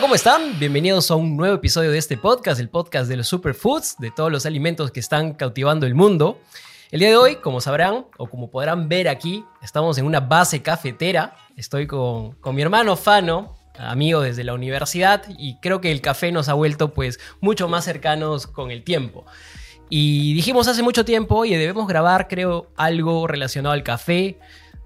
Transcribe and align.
¿cómo 0.00 0.14
están? 0.14 0.58
Bienvenidos 0.60 1.10
a 1.10 1.16
un 1.16 1.36
nuevo 1.36 1.56
episodio 1.56 1.90
de 1.90 1.98
este 1.98 2.16
podcast, 2.16 2.60
el 2.60 2.68
podcast 2.68 3.08
de 3.08 3.16
los 3.16 3.26
superfoods, 3.26 3.96
de 3.98 4.12
todos 4.12 4.30
los 4.30 4.46
alimentos 4.46 4.92
que 4.92 5.00
están 5.00 5.32
cautivando 5.32 5.86
el 5.86 5.94
mundo. 5.94 6.38
El 6.90 7.00
día 7.00 7.08
de 7.08 7.16
hoy, 7.16 7.36
como 7.36 7.60
sabrán 7.60 8.06
o 8.16 8.28
como 8.28 8.48
podrán 8.48 8.88
ver 8.88 9.08
aquí, 9.08 9.44
estamos 9.60 9.98
en 9.98 10.06
una 10.06 10.20
base 10.20 10.62
cafetera. 10.62 11.34
Estoy 11.56 11.86
con, 11.86 12.32
con 12.34 12.54
mi 12.54 12.62
hermano 12.62 12.96
Fano, 12.96 13.56
amigo 13.76 14.20
desde 14.20 14.44
la 14.44 14.54
universidad, 14.54 15.24
y 15.36 15.56
creo 15.56 15.80
que 15.80 15.90
el 15.90 16.00
café 16.00 16.30
nos 16.30 16.48
ha 16.48 16.54
vuelto 16.54 16.94
pues 16.94 17.18
mucho 17.40 17.66
más 17.66 17.84
cercanos 17.84 18.46
con 18.46 18.70
el 18.70 18.84
tiempo. 18.84 19.24
Y 19.90 20.34
dijimos 20.34 20.68
hace 20.68 20.82
mucho 20.82 21.04
tiempo, 21.04 21.34
oye, 21.36 21.58
debemos 21.58 21.88
grabar, 21.88 22.28
creo, 22.28 22.70
algo 22.76 23.26
relacionado 23.26 23.72
al 23.72 23.82
café, 23.82 24.38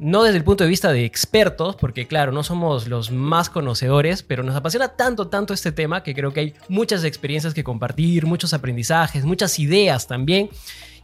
no 0.03 0.25
desde 0.25 0.37
el 0.37 0.43
punto 0.43 0.65
de 0.65 0.71
vista 0.71 0.93
de 0.93 1.05
expertos, 1.05 1.77
porque 1.77 2.09
claro, 2.09 2.33
no 2.33 2.43
somos 2.43 2.89
los 2.89 3.13
más 3.13 3.49
conocedores, 3.49 4.25
pero 4.25 4.43
nos 4.43 4.57
apasiona 4.57 4.89
tanto, 4.97 5.29
tanto 5.29 5.55
este 5.55 5.71
tema 5.71 6.03
que 6.03 6.13
creo 6.13 6.33
que 6.33 6.41
hay 6.41 6.55
muchas 6.69 7.05
experiencias 7.05 7.55
que 7.55 7.63
compartir, 7.63 8.27
muchos 8.27 8.53
aprendizajes, 8.53 9.25
muchas 9.25 9.61
ideas 9.61 10.09
también. 10.09 10.51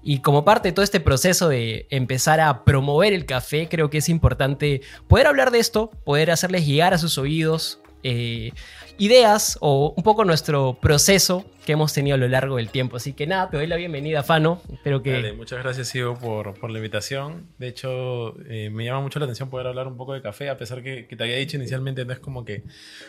Y 0.02 0.19
como 0.19 0.45
parte 0.45 0.69
de 0.69 0.73
todo 0.73 0.83
este 0.83 0.98
proceso 0.98 1.48
de 1.48 1.87
empezar 1.91 2.41
a 2.41 2.65
promover 2.65 3.12
el 3.12 3.24
café, 3.24 3.69
creo 3.69 3.88
que 3.88 3.98
es 3.98 4.09
importante 4.09 4.80
poder 5.07 5.29
hablar 5.29 5.52
de 5.52 5.60
esto, 5.60 5.93
poder 6.05 6.33
hacerles 6.33 6.66
llegar 6.66 6.93
a 6.93 6.99
sus 6.99 7.19
oídos 7.19 7.80
eh, 8.02 8.51
ideas 8.99 9.59
o 9.60 9.95
un 9.96 10.02
poco 10.02 10.24
nuestro 10.24 10.77
proceso 10.80 11.45
que 11.68 11.72
hemos 11.72 11.92
tenido 11.92 12.14
a 12.14 12.18
lo 12.18 12.27
largo 12.28 12.56
del 12.56 12.70
tiempo. 12.70 12.96
Así 12.96 13.12
que 13.12 13.27
nada, 13.27 13.50
te 13.50 13.58
doy 13.58 13.66
la 13.66 13.76
bienvenida, 13.76 14.22
Fano. 14.22 14.62
Espero 14.73 15.02
que... 15.02 15.34
muchas 15.34 15.62
gracias, 15.62 15.95
Ivo, 15.95 16.15
por, 16.15 16.59
por, 16.59 16.70
la 16.70 16.79
invitación. 16.79 17.46
De 17.59 17.68
hecho, 17.68 18.37
eh, 18.48 18.70
me 18.70 18.87
llama 18.87 19.02
mucho 19.02 19.18
la 19.18 19.26
atención 19.26 19.51
poder 19.51 19.66
hablar 19.66 19.87
un 19.87 19.98
poco 19.98 20.15
de 20.15 20.23
café, 20.23 20.48
a 20.48 20.56
pesar 20.56 20.82
que, 20.82 21.06
que 21.06 21.15
te 21.15 21.24
había 21.24 21.37
dicho 21.37 21.59
inicialmente, 21.59 22.06
no 22.06 22.15
es 22.15 22.20
como 22.20 22.43
que 22.46 22.62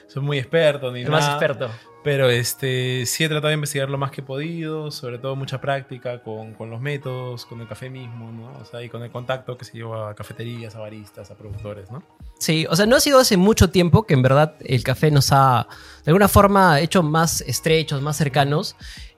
soy 0.08 0.24
muy 0.24 0.40
experto 0.40 0.92
ni 0.92 1.04
nada. 1.06 1.12
Más 1.12 1.30
experto. 1.30 1.70
Pero 2.04 2.30
este, 2.30 3.06
sí 3.06 3.26
he 3.26 3.30
tratado 3.30 3.50
de 3.50 3.56
investigar 3.56 3.90
lo 3.90 3.98
más 3.98 4.12
que 4.12 4.22
he 4.22 4.24
podido, 4.24 4.90
sobre 4.90 5.18
todo 5.20 5.36
mucha 5.36 5.60
práctica 5.60 6.24
con, 6.24 6.54
con 6.54 6.70
los 6.70 6.80
métodos, 6.80 7.46
con 7.46 7.60
el 7.60 7.68
café 7.68 7.90
mismo, 7.90 8.32
¿no? 8.32 8.54
O 8.60 8.66
sea, 8.66 8.82
y 8.82 8.90
con 8.90 9.04
el 9.04 9.12
contacto 9.12 9.58
que 9.58 9.66
se 9.66 9.78
lleva 9.78 10.10
a 10.10 10.16
cafeterías, 10.16 10.76
a 10.76 10.80
baristas, 10.80 11.30
a 11.30 11.36
productores, 11.36 11.92
¿no? 11.92 12.02
Sí, 12.40 12.66
o 12.70 12.76
sea, 12.78 12.86
no 12.86 12.96
ha 12.96 13.00
sido 13.02 13.20
hace 13.20 13.36
mucho 13.36 13.70
tiempo 13.70 14.04
que 14.04 14.14
en 14.14 14.22
verdad 14.22 14.56
el 14.62 14.82
café 14.82 15.12
nos 15.12 15.34
ha, 15.34 15.68
de 16.06 16.12
alguna 16.12 16.30
forma, 16.30 16.80
hecho 16.80 17.04
más 17.04 17.42
estrechos, 17.42 18.02
más 18.02 18.16
cercanos. 18.16 18.49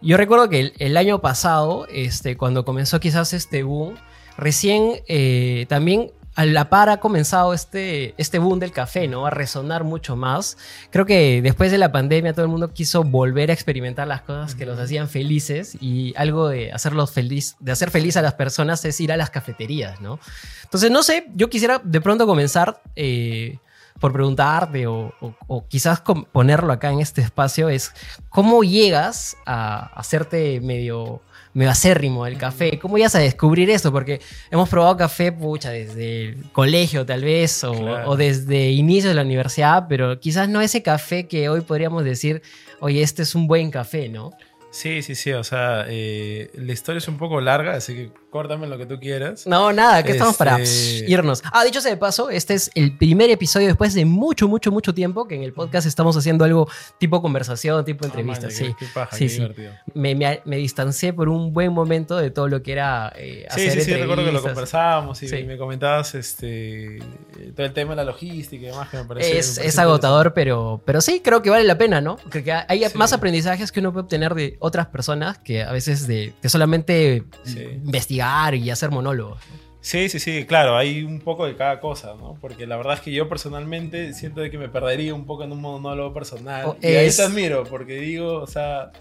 Yo 0.02 0.18
recuerdo 0.18 0.50
que 0.50 0.74
el, 0.78 0.98
año 0.98 1.22
pasado, 1.22 1.88
este, 1.90 2.38
cuando 2.38 2.66
comenzó 2.66 3.00
quizás 3.00 3.34
este 3.34 3.64
boom, 3.64 3.96
recién 4.38 5.02
eh, 5.08 5.66
también 5.70 6.12
a 6.36 6.46
la 6.46 6.70
par 6.70 6.90
ha 6.90 6.98
comenzado 6.98 7.54
este, 7.54 8.14
este 8.18 8.40
boom 8.40 8.60
del 8.60 8.72
café, 8.72 9.08
¿no? 9.08 9.26
A 9.26 9.30
resonar 9.30 9.84
mucho 9.84 10.16
más. 10.16 10.58
Creo 10.90 11.06
que 11.06 11.42
después 11.42 11.72
de 11.72 11.78
la 11.78 11.92
pandemia 11.92 12.34
todo 12.34 12.46
el 12.46 12.52
mundo 12.52 12.74
quiso 12.74 13.04
volver 13.04 13.50
a 13.50 13.54
experimentar 13.54 14.08
las 14.08 14.22
cosas 14.22 14.56
que 14.56 14.66
los 14.66 14.80
hacían 14.80 15.10
felices 15.10 15.78
y 15.82 16.14
algo 16.16 16.48
de 16.48 16.72
hacerlos 16.72 17.12
feliz, 17.12 17.58
de 17.60 17.74
hacer 17.74 17.92
feliz 17.92 18.16
a 18.16 18.22
las 18.22 18.36
personas 18.36 18.86
es 18.86 19.00
ir 19.02 19.12
a 19.12 19.18
las 19.18 19.30
cafeterías, 19.30 20.00
¿no? 20.00 20.20
Entonces, 20.64 20.90
no 20.90 21.04
sé, 21.04 21.28
yo 21.36 21.50
quisiera 21.50 21.82
de 21.84 22.00
pronto 22.00 22.26
comenzar 22.26 22.82
eh, 22.96 23.60
por 24.02 24.12
preguntarte 24.12 24.88
o, 24.88 25.14
quizás 25.70 26.02
ponerlo 26.32 26.74
acá 26.74 26.92
en 26.92 27.00
este 27.00 27.22
espacio 27.22 27.70
es 27.70 27.94
cómo 28.30 28.64
llegas 28.64 29.38
a 29.46 29.92
hacerte 29.96 30.60
medio 30.60 31.22
me 31.54 31.68
acérrimo 31.68 32.26
el 32.26 32.38
café. 32.38 32.80
¿Cómo 32.80 32.98
ibas 32.98 33.14
a 33.16 33.20
descubrir 33.20 33.70
eso? 33.70 33.92
Porque 33.92 34.22
hemos 34.50 34.70
probado 34.70 34.98
café, 34.98 35.32
pucha, 35.32 35.70
desde 35.70 36.30
el 36.30 36.52
colegio 36.52 37.06
tal 37.06 37.24
vez, 37.24 37.64
o, 37.64 38.16
desde 38.16 38.72
inicio 38.72 39.10
de 39.10 39.16
la 39.16 39.22
universidad, 39.22 39.86
pero 39.88 40.20
quizás 40.20 40.50
no 40.50 40.62
ese 40.62 40.82
café 40.82 41.28
que 41.28 41.50
hoy 41.50 41.62
podríamos 41.62 42.04
decir, 42.04 42.42
oye, 42.80 43.02
este 43.02 43.24
es 43.24 43.36
un 43.36 43.48
buen 43.48 43.70
café, 43.70 44.08
¿no? 44.10 44.32
Sí, 44.72 45.02
sí, 45.02 45.16
sí, 45.16 45.34
o 45.34 45.44
sea, 45.44 45.86
eh, 45.90 46.50
la 46.54 46.72
historia 46.72 47.00
es 47.00 47.08
un 47.10 47.18
poco 47.18 47.42
larga, 47.42 47.74
así 47.74 47.94
que 47.94 48.12
córtame 48.30 48.68
lo 48.68 48.78
que 48.78 48.86
tú 48.86 49.00
quieras. 49.02 49.46
No, 49.46 49.74
nada, 49.74 50.02
que 50.02 50.14
estamos 50.14 50.38
para 50.38 50.58
este, 50.58 51.12
irnos. 51.12 51.44
Ah, 51.52 51.66
dicho 51.66 51.82
sea 51.82 51.92
de 51.92 51.98
paso, 51.98 52.30
este 52.30 52.54
es 52.54 52.72
el 52.74 52.98
primer 52.98 53.30
episodio 53.30 53.68
después 53.68 53.94
de 53.94 54.06
mucho, 54.06 54.48
mucho, 54.48 54.72
mucho 54.72 54.94
tiempo 54.94 55.28
que 55.28 55.36
en 55.36 55.44
el 55.44 55.52
podcast 55.52 55.86
estamos 55.86 56.16
haciendo 56.16 56.46
algo 56.46 56.70
tipo 56.98 57.22
conversación, 57.22 57.84
tipo 57.84 58.06
ah, 58.06 58.08
entrevista. 58.08 58.50
sí, 58.50 58.74
sí, 59.12 59.30
sí. 59.30 59.48
Me, 59.94 60.16
me, 60.16 60.56
distancié 60.56 61.12
por 61.12 61.28
un 61.28 61.52
buen 61.52 61.74
momento 61.74 62.16
de 62.16 62.32
todo 62.32 62.48
lo 62.48 62.64
que 62.64 62.72
era 62.72 63.12
eh, 63.18 63.46
hacer 63.50 63.72
Sí, 63.72 63.80
sí, 63.82 63.86
sí, 63.86 63.94
recuerdo 63.94 64.24
que 64.24 64.32
lo 64.32 64.42
conversábamos 64.42 65.22
y 65.22 65.44
me 65.44 65.58
comentabas 65.58 66.16
este, 66.16 67.00
todo 67.58 67.66
el 67.66 67.74
tema 67.74 67.90
de 67.90 67.98
la 67.98 68.04
logística 68.06 68.64
y 68.64 68.68
demás 68.68 68.88
que 68.88 68.98
me 68.98 69.04
parece. 69.04 69.38
Es, 69.38 69.58
es 69.58 69.78
agotador, 69.78 70.34
pero, 70.34 70.82
pero 70.86 71.02
sí, 71.02 71.20
creo 71.22 71.42
que 71.42 71.50
vale 71.50 71.66
la 71.66 71.78
pena, 71.78 72.00
¿no? 72.00 72.16
Porque 72.16 72.54
hay 72.54 72.86
más 72.96 73.12
aprendizajes 73.12 73.74
que 73.74 73.82
uno 73.82 73.92
puede 73.92 74.04
obtener 74.04 74.34
de 74.34 74.61
otras 74.62 74.88
personas 74.88 75.40
que 75.40 75.64
a 75.64 75.72
veces 75.72 76.08
de, 76.08 76.34
de 76.42 76.50
solamente 76.50 77.24
investigar 77.84 78.56
y 78.56 78.70
hacer 78.70 78.92
monólogos. 78.92 79.42
Sí, 79.82 80.10
sí, 80.10 80.20
sí, 80.20 80.46
claro, 80.46 80.78
hay 80.78 81.02
un 81.02 81.20
poco 81.20 81.48
de 81.48 81.56
cada 81.56 81.80
cosa, 81.80 82.14
¿no? 82.14 82.38
Porque 82.40 82.68
la 82.68 82.78
verdad 82.78 82.94
es 82.94 83.00
que 83.02 83.12
yo 83.12 83.28
personalmente 83.28 84.14
siento 84.14 84.40
de 84.42 84.52
que 84.52 84.60
me 84.60 84.70
perdería 84.70 85.16
un 85.16 85.26
poco 85.26 85.44
en 85.44 85.52
un 85.52 85.60
monólogo 85.60 86.14
personal. 86.14 86.66
Oh, 86.68 86.78
y 86.80 86.86
ahí 86.86 87.10
te 87.10 87.24
admiro, 87.24 87.64
porque 87.64 87.96
digo, 87.96 88.36
o 88.36 88.46
sea, 88.46 88.92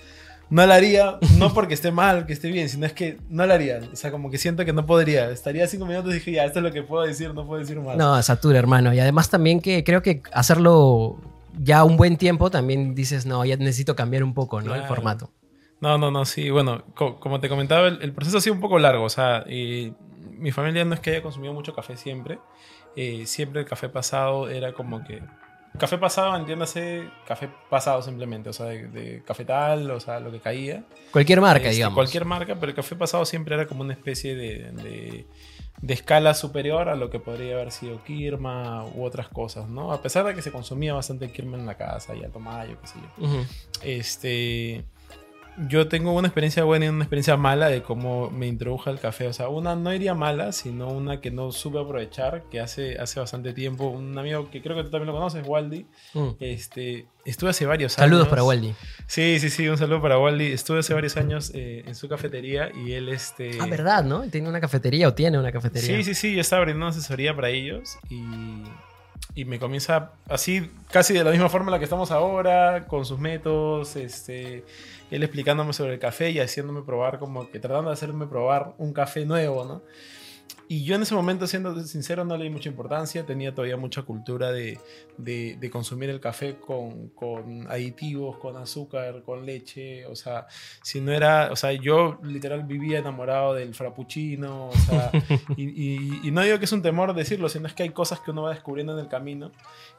no 0.49 0.67
lo 0.67 0.73
haría, 0.73 1.19
no 1.37 1.53
porque 1.53 1.75
esté 1.75 1.93
mal, 1.93 2.25
que 2.25 2.33
esté 2.33 2.49
bien, 2.49 2.71
sino 2.71 2.87
es 2.87 2.95
que 2.95 3.19
no 3.29 3.47
lo 3.47 3.53
haría. 3.53 3.81
O 3.93 3.97
sea, 3.97 4.11
como 4.11 4.31
que 4.31 4.39
siento 4.39 4.65
que 4.65 4.73
no 4.73 4.87
podría. 4.87 5.31
Estaría 5.31 5.67
cinco 5.69 5.85
minutos 5.85 6.13
y 6.13 6.15
dije, 6.15 6.33
ya, 6.33 6.47
esto 6.47 6.61
es 6.61 6.63
lo 6.63 6.73
que 6.73 6.83
puedo 6.83 7.07
decir, 7.07 7.35
no 7.35 7.47
puedo 7.47 7.61
decir 7.61 7.79
más. 7.79 7.99
No, 7.99 8.21
satura, 8.23 8.59
hermano. 8.59 8.95
Y 8.95 9.01
además 9.01 9.29
también 9.29 9.61
que 9.61 9.85
creo 9.85 10.03
que 10.03 10.23
hacerlo 10.33 11.19
ya 11.59 11.85
un 11.85 11.99
buen 11.99 12.17
tiempo, 12.17 12.51
también 12.51 12.95
dices, 12.95 13.27
no, 13.27 13.45
ya 13.45 13.59
necesito 13.59 13.95
cambiar 13.95 14.25
un 14.25 14.33
poco, 14.33 14.63
¿no? 14.63 14.75
El 14.75 14.85
formato. 14.85 15.31
No, 15.81 15.97
no, 15.97 16.11
no, 16.11 16.25
sí. 16.25 16.51
Bueno, 16.51 16.85
como 16.95 17.41
te 17.41 17.49
comentaba, 17.49 17.89
el, 17.89 18.13
proceso 18.13 18.39
ha 18.39 18.41
sido 18.41 18.55
un 18.55 18.61
poco 18.61 18.79
largo. 18.79 19.05
O 19.05 19.09
sea, 19.09 19.45
mi 19.47 20.53
familia 20.53 20.85
no 20.85 20.95
es 20.95 21.01
que 21.01 21.11
haya 21.11 21.23
consumido 21.23 21.55
mucho 21.55 21.75
café 21.75 21.97
siempre. 21.97 22.39
Eh, 22.97 23.25
siempre 23.27 23.61
el 23.61 23.67
café 23.67 23.89
pasado 23.89 24.49
era 24.49 24.73
como 24.73 25.03
que... 25.05 25.23
Café 25.79 25.99
pasado, 25.99 26.37
entiéndase, 26.37 27.09
café 27.25 27.49
pasado 27.71 28.03
simplemente, 28.03 28.51
o 28.51 28.53
sea, 28.53 28.67
de, 28.67 29.23
cafetal, 29.25 29.89
o 29.93 30.01
sea, 30.01 30.19
lo 30.19 30.33
que 30.33 30.41
caía. 30.41 30.83
Cualquier 31.13 31.41
marca, 31.41 31.67
este, 31.67 31.77
digamos. 31.77 31.95
Cualquier 31.95 32.25
marca, 32.25 32.57
pero 32.57 32.71
el 32.71 32.77
café 32.77 32.97
pasado 32.97 33.25
siempre 33.25 33.55
era 33.55 33.69
como 33.69 33.83
una 33.83 33.93
especie 33.93 34.35
de, 34.35 34.73
de, 35.81 35.95
escala 35.95 36.35
superior 36.35 36.89
a 36.89 36.97
lo 36.97 37.09
que 37.09 37.21
podría 37.21 37.55
haber 37.55 37.71
sido 37.71 38.03
Kirma 38.03 38.85
u 38.97 39.05
otras 39.05 39.29
cosas, 39.29 39.69
¿no? 39.69 39.93
A 39.93 40.03
pesar 40.03 40.27
de 40.27 40.35
que 40.35 40.43
se 40.43 40.51
consumía 40.51 40.93
bastante 40.93 41.31
Kirma 41.31 41.57
en 41.57 41.67
la 41.67 41.77
casa 41.77 42.17
y 42.17 42.25
a 42.25 42.31
Tomayo, 42.31 42.77
qué 42.81 42.87
sé 42.89 42.99
yo. 42.99 43.45
Este 43.83 44.85
yo 45.69 45.89
tengo 45.89 46.13
una 46.13 46.29
experiencia 46.29 46.65
buena 46.65 46.87
y 46.87 46.89
una 46.89 47.05
experiencia 47.05 47.37
mala 47.37 47.69
de 47.69 47.83
cómo 47.83 48.31
me 48.31 48.47
introdujo 48.47 48.91
al 48.91 49.01
café. 49.01 49.27
O 49.27 49.33
sea, 49.33 49.49
una 49.49 49.75
no 49.77 49.93
iría 49.93 50.15
mala, 50.15 50.53
sino 50.53 50.89
una 50.89 51.21
que 51.21 51.31
no 51.31 51.53
supe 51.53 51.79
aprovechar, 51.79 52.45
que 52.51 52.61
hace, 52.61 52.99
hace 52.99 53.21
bastante 53.21 53.53
tiempo, 53.53 53.89
un 53.89 54.17
amigo 54.17 54.51
que 54.51 54.63
creo 54.63 54.77
que 54.77 54.85
tú 54.85 54.91
también 54.91 55.09
lo 55.09 55.13
conoces, 55.13 55.47
Waldi, 55.47 55.87
mm. 56.15 56.29
este, 56.41 57.07
estuve 57.25 57.51
hace 57.51 57.67
varios 57.67 57.99
años. 57.99 58.09
Saludos 58.09 58.29
para 58.29 58.45
Waldi. 58.45 58.75
Sí, 59.07 59.39
sí, 59.41 59.51
sí, 59.51 59.69
un 59.69 59.79
saludo 59.79 60.01
para 60.01 60.19
Waldi. 60.19 60.47
Estuve 60.47 60.81
hace 60.81 60.95
varios 60.95 61.17
años 61.17 61.51
eh, 61.55 61.85
en 61.87 61.95
su 61.95 62.09
cafetería 62.09 62.71
y 62.75 62.93
él, 62.93 63.09
este... 63.09 63.59
Ah, 63.61 63.67
¿verdad, 63.67 64.05
no? 64.05 64.23
¿Tiene 64.23 64.49
una 64.49 64.61
cafetería 64.61 65.09
o 65.09 65.15
tiene 65.15 65.39
una 65.39 65.53
cafetería? 65.53 65.97
Sí, 65.97 66.05
sí, 66.05 66.15
sí, 66.15 66.35
yo 66.35 66.41
estaba 66.41 66.61
abriendo 66.61 66.85
una 66.85 66.91
asesoría 66.91 67.35
para 67.35 67.51
ellos 67.51 67.99
y 68.09 68.23
y 69.35 69.45
me 69.45 69.59
comienza 69.59 70.13
así, 70.29 70.71
casi 70.91 71.15
de 71.15 71.25
la 71.25 71.31
misma 71.31 71.49
forma 71.49 71.69
en 71.69 71.73
la 71.73 71.79
que 71.79 71.85
estamos 71.85 72.11
ahora, 72.11 72.87
con 72.87 73.05
sus 73.05 73.19
métodos, 73.19 73.97
este, 73.97 74.65
él 75.11 75.23
explicándome 75.23 75.73
sobre 75.73 75.95
el 75.95 75.99
café 75.99 76.31
y 76.31 76.41
haciéndome 76.41 76.83
probar, 76.83 77.19
como 77.19 77.51
que 77.51 77.61
tratando 77.61 77.91
de 77.91 77.95
hacerme 77.95 78.27
probar 78.27 78.75
un 78.79 78.93
café 78.93 79.25
nuevo, 79.25 79.65
¿no? 79.65 79.83
Y 80.73 80.85
yo 80.85 80.95
en 80.95 81.03
ese 81.03 81.17
momento, 81.17 81.49
siendo 81.49 81.83
sincero, 81.83 82.25
no 82.25 82.37
le 82.37 82.45
di 82.45 82.51
mucha 82.51 82.69
importancia. 82.69 83.27
Tenía 83.27 83.53
todavía 83.53 83.77
mucha 83.77 84.03
cultura 84.03 84.53
de, 84.53 84.79
de, 85.19 85.69
consumir 85.69 86.11
el 86.11 86.21
café 86.21 86.59
con, 86.65 87.09
con, 87.09 87.67
aditivos, 87.69 88.37
con 88.37 88.57
azúcar, 88.57 89.25
con 89.25 89.45
leche. 89.45 90.07
O 90.07 90.15
sea, 90.15 90.47
si 90.81 91.01
no 91.01 91.11
era. 91.11 91.51
O 91.51 91.57
sea, 91.57 91.73
yo 91.73 92.21
literal 92.23 92.63
vivía 92.63 93.01
enamorado 93.01 93.53
del 93.55 93.75
frappuccino. 93.75 94.69
O 94.69 94.77
sea, 94.77 95.11
y, 95.57 96.29
y, 96.29 96.31
no 96.31 96.41
digo 96.43 96.61
que 96.61 96.67
es 96.67 96.73
un 96.73 96.83
temor 96.83 97.15
decirlo, 97.15 97.49
sino 97.49 97.67
es 97.67 97.75
que 97.75 97.83
hay 97.83 97.91
cosas 97.91 98.21
que 98.21 98.31
uno 98.31 98.43
va 98.43 98.51
descubriendo 98.51 98.93
en 98.93 99.01
el 99.01 99.09
camino 99.09 99.51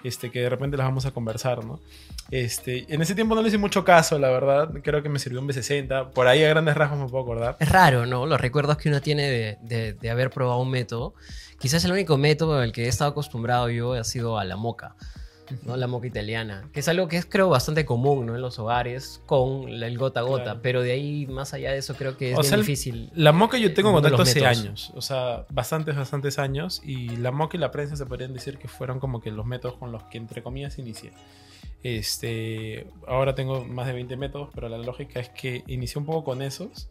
este, 0.05 0.31
que 0.31 0.39
de 0.39 0.49
repente 0.49 0.77
las 0.77 0.87
vamos 0.87 1.05
a 1.05 1.11
conversar, 1.11 1.65
¿no? 1.65 1.81
Este, 2.29 2.85
en 2.87 3.01
ese 3.01 3.13
tiempo 3.13 3.35
no 3.35 3.41
le 3.41 3.49
hice 3.49 3.57
mucho 3.57 3.83
caso, 3.83 4.17
la 4.17 4.29
verdad. 4.29 4.71
Creo 4.81 5.03
que 5.03 5.09
me 5.09 5.19
sirvió 5.19 5.41
un 5.41 5.49
B60. 5.49 6.11
Por 6.11 6.27
ahí 6.27 6.45
a 6.45 6.47
grandes 6.47 6.77
rasgos 6.77 6.97
me 6.97 7.09
puedo 7.09 7.23
acordar. 7.23 7.57
Es 7.59 7.67
raro, 7.67 8.05
¿no? 8.05 8.25
Los 8.25 8.39
recuerdos 8.39 8.77
que 8.77 8.87
uno 8.87 9.01
tiene 9.01 9.29
de, 9.29 9.57
de, 9.63 9.93
de 9.95 10.09
haber 10.09 10.29
probado 10.29 10.60
un 10.61 10.71
método. 10.71 11.13
Quizás 11.59 11.83
el 11.85 11.91
único 11.91 12.17
método 12.17 12.59
al 12.59 12.71
que 12.71 12.85
he 12.85 12.87
estado 12.87 13.11
acostumbrado 13.11 13.69
yo 13.69 13.93
ha 13.93 14.03
sido 14.03 14.37
a 14.37 14.45
la 14.45 14.55
moca. 14.55 14.95
¿no? 15.63 15.75
La 15.77 15.87
moca 15.87 16.07
italiana, 16.07 16.69
que 16.71 16.79
es 16.79 16.87
algo 16.87 17.07
que 17.07 17.17
es 17.17 17.25
creo 17.25 17.49
bastante 17.49 17.85
común 17.85 18.25
¿no? 18.25 18.35
en 18.35 18.41
los 18.41 18.59
hogares 18.59 19.21
con 19.25 19.67
el 19.67 19.97
gota 19.97 20.21
a 20.21 20.23
gota, 20.23 20.61
pero 20.61 20.81
de 20.81 20.91
ahí 20.91 21.27
más 21.27 21.53
allá 21.53 21.71
de 21.71 21.79
eso 21.79 21.95
creo 21.95 22.17
que 22.17 22.31
es 22.31 22.51
difícil. 22.55 23.09
La 23.13 23.31
moca 23.31 23.57
yo 23.57 23.73
tengo 23.73 23.91
contacto 23.91 24.21
hace 24.21 24.45
años, 24.45 24.91
o 24.95 25.01
sea, 25.01 25.45
bastantes, 25.49 25.95
bastantes 25.95 26.39
años, 26.39 26.81
y 26.83 27.17
la 27.17 27.31
moca 27.31 27.57
y 27.57 27.59
la 27.59 27.71
prensa 27.71 27.95
se 27.95 28.05
podrían 28.05 28.33
decir 28.33 28.57
que 28.57 28.67
fueron 28.67 28.99
como 28.99 29.21
que 29.21 29.31
los 29.31 29.45
métodos 29.45 29.77
con 29.77 29.91
los 29.91 30.03
que 30.03 30.17
entre 30.17 30.41
comillas 30.43 30.77
inicié. 30.77 31.11
Este, 31.83 32.87
ahora 33.07 33.33
tengo 33.33 33.65
más 33.65 33.87
de 33.87 33.93
20 33.93 34.15
métodos, 34.15 34.49
pero 34.53 34.69
la 34.69 34.77
lógica 34.77 35.19
es 35.19 35.29
que 35.29 35.63
inicié 35.67 35.99
un 35.99 36.05
poco 36.05 36.23
con 36.23 36.41
esos. 36.41 36.89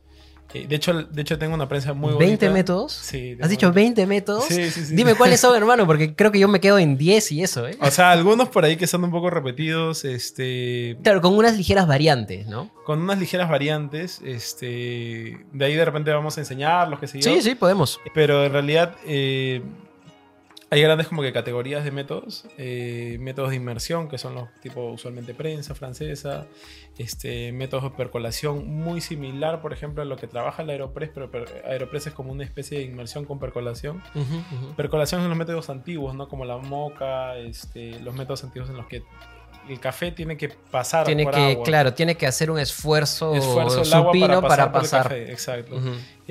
De, 0.53 0.77
hecho, 0.77 1.05
de 1.05 1.23
hecho, 1.23 1.39
tengo 1.39 1.55
una 1.55 1.69
prensa 1.69 1.93
muy 1.93 2.13
bonita. 2.13 2.47
¿20 2.47 2.53
métodos? 2.53 2.93
Sí. 2.93 3.37
¿Has 3.41 3.49
dicho 3.49 3.73
20 3.73 4.07
métodos? 4.07 4.45
Sí, 4.45 4.71
sí, 4.71 4.87
sí. 4.87 4.95
Dime 4.95 5.15
cuáles 5.15 5.41
son, 5.41 5.57
hermano, 5.57 5.87
porque 5.87 6.15
creo 6.15 6.33
que 6.33 6.39
yo 6.39 6.49
me 6.49 6.61
quedo 6.61 6.79
en 6.79 6.97
10 6.97 7.33
y 7.33 7.43
eso, 7.43 7.67
¿eh? 7.69 7.77
O 7.81 7.91
sea, 7.91 8.11
algunos 8.11 8.49
por 8.49 8.65
ahí 8.65 8.77
que 8.77 8.87
son 8.87 9.05
un 9.05 9.11
poco 9.11 9.31
repetidos, 9.31 10.05
este... 10.05 10.97
Claro, 11.03 11.21
con 11.21 11.35
unas 11.35 11.57
ligeras 11.57 11.87
variantes, 11.87 12.47
¿no? 12.47 12.71
Con 12.85 13.01
unas 13.01 13.19
ligeras 13.19 13.49
variantes, 13.49 14.21
este... 14.25 15.45
De 15.53 15.65
ahí 15.65 15.75
de 15.75 15.85
repente 15.85 16.11
vamos 16.13 16.37
a 16.37 16.41
enseñar 16.41 16.89
los 16.89 16.99
que 16.99 17.07
se 17.07 17.23
Sí, 17.23 17.43
sí, 17.43 17.55
podemos. 17.55 18.01
Pero 18.15 18.45
en 18.45 18.53
realidad 18.53 18.97
eh, 19.07 19.63
hay 20.71 20.81
grandes 20.83 21.09
como 21.09 21.23
que 21.23 21.33
categorías 21.33 21.85
de 21.85 21.91
métodos. 21.91 22.47
eh, 22.59 23.17
métodos 23.21 23.51
de 23.51 23.57
inmersión, 23.57 24.09
que 24.09 24.19
son 24.19 24.35
los 24.37 24.53
tipo 24.61 24.91
usualmente 24.91 25.35
prensa 25.35 25.75
francesa. 25.75 26.47
Este, 26.99 27.51
métodos 27.53 27.85
de 27.85 27.91
percolación 27.91 28.69
muy 28.69 29.01
similar, 29.01 29.63
por 29.63 29.73
ejemplo, 29.73 30.03
a 30.03 30.05
lo 30.05 30.17
que 30.17 30.27
trabaja 30.27 30.63
el 30.63 30.71
Aeropress, 30.71 31.11
pero 31.15 31.31
per- 31.31 31.65
Aeropress 31.67 32.09
es 32.09 32.13
como 32.13 32.31
una 32.33 32.45
especie 32.45 32.79
de 32.79 32.85
inmersión 32.85 33.25
con 33.25 33.39
percolación. 33.39 34.03
Ujú, 34.15 34.37
ujú. 34.57 34.75
Percolación 34.77 35.21
son 35.23 35.31
los 35.31 35.39
métodos 35.39 35.71
antiguos, 35.71 36.15
¿no? 36.15 36.29
Como 36.29 36.45
la 36.45 36.59
moca, 36.59 37.37
este, 37.39 37.99
los 38.01 38.15
métodos 38.15 38.45
antiguos 38.45 38.69
en 38.71 38.77
los 38.77 38.87
que 38.87 39.03
el 39.69 39.79
café 39.79 40.11
tiene 40.11 40.37
que 40.37 40.49
pasar 40.49 41.07
Tiene 41.07 41.25
por 41.25 41.35
que, 41.35 41.53
agua. 41.53 41.65
claro, 41.65 41.95
tiene 41.95 42.17
que 42.17 42.27
hacer 42.27 42.51
un 42.51 42.59
esfuerzo, 42.59 43.35
supino 43.85 44.41
para 44.43 44.73
pasar, 44.73 44.73
para 44.73 44.73
por 44.73 44.85
el 44.85 44.91
café, 44.91 45.33
exacto. 45.33 45.81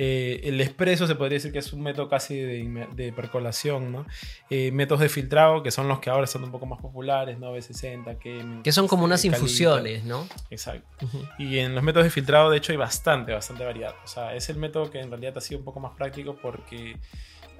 Eh, 0.02 0.40
el 0.44 0.60
expreso 0.62 1.06
se 1.06 1.14
podría 1.14 1.36
decir 1.36 1.52
que 1.52 1.58
es 1.58 1.72
un 1.74 1.82
método 1.82 2.08
casi 2.08 2.38
de, 2.38 3.12
percolación, 3.14 3.92
¿no? 3.92 4.06
Eh, 4.48 4.72
métodos 4.72 5.00
de 5.00 5.08
filtrado, 5.10 5.62
que 5.62 5.70
son 5.70 5.88
los 5.88 6.00
que 6.00 6.08
ahora 6.08 6.26
son 6.26 6.44
un 6.44 6.50
poco 6.50 6.64
más 6.64 6.80
populares, 6.80 7.38
¿no? 7.38 7.54
B60, 7.54 8.18
que, 8.18 8.60
Que 8.62 8.72
son 8.72 8.88
como 8.88 9.04
unas 9.04 9.20
Calita. 9.20 9.36
infusiones, 9.36 10.04
¿no? 10.04 10.26
Exacto. 10.50 11.06
Y 11.38 11.58
en 11.58 11.74
los 11.74 11.84
métodos 11.84 12.04
de 12.04 12.10
filtrado, 12.10 12.50
de 12.50 12.58
hecho, 12.58 12.72
hay 12.72 12.78
bastante, 12.78 13.32
bastante 13.32 13.64
variedad. 13.64 13.94
O 14.02 14.08
sea, 14.08 14.34
es 14.34 14.48
el 14.48 14.56
método 14.56 14.90
que 14.90 15.00
en 15.00 15.10
realidad 15.10 15.36
ha 15.36 15.40
sido 15.40 15.58
un 15.58 15.64
poco 15.64 15.80
más 15.80 15.92
práctico 15.96 16.36
porque 16.40 16.96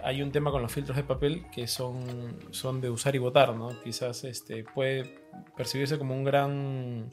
hay 0.03 0.23
un 0.23 0.33
tema 0.33 0.51
con 0.51 0.63
los 0.63 0.73
filtros 0.73 0.97
de 0.97 1.05
papel 1.05 1.47
que 1.53 1.67
son, 1.67 2.37
son 2.51 2.81
de 2.81 2.91
usar 2.91 3.15
y 3.15 3.19
botar, 3.19 3.55
¿no? 3.55 3.81
Quizás 3.83 4.25
este, 4.25 4.65
puede 4.65 5.21
percibirse 5.57 5.99
como 5.99 6.15
un 6.15 6.25
gran 6.25 7.11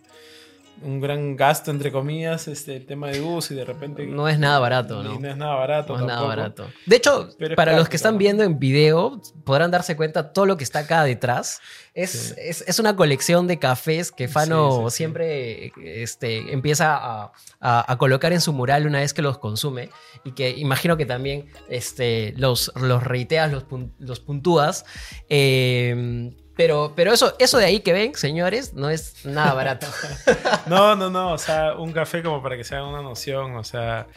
un 0.84 1.00
gran 1.02 1.36
gasto 1.36 1.72
entre 1.72 1.92
comillas 1.92 2.48
este 2.48 2.76
el 2.76 2.86
tema 2.86 3.08
de 3.08 3.22
uso 3.22 3.54
y 3.54 3.58
de 3.58 3.66
repente 3.66 4.06
No 4.06 4.28
es 4.30 4.38
nada 4.40 4.60
barato, 4.60 5.02
¿no? 5.04 5.20
no 5.20 5.28
es 5.30 5.36
nada 5.36 5.56
barato 5.56 5.94
No 5.94 6.00
es 6.02 6.06
nada 6.06 6.22
barato. 6.22 6.68
De 6.86 6.96
hecho, 6.98 7.30
Pero 7.40 7.56
para 7.56 7.76
los 7.76 7.90
que 7.90 7.96
están 7.96 8.18
viendo 8.18 8.44
en 8.44 8.60
video, 8.60 9.22
podrán 9.44 9.72
darse 9.72 9.96
cuenta 9.96 10.34
todo 10.34 10.46
lo 10.46 10.56
que 10.58 10.64
está 10.64 10.80
acá 10.80 11.04
detrás. 11.04 11.60
Es, 11.94 12.12
Sí. 12.12 12.34
es, 12.38 12.64
es 12.68 12.80
una 12.80 12.96
colección 12.96 13.48
de 13.48 13.58
cafés 13.60 14.12
que 14.12 14.28
Fano 14.28 14.70
Sí, 14.72 14.78
sí, 14.78 14.90
sí. 14.92 14.98
siempre 14.98 15.72
este, 15.84 16.54
empieza 16.54 16.96
a, 16.96 17.32
a- 17.60 17.92
a 17.92 17.98
colocar 17.98 18.32
en 18.34 18.42
su 18.42 18.54
mural 18.54 18.86
una 18.86 19.00
vez 19.00 19.14
que 19.16 19.22
los 19.24 19.40
consume 19.40 19.90
y 20.24 20.34
que 20.34 20.52
imagino 20.52 20.96
que 20.96 21.06
también 21.08 21.48
este, 21.70 22.34
los, 22.38 22.72
los 22.76 23.02
reiteas, 23.04 23.52
los, 23.52 23.66
los 23.98 24.20
puntúas. 24.20 24.86
Eh, 25.28 26.32
pero, 26.58 26.94
pero 26.96 27.14
eso, 27.14 27.34
eso 27.40 27.58
de 27.58 27.66
ahí 27.66 27.80
que 27.80 27.94
ven, 27.94 28.16
señores, 28.16 28.74
no 28.74 28.90
es 28.90 29.26
nada 29.26 29.54
barato. 29.54 29.88
No, 30.68 30.96
no, 30.96 31.10
no, 31.10 31.32
o 31.34 31.38
sea, 31.38 31.76
un 31.76 31.94
café 31.94 32.22
como 32.24 32.42
para 32.44 32.58
que 32.58 32.64
se 32.66 32.76
haga 32.76 32.88
una 32.88 33.02
noción, 33.02 33.56
o 33.56 33.64
sea, 33.64 34.08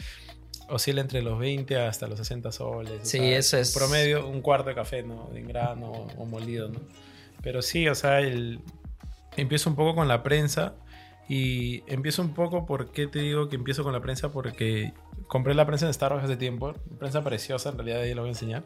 oscila 0.67 1.01
entre 1.01 1.21
los 1.21 1.39
20 1.39 1.77
hasta 1.79 2.07
los 2.07 2.17
60 2.19 2.51
soles. 2.51 3.01
o 3.01 3.05
Sí, 3.05 3.19
sea, 3.19 3.37
eso 3.37 3.57
es- 3.57 3.73
Promedio, 3.73 4.27
un 4.27 4.41
cuarto 4.41 4.69
de 4.69 4.75
café, 4.75 5.03
¿no? 5.03 5.29
En 5.33 5.47
grano 5.47 5.91
o 6.17 6.25
molido, 6.25 6.67
¿no? 6.69 6.79
Pero 7.43 7.61
sí, 7.61 7.87
o 7.87 7.95
sea, 7.95 8.19
el... 8.19 8.59
empiezo 9.37 9.69
un 9.69 9.75
poco 9.75 9.95
con 9.95 10.07
la 10.07 10.23
prensa 10.23 10.73
y 11.29 11.83
empiezo 11.91 12.21
un 12.21 12.33
poco, 12.33 12.65
¿por 12.65 12.91
qué 12.91 13.07
te 13.07 13.19
digo 13.19 13.47
que 13.49 13.55
empiezo 13.55 13.83
con 13.83 13.93
la 13.93 14.01
prensa? 14.01 14.29
Porque 14.31 14.91
compré 15.27 15.53
la 15.53 15.65
prensa 15.65 15.85
en 15.87 15.93
Starbucks 15.93 16.25
hace 16.25 16.37
tiempo, 16.37 16.73
prensa 16.99 17.23
preciosa, 17.23 17.69
en 17.69 17.77
realidad 17.77 18.01
ahí 18.01 18.13
lo 18.13 18.21
voy 18.21 18.29
a 18.29 18.33
enseñar, 18.33 18.63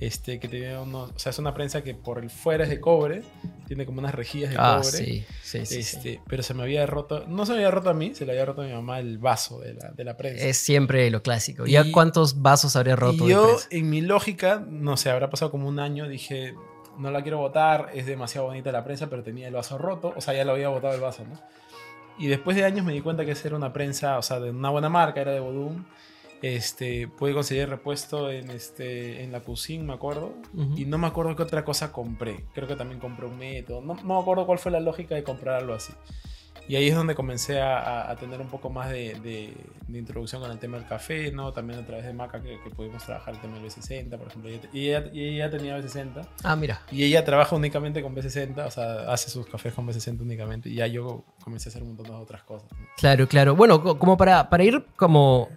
este, 0.00 0.38
que 0.40 0.48
tiene 0.48 0.78
unos, 0.78 1.10
o 1.10 1.18
sea, 1.18 1.30
es 1.30 1.38
una 1.38 1.54
prensa 1.54 1.82
que 1.82 1.94
por 1.94 2.18
el 2.18 2.30
fuera 2.30 2.64
es 2.64 2.70
de 2.70 2.80
cobre, 2.80 3.22
tiene 3.66 3.86
como 3.86 4.00
unas 4.00 4.14
rejillas 4.14 4.50
de 4.50 4.56
ah, 4.58 4.80
cobre. 4.80 4.90
sí, 4.98 5.24
sí, 5.42 5.66
sí, 5.66 5.82
sí. 5.82 5.96
Este, 5.96 6.20
Pero 6.26 6.42
se 6.42 6.54
me 6.54 6.62
había 6.62 6.84
roto, 6.86 7.24
no 7.28 7.46
se 7.46 7.52
me 7.52 7.58
había 7.58 7.70
roto 7.70 7.90
a 7.90 7.94
mí, 7.94 8.14
se 8.14 8.24
le 8.26 8.32
había 8.32 8.44
roto 8.44 8.62
a 8.62 8.64
mi 8.66 8.72
mamá 8.72 8.98
el 8.98 9.18
vaso 9.18 9.60
de 9.60 9.74
la, 9.74 9.90
de 9.90 10.04
la 10.04 10.16
prensa. 10.16 10.44
Es 10.44 10.56
siempre 10.58 11.10
lo 11.10 11.22
clásico. 11.22 11.66
Y- 11.66 11.72
¿Ya 11.72 11.84
cuántos 11.92 12.40
vasos 12.42 12.76
habría 12.76 12.96
roto 12.96 13.24
y 13.24 13.28
de 13.28 13.32
yo, 13.32 13.42
prensa? 13.46 13.68
en 13.70 13.90
mi 13.90 14.00
lógica, 14.00 14.64
no 14.68 14.96
sé, 14.96 15.10
habrá 15.10 15.30
pasado 15.30 15.50
como 15.50 15.68
un 15.68 15.78
año, 15.78 16.08
dije, 16.08 16.54
no 16.98 17.10
la 17.10 17.22
quiero 17.22 17.38
botar, 17.38 17.90
es 17.94 18.06
demasiado 18.06 18.46
bonita 18.48 18.72
la 18.72 18.84
prensa, 18.84 19.08
pero 19.08 19.22
tenía 19.22 19.48
el 19.48 19.54
vaso 19.54 19.78
roto, 19.78 20.12
o 20.16 20.20
sea, 20.20 20.34
ya 20.34 20.44
lo 20.44 20.52
había 20.52 20.68
botado 20.68 20.94
el 20.94 21.00
vaso, 21.00 21.24
¿no? 21.24 21.38
Y 22.18 22.26
después 22.26 22.56
de 22.56 22.64
años 22.64 22.84
me 22.84 22.92
di 22.92 23.00
cuenta 23.00 23.24
que 23.24 23.32
esa 23.32 23.48
era 23.48 23.56
una 23.56 23.72
prensa, 23.72 24.18
o 24.18 24.22
sea, 24.22 24.40
de 24.40 24.50
una 24.50 24.70
buena 24.70 24.88
marca, 24.88 25.20
era 25.20 25.32
de 25.32 25.40
Bodum. 25.40 25.84
Este, 26.42 27.06
pude 27.06 27.34
conseguir 27.34 27.68
repuesto 27.68 28.30
en, 28.30 28.50
este, 28.50 29.22
en 29.22 29.32
la 29.32 29.40
Cuisine, 29.40 29.84
me 29.84 29.92
acuerdo. 29.92 30.34
Ujú. 30.54 30.74
Y 30.76 30.86
no 30.86 30.96
me 30.96 31.06
acuerdo 31.06 31.36
qué 31.36 31.42
otra 31.42 31.64
cosa 31.64 31.92
compré. 31.92 32.44
Creo 32.54 32.66
que 32.66 32.76
también 32.76 32.98
compré 32.98 33.26
un 33.26 33.38
método. 33.38 33.80
No, 33.82 33.94
no 33.94 34.14
me 34.14 34.20
acuerdo 34.20 34.46
cuál 34.46 34.58
fue 34.58 34.72
la 34.72 34.80
lógica 34.80 35.14
de 35.14 35.22
comprar 35.22 35.56
algo 35.56 35.74
así. 35.74 35.92
Y 36.68 36.76
ahí 36.76 36.88
es 36.88 36.94
donde 36.94 37.14
comencé 37.14 37.60
a, 37.60 38.14
tener 38.20 38.40
un 38.40 38.46
poco 38.48 38.70
más 38.70 38.90
de, 38.90 39.14
de- 39.20 39.56
de 39.88 39.98
introducción 39.98 40.40
con 40.40 40.50
el 40.52 40.58
tema 40.58 40.76
del 40.78 40.86
café, 40.86 41.32
¿no? 41.32 41.52
También 41.52 41.80
a 41.80 41.84
través 41.86 42.04
de 42.06 42.12
Maca 42.12 42.40
que, 42.40 42.60
que 42.62 42.70
pudimos 42.70 43.04
trabajar 43.04 43.34
el 43.34 43.40
tema 43.40 43.54
del 43.58 43.64
B60, 43.64 44.10
por 44.16 44.28
ejemplo. 44.28 44.50
Y 44.72 44.88
ella, 44.88 45.04
y 45.12 45.24
ella- 45.34 45.50
tenía 45.50 45.76
B60. 45.78 46.26
Ah, 46.44 46.54
mira. 46.54 46.82
Y 46.92 47.02
ella 47.04 47.24
trabaja 47.24 47.56
únicamente 47.56 48.02
con 48.02 48.14
B60, 48.14 48.66
o 48.66 48.70
sea, 48.70 49.12
hace 49.12 49.30
sus 49.30 49.46
cafés 49.46 49.74
con 49.74 49.86
B60 49.88 50.20
únicamente. 50.20 50.68
Y 50.68 50.74
ya 50.76 50.86
yo 50.86 51.24
comencé 51.42 51.68
a 51.68 51.70
hacer 51.70 51.82
un 51.82 51.88
montón 51.96 52.06
de 52.06 52.12
otras 52.22 52.42
cosas. 52.44 52.70
¿no? 52.70 52.78
Claro, 52.98 53.26
claro. 53.26 53.56
Bueno, 53.56 53.82
co- 53.82 53.98
como 53.98 54.16
para, 54.16 54.48
para 54.48 54.62
ir 54.62 54.84
como 54.94 55.48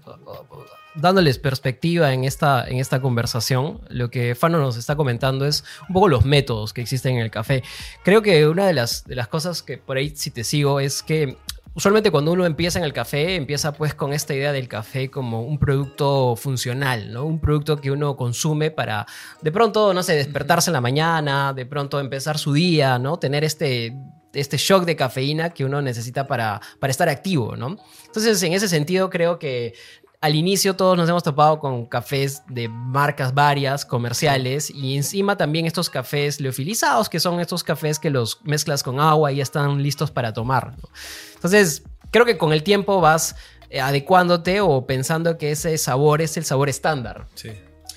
dándoles 0.95 1.39
perspectiva 1.39 2.13
en 2.13 2.23
esta, 2.23 2.67
en 2.67 2.79
esta 2.79 3.01
conversación, 3.01 3.81
lo 3.89 4.09
que 4.09 4.35
Fano 4.35 4.59
nos 4.59 4.77
está 4.77 4.95
comentando 4.95 5.45
es 5.45 5.63
un 5.87 5.93
poco 5.93 6.07
los 6.07 6.25
métodos 6.25 6.73
que 6.73 6.81
existen 6.81 7.15
en 7.15 7.21
el 7.21 7.31
café. 7.31 7.63
Creo 8.03 8.21
que 8.21 8.47
una 8.47 8.67
de 8.67 8.73
las, 8.73 9.03
de 9.05 9.15
las 9.15 9.27
cosas 9.27 9.61
que 9.63 9.77
por 9.77 9.97
ahí 9.97 10.13
si 10.15 10.31
te 10.31 10.43
sigo 10.43 10.79
es 10.79 11.03
que 11.03 11.37
usualmente 11.73 12.11
cuando 12.11 12.31
uno 12.31 12.45
empieza 12.45 12.79
en 12.79 12.85
el 12.85 12.93
café, 12.93 13.35
empieza 13.35 13.73
pues 13.73 13.93
con 13.93 14.13
esta 14.13 14.33
idea 14.33 14.51
del 14.51 14.67
café 14.67 15.09
como 15.09 15.41
un 15.43 15.57
producto 15.57 16.35
funcional, 16.35 17.11
¿no? 17.11 17.25
Un 17.25 17.39
producto 17.39 17.81
que 17.81 17.91
uno 17.91 18.15
consume 18.15 18.71
para 18.71 19.05
de 19.41 19.51
pronto, 19.51 19.93
no 19.93 20.03
sé, 20.03 20.13
despertarse 20.13 20.69
en 20.69 20.73
la 20.73 20.81
mañana, 20.81 21.53
de 21.53 21.65
pronto 21.65 21.99
empezar 21.99 22.37
su 22.37 22.53
día, 22.53 22.99
¿no? 22.99 23.17
Tener 23.17 23.43
este 23.43 23.95
este 24.33 24.57
shock 24.57 24.85
de 24.85 24.95
cafeína 24.95 25.51
que 25.51 25.63
uno 25.63 25.81
necesita 25.81 26.25
para, 26.25 26.59
para 26.79 26.89
estar 26.89 27.07
activo, 27.07 27.55
¿no? 27.55 27.77
Entonces, 28.07 28.41
en 28.43 28.53
ese 28.53 28.67
sentido, 28.67 29.09
creo 29.09 29.37
que 29.37 29.75
al 30.23 30.35
inicio 30.35 30.77
todos 30.77 30.95
nos 30.95 31.09
hemos 31.09 31.21
topado 31.21 31.59
con 31.59 31.85
cafés 31.85 32.43
de 32.47 32.69
marcas 32.69 33.33
varias, 33.33 33.83
comerciales, 33.83 34.69
y 34.69 34.95
encima 34.95 35.35
también 35.35 35.65
estos 35.65 35.89
cafés 35.89 36.39
leofilizados, 36.39 37.09
que 37.09 37.19
son 37.19 37.41
estos 37.41 37.61
cafés 37.61 37.99
que 37.99 38.09
los 38.09 38.39
mezclas 38.45 38.83
con 38.83 39.01
agua 39.01 39.33
y 39.33 39.35
ya 39.35 39.43
están 39.43 39.83
listos 39.83 40.11
para 40.11 40.31
tomar. 40.31 40.77
¿no? 40.77 40.89
Entonces, 41.35 41.83
creo 42.09 42.25
que 42.25 42.37
con 42.37 42.53
el 42.53 42.63
tiempo 42.63 43.01
vas 43.01 43.35
eh, 43.69 43.81
adecuándote 43.81 44.61
o 44.61 44.87
pensando 44.87 45.37
que 45.37 45.51
ese 45.51 45.77
sabor 45.77 46.21
es 46.21 46.37
el 46.37 46.45
sabor 46.45 46.69
estándar. 46.69 47.27
Sí. 47.35 47.51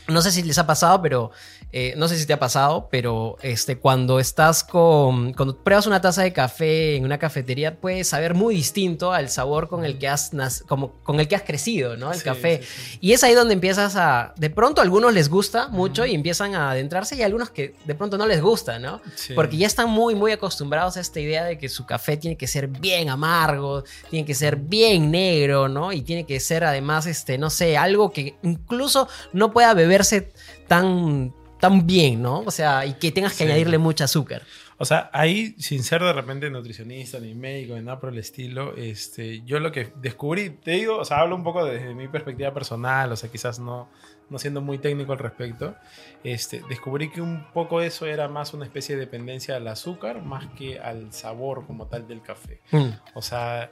No 0.08 0.20
sé 0.20 0.32
si 0.32 0.42
les 0.42 0.58
ha 0.58 0.66
pasado, 0.66 1.00
pero 1.02 1.30
eh, 1.78 1.92
no 1.98 2.08
sé 2.08 2.16
si 2.18 2.24
te 2.24 2.32
ha 2.32 2.38
pasado, 2.38 2.88
pero 2.90 3.36
este, 3.42 3.76
cuando 3.76 4.18
estás 4.18 4.64
con. 4.64 5.34
Cuando 5.34 5.62
pruebas 5.62 5.86
una 5.86 6.00
taza 6.00 6.22
de 6.22 6.32
café 6.32 6.96
en 6.96 7.04
una 7.04 7.18
cafetería, 7.18 7.78
puede 7.78 8.02
saber 8.02 8.32
muy 8.32 8.54
distinto 8.54 9.12
al 9.12 9.28
sabor 9.28 9.68
con 9.68 9.84
el 9.84 9.98
que 9.98 10.08
has, 10.08 10.30
como, 10.66 10.92
con 11.02 11.20
el 11.20 11.28
que 11.28 11.36
has 11.36 11.42
crecido, 11.42 11.98
¿no? 11.98 12.10
El 12.10 12.18
Sí, 12.20 12.24
café. 12.24 12.62
sí, 12.62 12.92
sí. 12.92 12.98
Y 13.02 13.12
es 13.12 13.22
ahí 13.24 13.34
donde 13.34 13.52
empiezas 13.52 13.94
a. 13.96 14.32
De 14.38 14.48
pronto 14.48 14.80
a 14.80 14.84
algunos 14.84 15.12
les 15.12 15.28
gusta 15.28 15.68
mucho 15.68 16.06
y 16.06 16.14
empiezan 16.14 16.54
a 16.54 16.70
adentrarse, 16.70 17.14
y 17.14 17.20
a 17.20 17.26
algunos 17.26 17.50
que 17.50 17.74
de 17.84 17.94
pronto 17.94 18.16
no 18.16 18.26
les 18.26 18.40
gusta, 18.40 18.78
¿no? 18.78 19.02
Porque 19.34 19.58
ya 19.58 19.66
están 19.66 19.90
muy, 19.90 20.14
muy 20.14 20.32
acostumbrados 20.32 20.96
a 20.96 21.00
esta 21.00 21.20
idea 21.20 21.44
de 21.44 21.58
que 21.58 21.68
su 21.68 21.84
café 21.84 22.16
tiene 22.16 22.38
que 22.38 22.46
ser 22.46 22.68
bien 22.68 23.10
amargo, 23.10 23.84
tiene 24.08 24.24
que 24.24 24.34
ser 24.34 24.56
bien 24.56 25.10
negro, 25.10 25.68
¿no? 25.68 25.92
Y 25.92 26.00
tiene 26.00 26.24
que 26.24 26.40
ser 26.40 26.64
además, 26.64 27.04
este, 27.04 27.36
no 27.36 27.50
sé, 27.50 27.76
algo 27.76 28.12
que 28.12 28.36
incluso 28.42 29.08
no 29.34 29.52
pueda 29.52 29.74
beberse 29.74 30.32
tan, 30.68 31.34
tan 31.60 31.86
bien, 31.86 32.22
¿no? 32.22 32.40
O 32.40 32.50
sea, 32.50 32.84
y 32.86 32.94
que 32.94 33.12
tengas 33.12 33.32
que 33.32 33.38
Sí. 33.38 33.44
añadirle 33.44 33.78
mucho 33.78 34.04
azúcar. 34.04 34.42
O 34.78 34.84
sea, 34.84 35.08
ahí, 35.14 35.54
sin 35.58 35.82
ser 35.82 36.02
de 36.02 36.12
repente 36.12 36.50
nutricionista, 36.50 37.18
ni 37.18 37.34
médico, 37.34 37.74
ni 37.76 37.80
nada 37.80 37.98
por 37.98 38.10
el 38.12 38.18
estilo, 38.18 38.76
este, 38.76 39.40
yo 39.46 39.58
lo 39.58 39.72
que 39.72 39.90
descubrí, 40.02 40.50
te 40.50 40.72
digo, 40.72 40.98
o 40.98 41.04
sea, 41.06 41.20
hablo 41.20 41.34
un 41.34 41.42
poco 41.42 41.64
desde 41.64 41.94
mi 41.94 42.08
perspectiva 42.08 42.52
personal, 42.52 43.10
o 43.10 43.16
sea, 43.16 43.30
quizás 43.30 43.58
no, 43.58 43.88
no 44.28 44.38
siendo 44.38 44.60
muy 44.60 44.76
técnico 44.76 45.12
al 45.12 45.18
respecto, 45.18 45.76
este, 46.24 46.60
descubrí 46.68 47.08
que 47.10 47.22
un 47.22 47.46
poco 47.54 47.80
eso 47.80 48.04
era 48.04 48.28
más 48.28 48.52
una 48.52 48.66
especie 48.66 48.96
de 48.96 49.00
dependencia 49.06 49.56
al 49.56 49.66
azúcar, 49.66 50.20
más 50.20 50.46
que 50.58 50.78
al 50.78 51.10
sabor 51.10 51.64
como 51.66 51.86
tal 51.86 52.06
del 52.06 52.20
café. 52.20 52.60
Mm. 52.70 52.88
O 53.14 53.22
sea, 53.22 53.70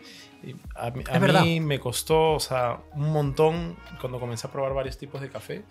a, 0.75 0.91
mí- 0.91 1.05
a 1.11 1.19
mí 1.43 1.61
me 1.61 1.81
costó, 1.81 2.33
o 2.33 2.41
sea, 2.41 2.79
un 2.95 3.13
montón 3.13 3.77
cuando 4.01 4.19
comencé 4.19 4.47
a 4.47 4.51
probar 4.51 4.73
varios 4.73 4.97
tipos 4.97 5.21
de 5.21 5.29
café, 5.29 5.65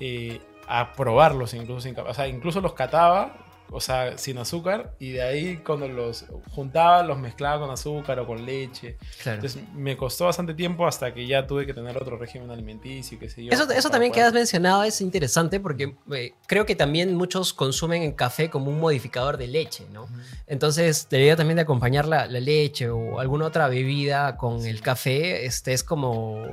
eh, 0.00 0.40
a 0.70 0.92
probarlos 0.92 1.52
incluso 1.54 1.80
sin 1.80 1.98
O 1.98 2.14
sea, 2.14 2.28
incluso 2.28 2.60
los 2.60 2.72
cataba 2.74 3.46
o 3.72 3.80
sea, 3.80 4.18
sin 4.18 4.36
azúcar, 4.38 4.96
y 4.98 5.12
de 5.12 5.22
ahí 5.22 5.56
cuando 5.58 5.86
los 5.86 6.24
juntaba, 6.56 7.04
los 7.04 7.16
mezclaba 7.20 7.60
con 7.60 7.70
azúcar 7.70 8.18
o 8.18 8.26
con 8.26 8.44
leche. 8.44 8.96
Claro. 9.22 9.36
Entonces 9.36 9.62
me 9.76 9.96
costó 9.96 10.24
bastante 10.24 10.54
tiempo 10.54 10.88
hasta 10.88 11.14
que 11.14 11.24
ya 11.28 11.46
tuve 11.46 11.66
que 11.66 11.72
tener 11.72 11.96
otro 11.96 12.16
régimen 12.16 12.50
alimenticio, 12.50 13.16
qué 13.20 13.28
sé 13.28 13.44
yo. 13.44 13.52
Eso, 13.52 13.70
eso 13.70 13.88
también 13.88 14.10
que 14.10 14.16
poder- 14.18 14.26
has 14.26 14.32
mencionado 14.34 14.82
es 14.82 15.00
interesante 15.00 15.60
porque 15.60 15.94
eh, 16.12 16.32
creo 16.48 16.66
que 16.66 16.74
también 16.74 17.14
muchos 17.14 17.54
consumen 17.54 18.02
el 18.02 18.16
café 18.16 18.50
como 18.50 18.72
un 18.72 18.80
modificador 18.80 19.36
de 19.36 19.46
leche, 19.46 19.86
¿no? 19.92 20.08
Entonces, 20.48 21.06
debería 21.08 21.36
también 21.36 21.54
de 21.54 21.62
acompañar 21.62 22.08
la, 22.08 22.26
la 22.26 22.40
leche 22.40 22.90
o 22.90 23.20
alguna 23.20 23.46
otra 23.46 23.68
bebida 23.68 24.36
con 24.36 24.66
el 24.66 24.80
café, 24.80 25.46
este 25.46 25.72
es 25.74 25.84
como, 25.84 26.44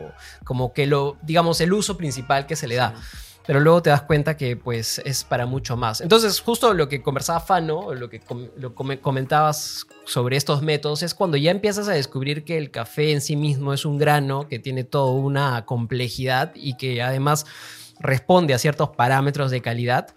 como 0.43 0.71
que 0.71 0.85
lo, 0.85 1.17
digamos, 1.23 1.61
el 1.61 1.73
uso 1.73 1.97
principal 1.97 2.45
que 2.45 2.55
se 2.55 2.67
le 2.67 2.75
da. 2.75 2.93
Pero 3.47 3.61
luego 3.61 3.81
te 3.81 3.89
das 3.89 4.01
cuenta 4.01 4.35
que 4.35 4.57
pues 4.57 5.01
es 5.05 5.23
para 5.23 5.45
mucho 5.45 5.77
más. 5.77 6.01
Entonces, 6.01 6.41
justo 6.41 6.73
lo 6.73 6.89
que 6.89 7.01
conversaba 7.01 7.39
Fano, 7.39 7.93
lo 7.93 8.09
que 8.09 8.21
lo 8.57 8.75
come- 8.75 8.99
comentabas 8.99 9.87
sobre 10.05 10.35
estos 10.35 10.61
métodos, 10.61 11.01
es 11.01 11.13
cuando 11.13 11.37
ya 11.37 11.51
empiezas 11.51 11.87
a 11.87 11.93
descubrir 11.93 12.43
que 12.43 12.57
el 12.57 12.71
café 12.71 13.13
en 13.13 13.21
sí 13.21 13.37
mismo 13.37 13.73
es 13.73 13.85
un 13.85 13.97
grano 13.97 14.47
que 14.49 14.59
tiene 14.59 14.83
toda 14.83 15.13
una 15.13 15.65
complejidad 15.65 16.51
y 16.55 16.75
que 16.75 17.01
además 17.01 17.45
responde 17.99 18.53
a 18.53 18.59
ciertos 18.59 18.89
parámetros 18.89 19.49
de 19.49 19.61
calidad, 19.61 20.09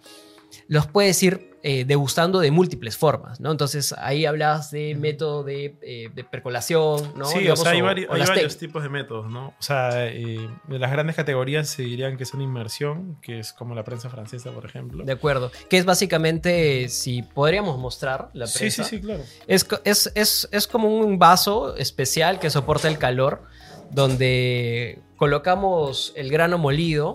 los 0.67 0.89
puedes 0.89 1.23
ir 1.23 1.50
eh, 1.63 1.85
degustando 1.85 2.39
de 2.41 2.51
múltiples 2.51 2.97
formas, 2.97 3.39
¿no? 3.39 3.51
Entonces, 3.51 3.95
ahí 3.99 4.25
hablabas 4.25 4.71
de 4.71 4.95
método 4.95 5.45
de, 5.45 5.77
eh, 5.83 6.09
de 6.15 6.25
percolación, 6.25 7.13
¿no? 7.17 7.27
Sí, 7.27 7.41
Digamos, 7.41 7.61
o 7.61 7.63
sea, 7.65 7.73
hay, 7.73 7.83
o- 7.83 7.85
vari- 7.85 8.07
o 8.09 8.15
hay 8.15 8.21
las 8.21 8.29
varios 8.31 8.57
tipos 8.57 8.83
de 8.83 8.89
métodos, 8.89 9.31
¿no? 9.31 9.49
O 9.49 9.63
sea, 9.63 10.07
eh, 10.07 10.39
de 10.69 10.79
las 10.79 10.91
grandes 10.91 11.17
categorías 11.17 11.69
se 11.69 11.83
dirían 11.83 12.17
que 12.17 12.25
son 12.25 12.41
inmersión, 12.41 13.19
que 13.21 13.39
es 13.41 13.53
como 13.53 13.75
la 13.75 13.85
prensa 13.85 14.09
francesa, 14.09 14.51
por 14.53 14.65
ejemplo. 14.65 15.05
De 15.05 15.13
acuerdo. 15.13 15.53
Que 15.69 15.77
es 15.77 15.85
básicamente, 15.85 16.89
si 16.89 17.23
podríamos 17.23 17.79
mostrar 17.79 18.31
la 18.33 18.47
sí, 18.47 18.59
prensa. 18.61 18.85
sí, 18.85 18.97
sí, 18.97 19.03
claro. 19.03 19.23
Es, 19.47 19.67
es, 19.85 20.13
es, 20.15 20.49
es 20.53 20.67
como 20.67 20.89
un 20.89 21.19
vaso 21.19 21.77
especial 21.77 22.39
que 22.39 22.49
soporta 22.49 22.89
el 22.89 22.97
calor, 22.97 23.43
donde 23.91 24.99
colocamos 25.17 26.13
el 26.17 26.31
grano 26.31 26.57
molido. 26.57 27.15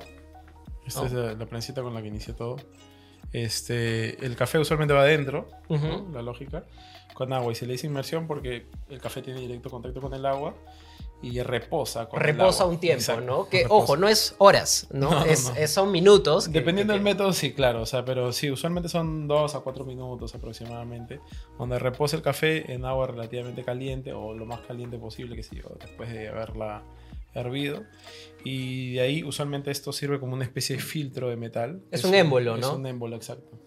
Esta 0.86 1.06
es 1.08 1.14
la, 1.14 1.34
la 1.34 1.46
prensita 1.48 1.82
con 1.82 1.96
la 1.96 2.02
que 2.04 2.10
inicia 2.10 2.36
todo. 2.36 2.58
Este, 3.44 4.26
el 4.26 4.36
café 4.36 4.60
usualmente 4.60 4.94
va 4.94 5.02
adentro, 5.02 5.48
¿no? 5.70 5.76
Ujú. 5.76 6.12
la 6.14 6.22
lógica, 6.22 6.64
con 7.14 7.34
agua. 7.34 7.52
Y 7.52 7.56
se 7.56 7.66
le 7.66 7.74
dice 7.74 7.88
inmersión 7.88 8.28
porque 8.28 8.68
el 8.90 9.00
café 9.02 9.22
tiene 9.22 9.40
directo 9.42 9.70
contacto 9.70 10.00
con 10.02 10.14
el 10.14 10.26
agua 10.26 10.56
y 11.22 11.42
reposa 11.42 12.08
con 12.08 12.20
el 12.20 12.26
Reposa 12.28 12.64
agua. 12.64 12.74
un 12.76 12.80
tiempo, 12.80 13.00
Exacto, 13.00 13.22
¿no? 13.26 13.50
Que, 13.50 13.64
reposa. 13.64 13.76
ojo, 13.84 13.98
no 13.98 14.08
es 14.08 14.36
horas, 14.38 14.88
¿no? 14.92 15.10
No, 15.12 15.20
no, 15.22 15.26
es, 15.26 15.50
no. 15.50 15.56
es- 15.56 15.72
son 15.72 15.92
minutos. 15.92 16.52
Dependiendo 16.52 16.94
que- 16.94 16.98
del 16.98 17.04
método, 17.04 17.34
sí, 17.34 17.54
claro. 17.54 17.82
O 17.82 17.86
sea, 17.86 18.06
pero 18.06 18.32
sí, 18.32 18.52
usualmente 18.52 18.90
son 18.90 19.28
2 19.28 19.56
a 19.56 19.60
4 19.62 19.86
minutos 19.86 20.34
aproximadamente, 20.36 21.20
donde 21.58 21.80
reposa 21.80 22.16
el 22.16 22.22
café 22.22 22.72
en 22.72 22.86
agua 22.86 23.08
relativamente 23.08 23.64
caliente 23.64 24.14
o 24.14 24.34
lo 24.34 24.46
más 24.46 24.60
caliente 24.62 24.98
posible, 24.98 25.36
que 25.36 25.44
sé 25.44 25.56
yo, 25.56 25.64
después 25.80 26.12
de 26.12 26.28
haberla 26.30 26.84
hervido. 27.36 27.84
Y 28.44 28.94
de 28.94 29.02
ahí, 29.02 29.24
usualmente, 29.24 29.72
esto 29.72 29.92
sirve 29.92 30.20
como 30.20 30.34
una 30.34 30.44
especie 30.44 30.76
de 30.76 30.82
filtro 30.82 31.30
de 31.30 31.36
metal. 31.36 31.82
Es 31.92 32.04
un 32.04 32.14
émbolo, 32.14 32.56
Es 32.56 32.62
¿no? 32.62 32.76
un 32.76 32.86
émbolo, 32.86 33.16
exacto. 33.16 33.60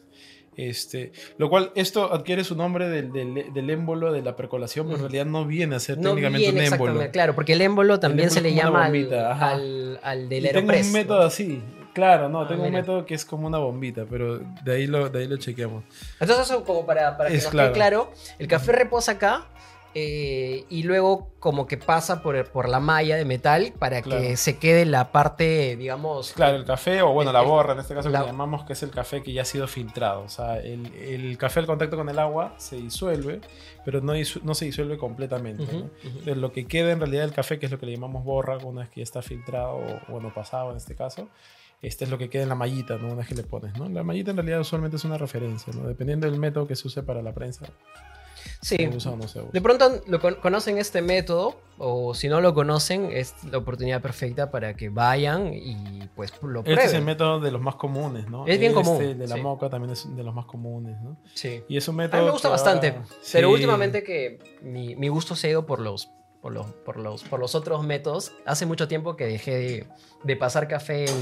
Este, 0.56 1.12
lo 1.36 1.48
cual, 1.48 1.70
esto 1.76 2.12
adquiere 2.12 2.42
su 2.42 2.56
nombre 2.56 2.88
del, 2.88 3.12
del, 3.12 3.52
del 3.54 3.70
émbolo 3.70 4.12
de 4.12 4.22
la 4.22 4.34
percolación, 4.34 4.86
pero 4.86 4.96
en 4.96 5.02
realidad 5.02 5.26
no 5.26 5.44
viene 5.46 5.76
a 5.76 5.78
ser 5.80 5.98
No 5.98 6.10
técnicamente 6.10 6.50
viene 6.50 6.66
un 6.68 6.74
émbolo. 6.74 7.10
claro, 7.12 7.34
porque 7.36 7.52
el 7.52 7.60
émbolo 7.60 8.00
también 8.00 8.28
émbolo 8.28 8.34
se 8.34 8.40
le 8.40 8.48
es 8.48 8.54
llama 8.56 8.84
al, 8.86 9.14
al, 9.14 10.00
al 10.02 10.28
del 10.28 10.46
Y 10.46 10.48
tengo 10.50 10.72
un 10.72 10.92
método 10.92 11.22
así. 11.22 11.62
Claro, 11.94 12.28
no, 12.28 12.42
Ah, 12.42 12.48
tengo 12.48 12.64
un 12.64 12.72
método 12.72 13.04
que 13.06 13.14
es 13.14 13.24
como 13.24 13.46
una 13.46 13.58
bombita, 13.58 14.04
pero 14.08 14.38
de 14.38 14.72
ahí 14.74 14.86
lo, 14.88 15.08
de 15.08 15.20
ahí 15.20 15.26
lo 15.28 15.36
chequeamos. 15.36 15.84
Entonces, 16.20 16.46
eso 16.46 16.64
como 16.64 16.84
para, 16.86 17.16
para 17.16 17.30
que 17.30 17.36
Es 17.36 17.44
nos 17.44 17.50
claro. 17.52 17.68
quede 17.72 17.74
claro, 17.74 18.12
el 18.38 18.46
café 18.48 18.72
reposa 18.72 19.12
acá 19.12 19.48
eh, 20.00 20.64
y 20.70 20.82
luego 20.84 21.28
como 21.40 21.66
que 21.66 21.76
pasa 21.76 22.22
por, 22.22 22.44
por 22.50 22.68
la 22.68 22.80
malla 22.80 23.16
de 23.16 23.24
metal 23.24 23.72
para 23.78 24.02
Claro. 24.02 24.20
que 24.22 24.36
se 24.36 24.58
quede 24.58 24.84
la 24.84 25.10
parte, 25.12 25.76
digamos... 25.76 26.32
Claro, 26.32 26.56
el 26.56 26.64
café, 26.64 27.02
o 27.02 27.12
bueno, 27.12 27.32
la 27.32 27.40
El- 27.42 27.46
borra 27.48 27.72
en 27.74 27.80
este 27.80 27.94
caso, 27.94 28.08
la- 28.08 28.20
que 28.20 28.26
llamamos 28.26 28.64
que 28.64 28.72
es 28.74 28.82
el 28.82 28.90
café 28.90 29.22
que 29.22 29.32
ya 29.32 29.42
ha 29.42 29.44
sido 29.44 29.66
filtrado. 29.66 30.22
O 30.22 30.28
sea, 30.28 30.58
el, 30.58 30.86
el 30.94 31.36
café 31.38 31.60
al 31.60 31.66
contacto 31.66 31.96
con 31.96 32.08
el 32.08 32.18
agua 32.18 32.54
se 32.58 32.76
disuelve, 32.76 33.40
pero 33.84 34.00
no, 34.00 34.14
disu- 34.14 34.42
no 34.42 34.54
se 34.54 34.64
disuelve 34.64 34.98
completamente. 34.98 35.62
Ujú, 35.64 35.72
¿no? 35.72 35.78
ujú. 35.84 35.90
Entonces, 36.04 36.36
lo 36.36 36.52
que 36.52 36.66
queda 36.66 36.92
en 36.92 37.00
realidad 37.00 37.22
del 37.22 37.32
café, 37.32 37.58
que 37.58 37.66
es 37.66 37.72
lo 37.72 37.78
que 37.78 37.86
le 37.86 37.92
llamamos 37.92 38.24
borra, 38.24 38.56
una 38.58 38.80
vez 38.82 38.90
que 38.90 39.00
ya 39.00 39.04
está 39.04 39.22
filtrado, 39.22 39.76
o 39.76 40.00
bueno, 40.12 40.32
pasado 40.34 40.70
en 40.70 40.76
este 40.76 40.94
caso, 40.94 41.28
este 41.82 42.04
es 42.04 42.10
lo 42.10 42.18
que 42.18 42.28
queda 42.28 42.42
en 42.42 42.48
la 42.48 42.56
mallita, 42.56 42.96
¿no? 42.98 43.06
Una 43.06 43.16
vez 43.18 43.28
que 43.28 43.36
le 43.36 43.44
pones, 43.44 43.76
¿no? 43.78 43.88
La 43.88 44.02
mallita 44.02 44.32
en 44.32 44.36
realidad 44.38 44.60
usualmente 44.60 44.96
es 44.96 45.04
una 45.04 45.16
referencia, 45.18 45.72
¿no? 45.72 45.86
Dependiendo 45.86 46.28
del 46.28 46.38
método 46.40 46.66
que 46.66 46.74
se 46.74 46.88
use 46.88 47.02
para 47.04 47.22
la 47.22 47.32
prensa, 47.32 47.66
Sí. 48.60 48.76
se 48.76 48.88
usa 48.88 49.12
o 49.12 49.16
no 49.16 49.28
se 49.28 49.40
usa. 49.40 49.50
De 49.52 49.60
pronto 49.60 50.00
lo 50.06 50.20
con- 50.20 50.34
conocen 50.36 50.78
este 50.78 51.02
método 51.02 51.60
o 51.78 52.12
si 52.14 52.28
no 52.28 52.40
lo 52.40 52.54
conocen 52.54 53.10
es 53.12 53.34
la 53.50 53.58
oportunidad 53.58 54.02
perfecta 54.02 54.50
para 54.50 54.74
que 54.74 54.88
vayan 54.88 55.52
y 55.54 56.00
pues 56.16 56.32
lo 56.42 56.62
prueben. 56.64 56.72
Este 56.72 56.84
es 56.86 56.92
el 56.94 57.02
método 57.04 57.38
de 57.40 57.50
los 57.52 57.60
más 57.60 57.76
comunes, 57.76 58.28
¿no? 58.28 58.46
Es 58.46 58.58
bien 58.58 58.72
Este, 58.72 58.82
común, 58.84 59.02
el 59.02 59.18
de 59.18 59.26
la 59.28 59.36
sí. 59.36 59.40
moca 59.42 59.70
también 59.70 59.92
es 59.92 60.04
de 60.16 60.22
los 60.22 60.34
más 60.34 60.46
comunes, 60.46 61.00
¿no? 61.00 61.16
Sí. 61.34 61.62
Y 61.68 61.76
es 61.76 61.86
un 61.88 61.94
A 61.94 61.98
método. 62.04 62.20
mí 62.20 62.26
me 62.26 62.32
gusta 62.32 62.48
que 62.48 62.52
bastante, 62.52 62.94
pero 63.32 63.48
Sí. 63.48 63.54
últimamente 63.54 64.02
que 64.02 64.38
mi, 64.62 64.96
mi 64.96 65.08
gusto 65.08 65.36
se 65.36 65.46
ha 65.46 65.50
ido 65.50 65.66
por 65.66 65.78
los, 65.80 66.10
por, 66.40 66.52
los, 66.52 66.66
por, 66.84 66.96
los, 66.98 67.24
por 67.24 67.40
los 67.40 67.54
otros 67.54 67.82
métodos, 67.84 68.32
hace 68.46 68.64
mucho 68.66 68.86
tiempo 68.88 69.16
que 69.16 69.26
dejé 69.26 69.56
de, 69.56 69.86
de 70.24 70.36
pasar 70.36 70.68
café 70.68 71.04
en, 71.08 71.16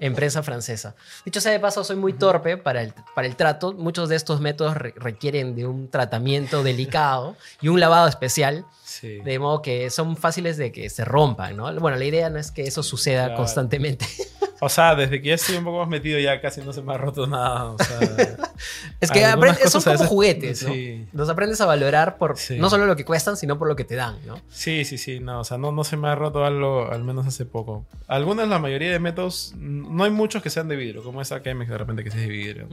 en 0.00 0.14
prensa 0.14 0.42
francesa. 0.42 0.94
Dicho 1.24 1.40
sea 1.40 1.52
de 1.52 1.60
paso, 1.60 1.82
soy 1.84 1.96
muy 1.96 2.12
torpe 2.12 2.56
para 2.56 2.82
el, 2.82 2.92
para 3.14 3.26
el 3.26 3.34
trato. 3.36 3.72
Muchos 3.72 4.08
de 4.08 4.16
estos 4.16 4.40
métodos 4.40 4.76
re- 4.76 4.94
requieren 4.96 5.54
de 5.54 5.66
un 5.66 5.88
tratamiento 5.90 6.62
delicado 6.64 7.36
y 7.60 7.68
un 7.68 7.80
lavado 7.80 8.08
especial, 8.08 8.64
Sí. 8.84 9.18
de 9.20 9.38
modo 9.38 9.60
que 9.60 9.90
son 9.90 10.16
fáciles 10.16 10.56
de 10.56 10.72
que 10.72 10.88
se 10.88 11.04
rompan, 11.04 11.56
¿no? 11.56 11.72
Bueno, 11.78 11.98
la 11.98 12.04
idea 12.06 12.30
no 12.30 12.38
es 12.38 12.50
que 12.50 12.62
eso 12.62 12.82
suceda 12.82 13.26
Claro. 13.26 13.36
constantemente. 13.36 14.06
O 14.60 14.68
sea, 14.68 14.94
desde 14.96 15.22
que 15.22 15.28
ya 15.28 15.34
estoy 15.36 15.56
un 15.56 15.64
poco 15.64 15.78
más 15.78 15.88
metido, 15.88 16.18
ya 16.18 16.40
casi 16.40 16.60
no 16.62 16.72
se 16.72 16.82
me 16.82 16.92
ha 16.92 16.98
roto 16.98 17.26
nada. 17.26 17.64
O 17.70 17.78
sea, 17.78 17.98
Es 19.00 19.10
que 19.12 19.24
aprendes- 19.24 19.70
son 19.70 19.80
a 19.80 19.84
como 19.84 19.92
veces- 19.94 20.06
juguetes, 20.08 20.62
¿no? 20.64 20.72
sí. 20.72 21.06
Los 21.12 21.28
aprendes 21.28 21.60
a 21.60 21.66
valorar 21.66 22.18
por 22.18 22.36
Sí. 22.38 22.58
no 22.58 22.68
solo 22.68 22.86
lo 22.86 22.96
que 22.96 23.04
cuestan, 23.04 23.36
sino 23.36 23.56
por 23.58 23.68
lo 23.68 23.76
que 23.76 23.84
te 23.84 23.94
dan, 23.94 24.16
¿no? 24.26 24.40
sí, 24.48 24.84
sí, 24.84 24.98
sí, 24.98 25.20
no, 25.20 25.40
o 25.40 25.44
sea, 25.44 25.58
no, 25.58 25.70
no 25.70 25.84
se 25.84 25.96
me 25.96 26.08
ha 26.08 26.14
roto 26.16 26.44
algo, 26.44 26.90
al 26.90 27.04
menos 27.04 27.26
hace 27.26 27.44
poco. 27.46 27.86
Algunas, 28.08 28.48
la 28.48 28.58
mayoría 28.58 28.90
de 28.90 28.98
métodos, 28.98 29.52
no 29.56 30.02
hay 30.04 30.10
muchos 30.10 30.42
que 30.42 30.50
sean 30.50 30.66
de 30.68 30.74
vidrio, 30.76 31.04
como 31.04 31.22
esa 31.22 31.40
Chemex 31.42 31.70
de 31.70 31.78
repente 31.78 32.02
que 32.02 32.08
es 32.08 32.16
de 32.16 32.26
vidrio. 32.26 32.68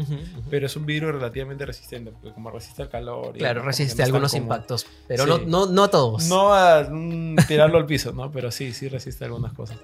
Pero 0.49 0.65
es 0.65 0.75
un 0.75 0.85
vidrio 0.87 1.11
relativamente 1.11 1.65
resistente, 1.65 2.11
porque 2.11 2.33
como 2.33 2.49
resiste 2.49 2.81
al 2.81 2.89
calor. 2.89 3.33
Claro, 3.37 3.61
resiste 3.61 4.01
no 4.01 4.05
algunos 4.05 4.33
impactos, 4.33 4.87
pero 5.07 5.23
Sí. 5.25 5.29
no, 5.29 5.37
no, 5.65 5.71
no 5.71 5.89
todos. 5.89 6.25
No 6.27 6.53
a 6.53 6.87
mm, 6.89 7.35
tirarlo 7.47 7.77
al 7.77 7.85
piso, 7.85 8.11
¿no? 8.11 8.31
Pero 8.31 8.49
sí, 8.49 8.73
sí 8.73 8.87
resiste 8.89 9.25
algunas 9.25 9.53
cosas. 9.53 9.77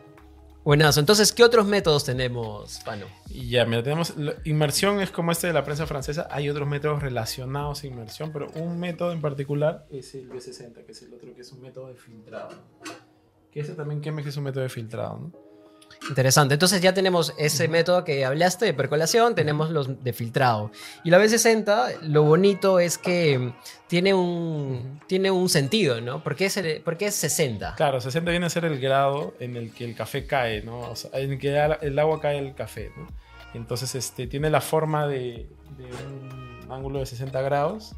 Buenazo. 0.63 0.99
Entonces, 0.99 1.31
¿qué 1.31 1.43
otros 1.43 1.65
métodos 1.65 2.03
tenemos, 2.03 2.79
Pano? 2.85 3.07
Ya, 3.27 3.65
mira, 3.65 3.81
tenemos. 3.81 4.13
Inmersión 4.43 5.01
es 5.01 5.09
como 5.09 5.31
este 5.31 5.47
de 5.47 5.53
la 5.53 5.63
prensa 5.63 5.87
francesa. 5.87 6.27
Hay 6.29 6.49
otros 6.49 6.67
métodos 6.67 7.01
relacionados 7.01 7.83
a 7.83 7.87
inmersión, 7.87 8.31
pero 8.31 8.47
un 8.55 8.79
método 8.79 9.11
en 9.11 9.21
particular 9.21 9.87
es 9.89 10.13
el 10.13 10.29
B60, 10.29 10.85
que 10.85 10.91
es 10.91 11.01
el 11.01 11.13
otro 11.15 11.33
que 11.33 11.41
es 11.41 11.51
un 11.51 11.61
método 11.61 11.87
de 11.87 11.95
filtrado. 11.95 12.49
Que 13.51 13.61
ese 13.61 13.73
también 13.73 14.01
Chemex 14.01 14.27
es 14.27 14.37
un 14.37 14.43
método 14.43 14.63
de 14.63 14.69
filtrado, 14.69 15.17
¿no? 15.17 15.31
Interesante. 16.09 16.55
Entonces 16.55 16.81
ya 16.81 16.93
tenemos 16.93 17.33
ese 17.37 17.67
método 17.67 18.03
que 18.03 18.25
hablaste 18.25 18.65
de 18.65 18.73
percolación, 18.73 19.35
tenemos 19.35 19.69
los 19.69 20.03
de 20.03 20.13
filtrado. 20.13 20.71
Y 21.03 21.11
la 21.11 21.19
B60, 21.19 21.99
lo 22.01 22.23
bonito 22.23 22.79
es 22.79 22.97
que 22.97 23.53
tiene 23.87 24.13
un, 24.13 24.99
tiene 25.07 25.29
un 25.29 25.47
sentido, 25.47 26.01
¿no? 26.01 26.23
¿Por 26.23 26.35
qué, 26.35 26.45
es 26.45 26.57
el- 26.57 26.81
por 26.81 26.97
qué 26.97 27.05
es 27.07 27.15
60? 27.15 27.75
Claro, 27.75 28.01
60 28.01 28.31
viene 28.31 28.47
a 28.47 28.49
ser 28.49 28.65
el 28.65 28.79
grado 28.79 29.35
en 29.39 29.55
el 29.55 29.71
que 29.73 29.85
el 29.85 29.95
café 29.95 30.25
cae, 30.25 30.63
¿no? 30.63 30.79
O 30.79 30.95
sea, 30.95 31.11
en 31.19 31.33
el 31.33 31.39
que 31.39 31.55
el 31.81 31.99
agua 31.99 32.19
cae 32.19 32.39
el 32.39 32.55
café, 32.55 32.91
¿no? 32.97 33.07
Entonces, 33.53 33.93
este, 33.95 34.27
tiene 34.27 34.49
la 34.49 34.61
forma 34.61 35.07
de, 35.07 35.47
de 35.77 35.85
un 36.65 36.71
ángulo 36.71 36.99
de 36.99 37.05
60 37.05 37.41
grados 37.41 37.93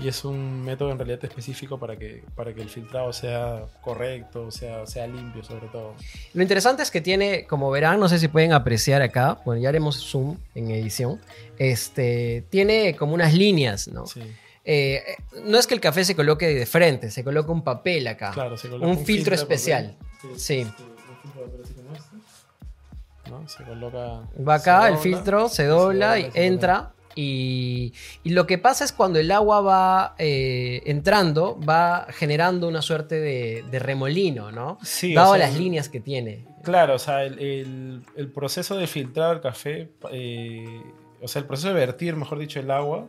Y 0.00 0.06
es 0.08 0.24
un 0.24 0.62
método 0.62 0.92
en 0.92 0.98
realidad 0.98 1.24
específico 1.24 1.78
para 1.78 1.96
que, 1.96 2.22
para 2.36 2.54
que 2.54 2.62
el 2.62 2.68
filtrado 2.68 3.12
sea 3.12 3.64
correcto, 3.82 4.50
sea, 4.50 4.86
sea 4.86 5.06
limpio 5.06 5.42
sobre 5.42 5.66
todo. 5.68 5.94
Lo 6.34 6.42
interesante 6.42 6.82
es 6.82 6.90
que 6.90 7.00
tiene, 7.00 7.46
como 7.46 7.70
verán, 7.70 7.98
no 7.98 8.08
sé 8.08 8.18
si 8.18 8.28
pueden 8.28 8.52
apreciar 8.52 9.02
acá, 9.02 9.40
bueno, 9.44 9.60
ya 9.60 9.68
haremos 9.70 9.96
zoom 10.08 10.36
en 10.54 10.70
edición, 10.70 11.20
este, 11.58 12.44
tiene 12.50 12.94
como 12.96 13.14
unas 13.14 13.34
líneas, 13.34 13.88
¿no? 13.88 14.06
Sí, 14.06 14.22
Eh, 14.68 15.02
no 15.44 15.58
es 15.58 15.66
que 15.68 15.74
el 15.74 15.80
café 15.80 16.04
se 16.04 16.16
coloque 16.16 16.46
de 16.48 16.66
frente, 16.66 17.10
se 17.12 17.22
coloca 17.22 17.52
un 17.52 17.62
papel 17.62 18.06
acá. 18.08 18.32
claro, 18.32 18.56
se 18.56 18.68
coloca 18.68 18.86
un 18.90 19.04
filtro 19.04 19.30
papel, 19.36 19.42
especial. 19.42 19.96
es, 20.34 20.42
Sí. 20.42 20.60
este, 20.60 20.82
un 20.82 20.96
filtro 21.22 21.42
como 21.76 21.94
este, 21.94 23.30
¿no? 23.30 23.48
Se 23.48 23.62
coloca... 23.64 24.22
Va 24.46 24.54
acá, 24.54 24.88
el 24.88 24.98
filtro 24.98 25.48
se 25.48 25.66
dobla 25.66 26.18
y 26.18 26.30
entra. 26.34 26.92
Y, 27.18 27.94
y 28.24 28.30
lo 28.30 28.46
que 28.46 28.58
pasa 28.58 28.84
es 28.84 28.92
cuando 28.92 29.18
el 29.18 29.30
agua 29.32 29.62
va 29.62 30.14
eh, 30.18 30.82
entrando, 30.84 31.58
va 31.58 32.06
generando 32.10 32.68
una 32.68 32.82
suerte 32.82 33.18
de, 33.18 33.64
de 33.70 33.78
remolino, 33.78 34.52
¿no? 34.52 34.78
Sí, 34.82 35.16
o 35.16 35.20
Dado 35.20 35.34
sea, 35.34 35.46
las 35.48 35.56
líneas 35.58 35.88
que 35.88 35.98
tiene. 36.00 36.44
Claro, 36.62 36.94
o 36.96 36.98
sea, 36.98 37.24
el, 37.24 37.38
el- 37.38 38.02
el 38.16 38.30
proceso 38.30 38.76
de 38.76 38.86
filtrar 38.86 39.36
el 39.36 39.40
café, 39.40 39.90
eh, 40.12 40.82
o 41.22 41.26
sea, 41.26 41.40
el 41.40 41.46
proceso 41.48 41.68
de 41.68 41.74
vertir, 41.74 42.14
mejor 42.16 42.38
dicho, 42.38 42.60
el 42.60 42.70
agua, 42.70 43.06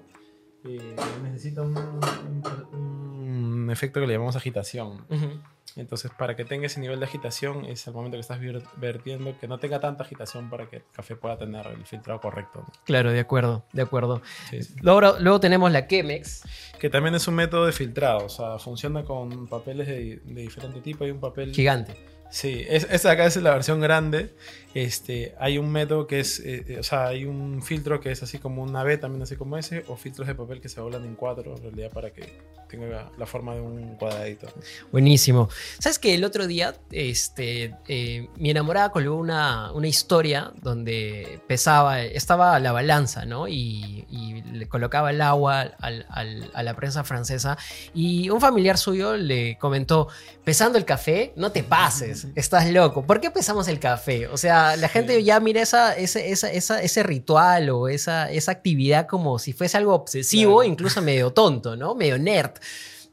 eh, 0.66 0.96
necesita 1.24 1.62
un, 1.62 1.76
un- 1.78 3.64
un 3.66 3.70
efecto 3.72 4.00
que 4.00 4.08
le 4.08 4.14
llamamos 4.14 4.36
agitación. 4.38 5.06
Ujú. 5.10 5.40
Entonces, 5.78 6.12
para 6.18 6.36
que 6.36 6.44
tenga 6.44 6.66
ese 6.66 6.80
nivel 6.80 7.00
de 7.00 7.06
agitación, 7.06 7.66
es 7.66 7.86
el 7.88 7.94
momento 7.94 8.18
que 8.18 8.22
estás 8.22 8.40
vertiendo, 8.78 9.38
que 9.40 9.48
no 9.48 9.60
tenga 9.60 9.80
tanta 9.80 10.04
agitación 10.04 10.50
para 10.50 10.68
que 10.70 10.78
el 10.78 10.84
café 10.92 11.16
pueda 11.16 11.38
tener 11.38 11.66
el 11.68 11.86
filtrado 11.86 12.20
correcto. 12.20 12.66
¿no? 12.68 12.74
Claro, 12.84 13.12
de 13.12 13.20
acuerdo, 13.20 13.64
de 13.74 13.84
acuerdo. 13.84 14.22
Sí, 14.50 14.64
sí. 14.64 14.74
Luego, 14.82 15.20
luego 15.20 15.40
tenemos 15.40 15.72
la 15.72 15.88
Chemex. 15.88 16.44
Que 16.80 16.90
también 16.90 17.16
es 17.16 17.28
un 17.28 17.36
método 17.36 17.66
de 17.66 17.72
filtrado, 17.72 18.26
o 18.26 18.30
sea, 18.30 18.58
funciona 18.60 19.04
con 19.04 19.48
papeles 19.48 19.88
de, 19.88 20.22
de 20.24 20.42
diferente 20.42 20.82
tipo. 20.82 21.04
Hay 21.04 21.12
un 21.12 21.20
papel. 21.20 21.54
Gigante. 21.54 21.96
Sí, 22.30 22.66
es, 22.68 22.88
esta 22.92 23.12
acá 23.12 23.26
es 23.26 23.38
la 23.38 23.52
versión 23.52 23.80
grande. 23.80 24.36
Este, 24.84 25.34
hay 25.40 25.58
un 25.58 25.72
método 25.72 26.06
que 26.06 26.20
es, 26.20 26.40
eh, 26.40 26.64
eh, 26.68 26.78
o 26.80 26.84
sea, 26.84 27.08
hay 27.08 27.26
un 27.26 27.64
filtro 27.64 28.00
que 28.00 28.12
es 28.12 28.22
así 28.22 28.38
como 28.38 28.62
una 28.62 28.84
B, 28.84 28.98
también 29.00 29.24
así 29.24 29.36
como 29.36 29.58
ese, 29.58 29.84
o 29.88 29.96
filtros 29.96 30.28
de 30.28 30.36
papel 30.36 30.62
que 30.62 30.70
se 30.70 30.80
doblan 30.80 31.04
en 31.04 31.16
cuatro, 31.16 31.56
en 31.56 31.64
realidad, 31.64 31.90
para 31.92 32.12
que 32.12 32.38
tenga 32.70 33.10
la 33.18 33.26
forma 33.26 33.56
de 33.56 33.62
un 33.62 33.96
cuadradito. 33.96 34.48
Buenísimo. 34.92 35.50
¿Sabes 35.80 35.98
que 35.98 36.14
el 36.14 36.24
otro 36.24 36.46
día 36.46 36.76
este, 36.92 37.74
eh, 37.88 38.28
mi 38.36 38.52
enamorada 38.52 38.92
colgó 38.92 39.16
una, 39.16 39.72
una 39.72 39.88
historia 39.88 40.52
donde 40.62 41.40
pesaba, 41.48 42.02
estaba 42.02 42.56
a 42.56 42.60
la 42.60 42.72
balanza, 42.72 43.26
¿no? 43.26 43.48
Y, 43.48 44.06
y 44.12 44.44
le 44.52 44.68
colocaba 44.68 45.10
el 45.10 45.22
agua 45.22 45.62
al- 45.80 46.06
al- 46.10 46.52
a 46.54 46.62
la 46.62 46.76
prensa 46.76 47.04
francesa 47.04 47.58
y 47.96 48.30
un 48.30 48.40
familiar 48.42 48.78
suyo 48.78 49.16
le 49.18 49.58
comentó, 49.58 50.10
pesando 50.44 50.78
el 50.78 50.86
café, 50.86 51.34
no 51.36 51.52
te 51.52 51.64
pases, 51.64 52.28
estás 52.36 52.70
loco. 52.70 53.04
¿Por 53.06 53.22
qué 53.22 53.32
pesamos 53.32 53.68
el 53.70 53.80
café? 53.80 54.28
O 54.28 54.38
sea, 54.38 54.67
la 54.76 54.90
gente 54.90 55.24
ya 55.24 55.40
mira 55.40 55.62
esa, 55.62 55.96
ese, 55.96 56.32
esa- 56.32 56.52
esa- 56.52 56.82
ese 56.82 57.04
ritual 57.04 57.70
o 57.70 57.88
esa, 57.88 58.30
esa 58.32 58.52
actividad 58.52 59.08
como 59.08 59.40
si 59.40 59.54
fuese 59.54 59.78
algo 59.78 59.94
obsesivo, 59.94 60.58
Claro. 60.58 60.70
incluso 60.72 61.02
medio 61.02 61.32
tonto, 61.34 61.76
¿no? 61.76 61.96
Medio 61.96 62.18
nerd. 62.20 62.52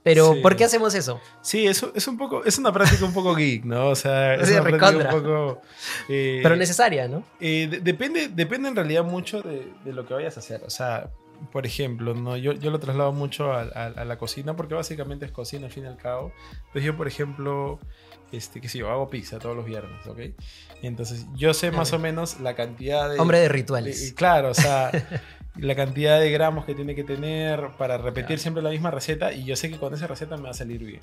Pero, 0.02 0.34
Sí. 0.34 0.40
¿por 0.40 0.54
qué 0.54 0.64
hacemos 0.64 0.94
eso? 0.94 1.18
Sí, 1.40 1.66
eso 1.66 1.90
es 1.94 2.06
un 2.08 2.18
poco, 2.18 2.44
es 2.44 2.58
una 2.58 2.70
práctica 2.72 3.06
un 3.06 3.14
poco 3.14 3.34
geek, 3.34 3.64
¿no? 3.64 3.88
O 3.88 3.94
sea, 3.96 4.34
es 4.34 4.48
Sí, 4.48 4.52
una 4.54 4.62
práctica 4.64 4.90
recontra. 4.90 5.14
un 5.14 5.22
poco. 5.22 5.62
eh, 6.10 6.40
Pero 6.42 6.56
necesaria, 6.56 7.08
¿no? 7.08 7.22
eh, 7.40 7.68
de- 7.70 7.80
depende, 7.80 8.28
depende 8.28 8.68
en 8.68 8.76
realidad 8.76 9.02
mucho 9.04 9.40
de, 9.40 9.66
de 9.84 9.92
lo 9.94 10.04
que 10.06 10.12
vayas 10.12 10.36
a 10.36 10.40
hacer. 10.40 10.62
O 10.66 10.70
sea, 10.70 11.08
por 11.52 11.64
ejemplo, 11.64 12.12
¿no? 12.14 12.36
yo, 12.36 12.52
yo 12.52 12.70
lo 12.70 12.78
traslado 12.80 13.12
mucho 13.12 13.50
a, 13.52 13.62
a- 13.62 13.86
a 13.96 14.04
la 14.04 14.18
cocina 14.18 14.54
porque 14.54 14.74
básicamente 14.74 15.24
es 15.24 15.32
cocina 15.32 15.66
al 15.66 15.72
fin 15.72 15.84
y 15.84 15.86
al 15.86 15.96
cabo. 15.96 16.32
Entonces 16.66 16.84
yo, 16.84 16.96
por 16.98 17.08
ejemplo, 17.08 17.80
este, 18.36 18.60
qué 18.60 18.68
sé 18.68 18.78
yo, 18.78 18.90
hago 18.90 19.08
pizza 19.10 19.38
todos 19.38 19.56
los 19.56 19.64
viernes, 19.64 20.06
¿ok? 20.06 20.18
Entonces 20.82 21.26
yo 21.34 21.54
sé 21.54 21.70
más 21.70 21.92
o 21.92 21.98
menos 21.98 22.40
la 22.40 22.54
cantidad 22.54 23.10
de... 23.10 23.18
Hombre 23.18 23.38
de 23.38 23.42
de- 23.44 23.48
rituales. 23.48 24.12
claro, 24.16 24.50
o 24.50 24.54
sea, 24.54 24.90
la 25.56 25.74
cantidad 25.74 26.18
de 26.20 26.30
gramos 26.30 26.64
que 26.64 26.74
tiene 26.74 26.94
que 26.94 27.04
tener 27.04 27.68
para 27.78 27.96
repetir 27.98 28.26
Claro. 28.26 28.40
siempre 28.42 28.62
la 28.62 28.70
misma 28.70 28.90
receta 28.90 29.32
y 29.32 29.44
yo 29.44 29.56
sé 29.56 29.70
que 29.70 29.78
con 29.78 29.94
esa 29.94 30.06
receta 30.06 30.36
me 30.36 30.44
va 30.44 30.50
a 30.50 30.54
salir 30.54 30.84
bien. 30.84 31.00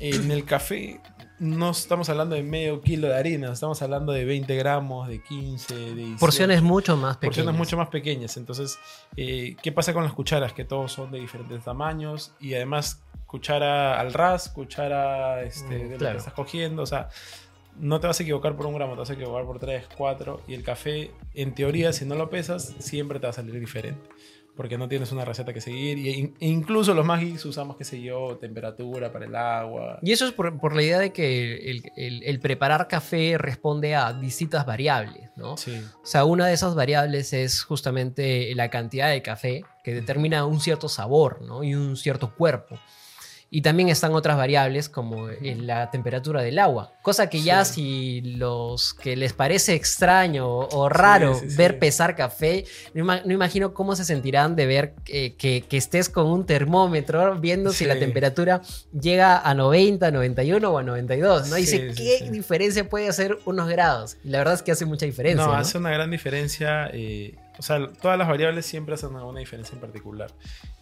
En 0.00 0.30
el 0.30 0.44
café 0.44 1.00
no 1.38 1.70
estamos 1.70 2.08
hablando 2.08 2.34
de 2.34 2.42
medio 2.42 2.80
kilo 2.80 3.08
de 3.08 3.16
harina, 3.16 3.52
estamos 3.52 3.80
hablando 3.82 4.12
de 4.12 4.24
20 4.24 4.56
gramos, 4.56 5.08
de 5.08 5.22
15, 5.22 5.74
de 5.74 5.94
18. 5.94 6.18
Porciones 6.18 6.62
mucho 6.62 6.96
más 6.96 7.16
pequeñas. 7.16 7.36
Porciones 7.36 7.58
mucho 7.58 7.76
más 7.76 7.88
pequeñas. 7.88 8.36
Entonces, 8.36 8.78
eh, 9.16 9.56
¿qué 9.62 9.72
pasa 9.72 9.92
con 9.92 10.04
las 10.04 10.12
cucharas? 10.12 10.52
Que 10.52 10.64
todos 10.64 10.92
son 10.92 11.10
de 11.10 11.20
diferentes 11.20 11.62
tamaños 11.62 12.32
y 12.40 12.54
además 12.54 13.02
cuchara 13.26 14.00
al 14.00 14.12
ras, 14.12 14.48
cuchara 14.48 15.42
este, 15.42 15.84
Mm, 15.84 15.88
de 15.90 15.98
lo 15.98 16.10
que 16.10 16.16
estás 16.16 16.32
cogiendo. 16.32 16.82
O 16.82 16.86
sea, 16.86 17.08
no 17.78 18.00
te 18.00 18.06
vas 18.08 18.18
a 18.18 18.22
equivocar 18.22 18.56
por 18.56 18.66
un 18.66 18.74
gramo, 18.74 18.94
te 18.94 19.00
vas 19.00 19.10
a 19.10 19.12
equivocar 19.12 19.44
por 19.44 19.58
3, 19.58 19.86
4. 19.96 20.42
Y 20.48 20.54
el 20.54 20.64
café, 20.64 21.12
en 21.34 21.54
teoría, 21.54 21.92
si 21.92 22.04
no 22.04 22.14
lo 22.14 22.30
pesas, 22.30 22.74
siempre 22.78 23.20
te 23.20 23.26
va 23.26 23.30
a 23.30 23.34
salir 23.34 23.58
diferente. 23.58 24.08
Porque 24.58 24.76
no 24.76 24.88
tienes 24.88 25.12
una 25.12 25.24
receta 25.24 25.54
que 25.54 25.60
seguir. 25.60 25.98
E 25.98 26.32
incluso 26.40 26.92
los 26.92 27.06
geeks 27.20 27.44
usamos, 27.44 27.76
qué 27.76 27.84
sé 27.84 28.02
yo, 28.02 28.38
temperatura 28.40 29.12
para 29.12 29.24
el 29.26 29.36
agua. 29.36 30.00
Y 30.02 30.10
eso 30.10 30.26
es 30.26 30.32
por, 30.32 30.58
por 30.58 30.74
la 30.74 30.82
idea 30.82 30.98
de 30.98 31.12
que 31.12 31.70
el, 31.70 31.82
el- 31.96 32.22
el 32.24 32.40
preparar 32.40 32.88
café 32.88 33.38
responde 33.38 33.94
a 33.94 34.12
distintas 34.12 34.66
variables, 34.66 35.30
¿no? 35.36 35.56
Sí. 35.56 35.80
O 36.02 36.06
sea, 36.06 36.24
una 36.24 36.48
de 36.48 36.54
esas 36.54 36.74
variables 36.74 37.32
es 37.32 37.62
justamente 37.62 38.52
la 38.56 38.68
cantidad 38.68 39.08
de 39.10 39.22
café 39.22 39.62
que 39.84 39.94
determina 39.94 40.44
un 40.44 40.58
cierto 40.60 40.88
sabor, 40.88 41.40
¿no? 41.42 41.62
Y 41.62 41.76
un 41.76 41.96
cierto 41.96 42.34
cuerpo. 42.34 42.80
Y 43.50 43.62
también 43.62 43.88
están 43.88 44.12
otras 44.12 44.36
variables 44.36 44.90
como 44.90 45.30
en 45.30 45.66
la 45.66 45.90
temperatura 45.90 46.42
del 46.42 46.58
agua, 46.58 46.92
cosa 47.00 47.30
que 47.30 47.40
ya 47.40 47.64
si 47.64 48.20
los 48.36 48.92
que 48.92 49.16
les 49.16 49.32
parece 49.32 49.74
extraño 49.74 50.46
o, 50.46 50.88
raro 50.90 51.34
sí, 51.34 51.48
sí. 51.48 51.56
ver 51.56 51.78
pesar 51.78 52.14
café, 52.14 52.66
no, 52.92 53.04
ima- 53.04 53.22
no 53.24 53.32
imagino 53.32 53.72
cómo 53.72 53.96
se 53.96 54.04
sentirán 54.04 54.54
de 54.54 54.66
ver 54.66 54.94
eh, 55.06 55.32
que, 55.38 55.62
que 55.62 55.78
estés 55.78 56.10
con 56.10 56.26
un 56.26 56.44
termómetro 56.44 57.36
viendo 57.40 57.70
si 57.70 57.78
Sí. 57.78 57.84
la 57.86 57.98
temperatura 57.98 58.60
llega 58.92 59.38
a 59.38 59.54
90, 59.54 60.10
91 60.10 60.70
o 60.70 60.76
a 60.78 60.82
92, 60.82 61.48
¿no? 61.48 61.54
Sí, 61.56 61.60
dice, 61.62 61.94
sí, 61.94 62.02
¿qué 62.02 62.18
sí. 62.26 62.28
diferencia 62.30 62.86
puede 62.86 63.08
hacer 63.08 63.38
unos 63.46 63.66
grados? 63.70 64.18
Y 64.24 64.28
la 64.28 64.38
verdad 64.38 64.54
es 64.54 64.62
que 64.62 64.72
hace 64.72 64.84
mucha 64.84 65.06
diferencia. 65.06 65.46
No, 65.46 65.52
¿no? 65.52 65.58
hace 65.58 65.78
una 65.78 65.90
gran 65.90 66.10
diferencia. 66.10 66.90
eh, 66.92 67.34
o 67.58 67.62
sea, 67.62 67.78
todas 68.02 68.18
las 68.18 68.28
variables 68.28 68.66
siempre 68.66 68.94
hacen 68.94 69.16
alguna 69.16 69.40
diferencia 69.40 69.74
en 69.74 69.80
particular. 69.80 70.30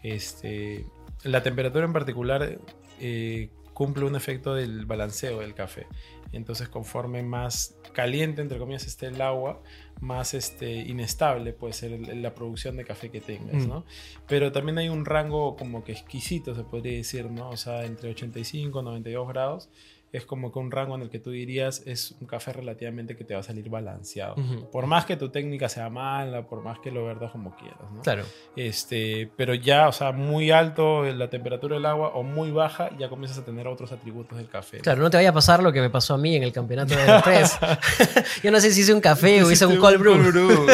Este, 0.02 0.84
la 1.24 1.42
temperatura 1.42 1.84
en 1.84 1.92
particular 1.92 2.58
eh, 3.00 3.50
cumple 3.72 4.04
un 4.04 4.16
efecto 4.16 4.54
del 4.54 4.86
balanceo 4.86 5.40
del 5.40 5.54
café. 5.54 5.86
Entonces, 6.32 6.68
conforme 6.68 7.22
más 7.22 7.76
caliente, 7.92 8.42
entre 8.42 8.58
comillas, 8.58 8.86
esté 8.86 9.06
el 9.06 9.20
agua, 9.20 9.62
más 10.00 10.34
este, 10.34 10.70
inestable 10.76 11.52
puede 11.52 11.72
ser 11.72 12.14
la 12.14 12.34
producción 12.34 12.76
de 12.76 12.84
café 12.84 13.10
que 13.10 13.20
tengas, 13.20 13.64
Mm. 13.64 13.68
¿no? 13.68 13.84
Pero 14.26 14.52
también 14.52 14.78
hay 14.78 14.88
un 14.88 15.04
rango 15.04 15.56
como 15.56 15.84
que 15.84 15.92
exquisito, 15.92 16.54
se 16.54 16.62
podría 16.64 16.96
decir, 16.96 17.30
¿no? 17.30 17.50
O 17.50 17.56
sea, 17.56 17.84
entre 17.84 18.10
85 18.10 18.80
y 18.80 18.82
92 18.82 19.28
grados 19.28 19.68
es 20.12 20.24
como 20.24 20.52
que 20.52 20.58
un 20.58 20.70
rango 20.70 20.94
en 20.94 21.02
el 21.02 21.10
que 21.10 21.18
tú 21.18 21.30
dirías 21.30 21.82
es 21.84 22.14
un 22.20 22.26
café 22.26 22.52
relativamente 22.52 23.16
que 23.16 23.24
te 23.24 23.34
va 23.34 23.40
a 23.40 23.42
salir 23.42 23.68
balanceado. 23.68 24.36
Por 24.72 24.86
más 24.86 25.04
que 25.04 25.16
tu 25.16 25.28
técnica 25.30 25.68
sea 25.68 25.90
mala, 25.90 26.46
por 26.46 26.62
más 26.62 26.78
que 26.78 26.90
lo 26.90 27.04
verdas 27.04 27.32
como 27.32 27.54
quieras, 27.56 27.90
¿no? 27.92 28.02
Claro. 28.02 28.24
Este, 28.54 29.30
pero 29.36 29.54
ya, 29.54 29.88
o 29.88 29.92
sea, 29.92 30.12
muy 30.12 30.50
alto 30.50 31.04
la 31.04 31.28
temperatura 31.28 31.76
del 31.76 31.86
agua 31.86 32.10
o 32.14 32.22
muy 32.22 32.50
baja, 32.50 32.90
ya 32.98 33.08
comienzas 33.08 33.38
a 33.38 33.44
tener 33.44 33.66
otros 33.66 33.92
atributos 33.92 34.38
del 34.38 34.48
café. 34.48 34.78
Claro, 34.78 35.02
no 35.02 35.10
te 35.10 35.16
vaya 35.16 35.30
a 35.30 35.34
pasar 35.34 35.62
lo 35.62 35.72
que 35.72 35.80
me 35.80 35.90
pasó 35.90 36.14
a 36.14 36.18
mí 36.18 36.36
en 36.36 36.42
el 36.42 36.52
campeonato 36.52 36.94
de 36.94 37.02
Aeropress. 37.02 37.58
Yo 38.42 38.50
no 38.50 38.60
sé 38.60 38.70
si 38.72 38.80
hice 38.82 38.94
un 38.94 39.00
café 39.00 39.42
o 39.42 39.50
hice 39.50 39.66
un 39.66 39.76
cold 39.76 39.98
brew. 39.98 40.14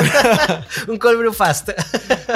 un 0.88 0.98
cold 0.98 1.18
brew 1.18 1.32
fast. 1.32 1.70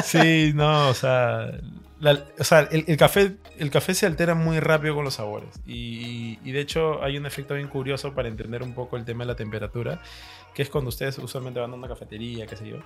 sí, 0.02 0.52
no, 0.54 0.88
o 0.88 0.94
sea, 0.94 1.52
la- 2.00 2.24
o 2.38 2.44
sea, 2.44 2.60
el, 2.70 2.84
el 2.88 2.96
café, 2.96 3.36
el 3.58 3.70
café 3.70 3.94
se 3.94 4.06
altera 4.06 4.34
muy 4.34 4.60
rápido 4.60 4.94
con 4.94 5.04
los 5.04 5.14
sabores. 5.14 5.48
Y, 5.66 6.38
y 6.44 6.52
de 6.52 6.60
hecho 6.60 7.02
hay 7.02 7.16
un 7.16 7.26
efecto 7.26 7.54
bien 7.54 7.68
curioso 7.68 8.14
para 8.14 8.28
entender 8.28 8.62
un 8.62 8.74
poco 8.74 8.96
el 8.96 9.04
tema 9.04 9.24
de 9.24 9.28
la 9.28 9.36
temperatura, 9.36 10.02
que 10.54 10.62
es 10.62 10.70
cuando 10.70 10.88
ustedes 10.88 11.18
usualmente 11.18 11.60
van 11.60 11.70
a 11.72 11.74
una 11.74 11.88
cafetería, 11.88 12.46
qué 12.46 12.56
sé 12.56 12.68
yo, 12.68 12.76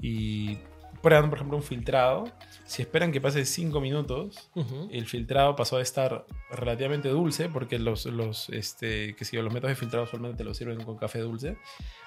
y 0.00 0.58
prueban, 1.02 1.28
por 1.28 1.38
ejemplo, 1.38 1.56
un 1.58 1.62
filtrado. 1.62 2.30
Si 2.64 2.82
esperan 2.82 3.12
que 3.12 3.20
pase 3.20 3.44
5 3.44 3.80
minutos, 3.80 4.48
Ujú. 4.54 4.88
el 4.90 5.06
filtrado 5.06 5.54
pasó 5.54 5.76
a 5.76 5.82
estar 5.82 6.24
relativamente 6.50 7.08
dulce, 7.08 7.48
porque 7.48 7.78
los, 7.78 8.06
los, 8.06 8.48
este, 8.50 9.14
sé 9.20 9.36
yo, 9.36 9.42
los 9.42 9.52
métodos 9.52 9.72
de 9.72 9.76
filtrado 9.80 10.04
usualmente 10.06 10.38
te 10.38 10.44
lo 10.44 10.54
sirven 10.54 10.82
con 10.82 10.96
café 10.96 11.18
dulce, 11.20 11.56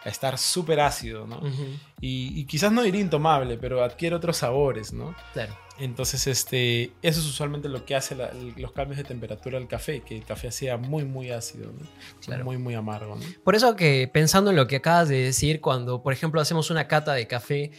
a 0.03 0.09
estar 0.09 0.37
súper 0.37 0.79
ácido, 0.79 1.27
¿no? 1.27 1.37
Ujú. 1.37 1.65
Y, 2.01 2.39
y 2.39 2.45
quizás 2.45 2.71
no 2.71 2.81
diría 2.81 3.01
intomable, 3.01 3.57
pero 3.57 3.83
adquiere 3.83 4.15
otros 4.15 4.37
sabores, 4.37 4.91
¿no? 4.91 5.15
Claro. 5.33 5.55
Entonces, 5.79 6.27
este, 6.27 6.91
eso 7.01 7.19
es 7.21 7.25
usualmente 7.25 7.69
lo 7.69 7.85
que 7.85 7.95
hace 7.95 8.15
la- 8.15 8.31
los 8.57 8.71
cambios 8.71 8.97
de 8.97 9.03
temperatura 9.03 9.57
del 9.57 9.67
café, 9.67 10.01
que 10.01 10.17
el 10.17 10.25
café 10.25 10.51
sea 10.51 10.77
muy, 10.77 11.05
muy 11.05 11.31
ácido, 11.31 11.71
¿no? 11.71 11.87
Claro. 12.25 12.43
muy, 12.43 12.57
muy 12.57 12.73
amargo. 12.75 13.15
¿no? 13.15 13.21
Por 13.43 13.55
eso 13.55 13.75
que 13.75 14.09
pensando 14.11 14.49
en 14.49 14.55
lo 14.57 14.67
que 14.67 14.77
acabas 14.77 15.07
de 15.09 15.17
decir, 15.23 15.61
cuando 15.61 16.03
por 16.03 16.13
ejemplo 16.13 16.41
hacemos 16.41 16.69
una 16.69 16.87
cata 16.87 17.13
de 17.13 17.27
café, 17.27 17.71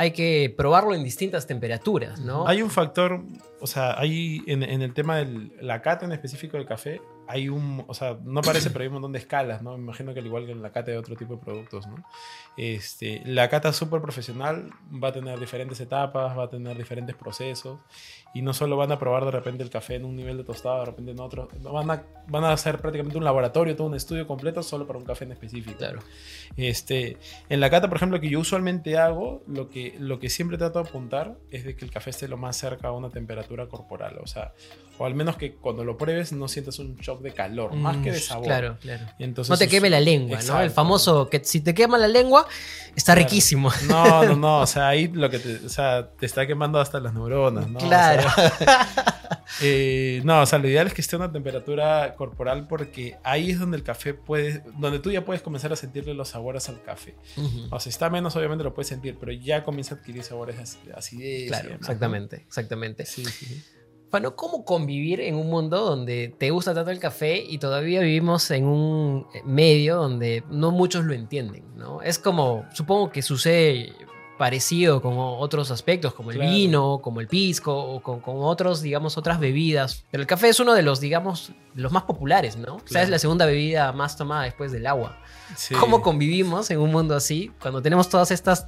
hay 0.00 0.12
que 0.12 0.54
probarlo 0.56 0.94
en 0.94 1.02
distintas 1.02 1.48
temperaturas, 1.48 2.20
¿no? 2.20 2.46
Hay 2.46 2.62
un 2.62 2.70
factor, 2.70 3.24
o 3.60 3.66
sea, 3.66 3.98
hay 3.98 4.42
en, 4.46 4.62
en 4.62 4.82
el 4.82 4.94
tema 4.94 5.16
de 5.16 5.50
la 5.60 5.82
cata 5.82 6.06
en 6.06 6.12
específico 6.12 6.56
del 6.56 6.66
café, 6.66 7.00
hay 7.28 7.50
un, 7.50 7.84
o 7.86 7.94
sea, 7.94 8.18
no 8.24 8.40
parece, 8.40 8.70
pero 8.70 8.82
hay 8.82 8.88
un 8.88 8.94
montón 8.94 9.12
de 9.12 9.18
escalas, 9.18 9.62
¿no? 9.62 9.76
Me 9.76 9.84
imagino 9.84 10.14
que 10.14 10.20
al 10.20 10.26
igual 10.26 10.46
que 10.46 10.52
en 10.52 10.62
la 10.62 10.72
cata 10.72 10.90
de 10.90 10.96
otro 10.96 11.14
tipo 11.14 11.36
de 11.36 11.40
productos, 11.40 11.86
¿no? 11.86 12.02
Este, 12.56 13.22
la 13.26 13.48
cata 13.50 13.72
súper 13.72 14.00
profesional 14.00 14.70
va 14.92 15.08
a 15.08 15.12
tener 15.12 15.38
diferentes 15.38 15.78
etapas, 15.80 16.36
va 16.36 16.44
a 16.44 16.48
tener 16.48 16.76
diferentes 16.76 17.14
procesos 17.14 17.78
y 18.34 18.40
no 18.40 18.54
solo 18.54 18.76
van 18.76 18.92
a 18.92 18.98
probar 18.98 19.26
de 19.26 19.30
repente 19.30 19.62
el 19.62 19.70
café 19.70 19.96
en 19.96 20.06
un 20.06 20.16
nivel 20.16 20.38
de 20.38 20.44
tostado, 20.44 20.80
de 20.80 20.86
repente 20.86 21.10
en 21.10 21.20
otro, 21.20 21.48
van 21.62 21.90
a, 21.90 22.02
van 22.28 22.44
a 22.44 22.52
hacer 22.52 22.78
prácticamente 22.78 23.18
un 23.18 23.24
laboratorio, 23.24 23.76
todo 23.76 23.88
un 23.88 23.94
estudio 23.94 24.26
completo 24.26 24.62
solo 24.62 24.86
para 24.86 24.98
un 24.98 25.04
café 25.04 25.24
en 25.24 25.32
específico. 25.32 25.76
Claro. 25.76 26.00
Este, 26.56 27.18
en 27.50 27.60
la 27.60 27.68
cata, 27.68 27.88
por 27.88 27.96
ejemplo, 27.96 28.20
que 28.20 28.30
yo 28.30 28.40
usualmente 28.40 28.96
hago, 28.96 29.42
lo 29.46 29.68
que, 29.68 29.94
lo 29.98 30.18
que 30.18 30.30
siempre 30.30 30.56
trato 30.56 30.82
de 30.82 30.88
apuntar 30.88 31.36
es 31.50 31.64
de 31.64 31.76
que 31.76 31.84
el 31.84 31.90
café 31.90 32.10
esté 32.10 32.26
lo 32.26 32.38
más 32.38 32.56
cerca 32.56 32.88
a 32.88 32.92
una 32.92 33.10
temperatura 33.10 33.66
corporal. 33.68 34.18
O 34.22 34.26
sea, 34.26 34.52
O 34.98 35.06
al 35.06 35.14
menos 35.14 35.36
que 35.36 35.54
cuando 35.54 35.84
lo 35.84 35.96
pruebes 35.96 36.32
no 36.32 36.48
sientas 36.48 36.78
un 36.80 36.96
shock 36.96 37.22
de 37.22 37.32
calor, 37.32 37.74
más 37.74 37.98
que 37.98 38.10
de 38.12 38.18
Mm, 38.18 38.20
sabor. 38.20 38.44
Claro, 38.46 38.76
claro. 38.80 39.06
Y 39.18 39.24
entonces 39.24 39.50
no 39.50 39.56
te 39.56 39.68
queme 39.68 39.88
la 39.90 40.00
lengua, 40.00 40.40
¿no? 40.46 40.60
El 40.60 40.70
famoso 40.70 41.28
que 41.30 41.42
si 41.44 41.60
te 41.60 41.72
quema 41.74 41.98
la 41.98 42.08
lengua, 42.08 42.46
está 42.96 43.14
Claro. 43.14 43.28
riquísimo. 43.28 43.70
No, 43.88 44.24
no, 44.24 44.36
no. 44.36 44.60
O 44.62 44.66
sea, 44.66 44.88
ahí 44.88 45.08
lo 45.08 45.30
que 45.30 45.38
te, 45.38 45.64
o 45.64 45.68
sea, 45.68 46.10
te 46.18 46.26
está 46.26 46.46
quemando 46.46 46.80
hasta 46.80 46.98
las 47.00 47.14
neuronas, 47.14 47.68
¿no? 47.68 47.78
O 47.78 47.82
Claro. 47.82 48.22
sea, 48.30 48.88
eh, 49.62 50.20
no, 50.24 50.42
o 50.42 50.46
sea, 50.46 50.58
lo 50.58 50.68
ideal 50.68 50.86
es 50.88 50.94
que 50.94 51.00
esté 51.00 51.16
a 51.16 51.18
una 51.20 51.32
temperatura 51.32 52.14
corporal 52.16 52.66
porque 52.68 53.16
ahí 53.22 53.50
es 53.50 53.58
donde 53.58 53.76
el 53.76 53.82
café 53.82 54.14
puede, 54.14 54.62
donde 54.78 54.98
tú 54.98 55.10
ya 55.10 55.24
puedes 55.24 55.42
comenzar 55.42 55.72
a 55.72 55.76
sentirle 55.76 56.14
los 56.14 56.28
sabores 56.28 56.68
al 56.68 56.82
café. 56.82 57.14
O 57.70 57.78
sea, 57.80 57.90
está 57.90 58.10
menos, 58.10 58.34
obviamente 58.36 58.64
lo 58.64 58.74
puedes 58.74 58.88
sentir, 58.88 59.16
pero 59.18 59.32
ya 59.32 59.64
comienza 59.64 59.94
a 59.94 59.98
adquirir 59.98 60.22
sabores 60.24 60.56
de 60.84 60.92
acidez. 60.92 61.44
y 61.44 61.46
Claro, 61.48 61.74
exactamente, 61.74 62.36
exactamente. 62.46 63.06
Sí, 63.06 63.24
sí, 63.24 63.62
Bueno, 64.10 64.34
¿cómo 64.36 64.64
convivir 64.64 65.20
en 65.20 65.34
un 65.34 65.50
mundo 65.50 65.84
donde 65.84 66.34
te 66.38 66.50
gusta 66.50 66.72
tanto 66.74 66.90
el 66.90 66.98
café 66.98 67.36
y 67.46 67.58
todavía 67.58 68.00
vivimos 68.00 68.50
en 68.50 68.64
un 68.64 69.26
medio 69.44 69.96
donde 69.96 70.42
no 70.50 70.70
muchos 70.70 71.04
lo 71.04 71.12
entienden, 71.12 71.64
¿no? 71.76 72.00
Es 72.00 72.18
como, 72.18 72.64
supongo 72.72 73.10
que 73.10 73.20
sucede 73.20 73.92
parecido 74.38 75.02
con 75.02 75.14
otros 75.16 75.70
aspectos, 75.72 76.14
como 76.14 76.30
el 76.30 76.36
Claro. 76.36 76.52
vino, 76.52 77.00
como 77.02 77.20
el 77.20 77.26
pisco, 77.26 77.76
o 77.76 78.00
con, 78.00 78.20
con 78.20 78.36
otros, 78.38 78.80
digamos, 78.80 79.18
otras 79.18 79.40
bebidas. 79.40 80.04
Pero 80.12 80.22
el 80.22 80.26
café 80.28 80.48
es 80.48 80.60
uno 80.60 80.74
de 80.74 80.82
los, 80.82 81.00
digamos, 81.00 81.52
los 81.74 81.90
más 81.92 82.04
populares, 82.04 82.56
¿no? 82.56 82.76
O 82.76 82.78
sea, 82.78 82.84
es 82.86 82.90
Claro. 82.92 83.10
la 83.10 83.18
segunda 83.18 83.46
bebida 83.46 83.92
más 83.92 84.16
tomada 84.16 84.44
después 84.44 84.70
del 84.72 84.86
agua. 84.86 85.18
Sí. 85.56 85.74
¿Cómo 85.74 86.00
convivimos 86.02 86.70
en 86.70 86.78
un 86.78 86.92
mundo 86.92 87.16
así 87.16 87.50
cuando 87.60 87.82
tenemos 87.82 88.08
todas 88.08 88.30
estas 88.30 88.64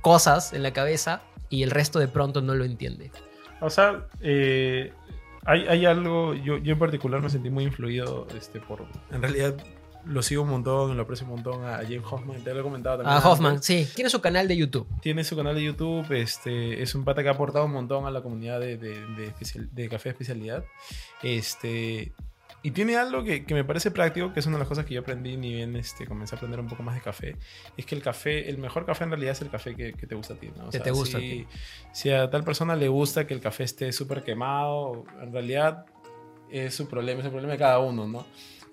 cosas 0.00 0.52
en 0.52 0.62
la 0.62 0.72
cabeza 0.72 1.22
y 1.48 1.62
el 1.62 1.70
resto 1.70 1.98
de 2.00 2.08
pronto 2.08 2.42
no 2.42 2.54
lo 2.56 2.64
entiende? 2.64 3.10
O 3.64 3.70
sea, 3.70 4.06
eh, 4.20 4.92
hay, 5.44 5.66
hay 5.66 5.86
algo, 5.86 6.34
yo, 6.34 6.58
yo 6.58 6.72
en 6.74 6.78
particular 6.78 7.20
me 7.20 7.30
sentí 7.30 7.50
muy 7.50 7.64
influido 7.64 8.26
este, 8.36 8.60
por, 8.60 8.84
en 9.10 9.20
realidad 9.22 9.54
lo 10.06 10.22
sigo 10.22 10.42
un 10.42 10.50
montón, 10.50 10.94
lo 10.98 11.02
aprecio 11.02 11.24
un 11.26 11.32
montón 11.32 11.64
a 11.64 11.78
James 11.78 12.02
Hoffman, 12.10 12.44
te 12.44 12.52
lo 12.52 12.60
he 12.60 12.62
comentado 12.62 12.98
también. 12.98 13.12
Ah, 13.14 13.16
antes. 13.16 13.30
Hoffman, 13.30 13.62
sí. 13.62 13.88
Tiene 13.94 14.10
su 14.10 14.20
canal 14.20 14.46
de 14.46 14.54
YouTube. 14.54 14.86
Tiene 15.00 15.24
su 15.24 15.34
canal 15.34 15.54
de 15.54 15.64
YouTube, 15.64 16.12
este, 16.12 16.82
es 16.82 16.94
un 16.94 17.04
pata 17.04 17.22
que 17.22 17.30
ha 17.30 17.32
aportado 17.32 17.64
un 17.64 17.72
montón 17.72 18.04
a 18.04 18.10
la 18.10 18.20
comunidad 18.20 18.60
de, 18.60 18.76
de, 18.76 19.00
de 19.16 19.26
especial- 19.28 19.70
de 19.72 19.88
café 19.88 20.10
de 20.10 20.12
especialidad. 20.12 20.62
Este, 21.22 22.12
y 22.64 22.70
tiene 22.70 22.96
algo 22.96 23.22
que, 23.22 23.44
que 23.44 23.52
me 23.52 23.62
parece 23.62 23.90
práctico, 23.90 24.32
que 24.32 24.40
es 24.40 24.46
una 24.46 24.56
de 24.56 24.60
las 24.60 24.68
cosas 24.68 24.86
que 24.86 24.94
yo 24.94 25.02
aprendí 25.02 25.36
ni 25.36 25.52
bien 25.52 25.76
este, 25.76 26.06
comencé 26.06 26.34
a 26.34 26.38
aprender 26.38 26.58
un 26.58 26.66
poco 26.66 26.82
más 26.82 26.94
de 26.94 27.02
café, 27.02 27.36
es 27.76 27.84
que 27.84 27.94
el 27.94 28.02
café, 28.02 28.48
el 28.48 28.56
mejor 28.56 28.86
café 28.86 29.04
en 29.04 29.10
realidad 29.10 29.32
es 29.32 29.42
el 29.42 29.50
café 29.50 29.76
que, 29.76 29.92
que 29.92 30.06
te 30.06 30.14
gusta 30.14 30.32
a 30.32 30.36
ti. 30.38 30.50
¿no? 30.56 30.68
O 30.68 30.70
Que 30.70 30.80
te 30.80 30.90
gusta 30.90 31.18
a 31.18 31.20
si, 31.20 31.28
ti. 31.28 31.46
si 31.92 32.10
a 32.10 32.30
tal 32.30 32.42
persona 32.42 32.74
le 32.74 32.88
gusta 32.88 33.26
que 33.26 33.34
el 33.34 33.40
café 33.40 33.64
esté 33.64 33.92
súper 33.92 34.24
quemado, 34.24 35.04
en 35.20 35.30
realidad 35.30 35.84
es 36.50 36.74
su 36.74 36.88
problema, 36.88 37.20
es 37.20 37.26
el 37.26 37.32
problema 37.32 37.52
de 37.52 37.58
cada 37.58 37.80
uno, 37.80 38.08
¿no? 38.08 38.26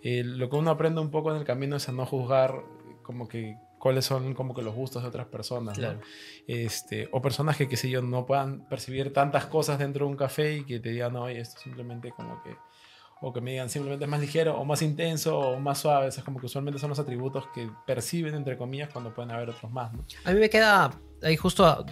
Eh, 0.03 0.23
lo 0.23 0.49
que 0.49 0.55
uno 0.55 0.71
aprende 0.71 1.01
un 1.01 1.11
poco 1.11 1.31
en 1.31 1.37
el 1.37 1.43
camino 1.43 1.75
es 1.75 1.89
a 1.89 1.91
no 1.91 2.05
juzgar 2.05 2.63
como 3.03 3.27
que 3.27 3.57
cuáles 3.77 4.05
son 4.05 4.35
como 4.35 4.53
que 4.53 4.61
los 4.61 4.73
gustos 4.73 5.01
de 5.01 5.09
otras 5.09 5.27
personas, 5.27 5.77
¿no? 5.77 5.99
Este, 6.47 7.09
o 7.11 7.21
personas 7.21 7.57
que, 7.57 7.67
qué 7.67 7.75
sé 7.75 7.89
yo, 7.89 8.01
no 8.01 8.25
puedan 8.25 8.67
percibir 8.69 9.11
tantas 9.11 9.47
cosas 9.47 9.79
dentro 9.79 10.05
de 10.05 10.11
un 10.11 10.17
café 10.17 10.57
y 10.57 10.63
que 10.63 10.79
te 10.79 10.89
digan, 10.91 11.15
oye, 11.15 11.39
esto 11.39 11.59
simplemente 11.59 12.11
como 12.11 12.41
que, 12.43 12.55
o 13.21 13.31
que 13.31 13.39
me 13.39 13.51
digan 13.51 13.69
simplemente 13.69 14.05
es 14.05 14.09
más 14.11 14.19
ligero, 14.19 14.57
o 14.57 14.65
más 14.65 14.81
intenso, 14.81 15.37
o 15.37 15.59
más 15.59 15.77
suave, 15.79 16.07
es 16.07 16.17
como 16.23 16.39
que 16.39 16.47
usualmente 16.47 16.79
son 16.79 16.89
los 16.89 16.99
atributos 16.99 17.45
que 17.53 17.69
perciben, 17.85 18.33
entre 18.35 18.57
comillas, 18.57 18.89
cuando 18.91 19.13
pueden 19.13 19.31
haber 19.31 19.49
otros 19.49 19.71
más, 19.71 19.93
¿no? 19.93 20.03
A 20.25 20.31
mí 20.31 20.39
me 20.39 20.49
queda 20.49 20.91
ahí 21.21 21.37
justo 21.37 21.65
a, 21.65 21.85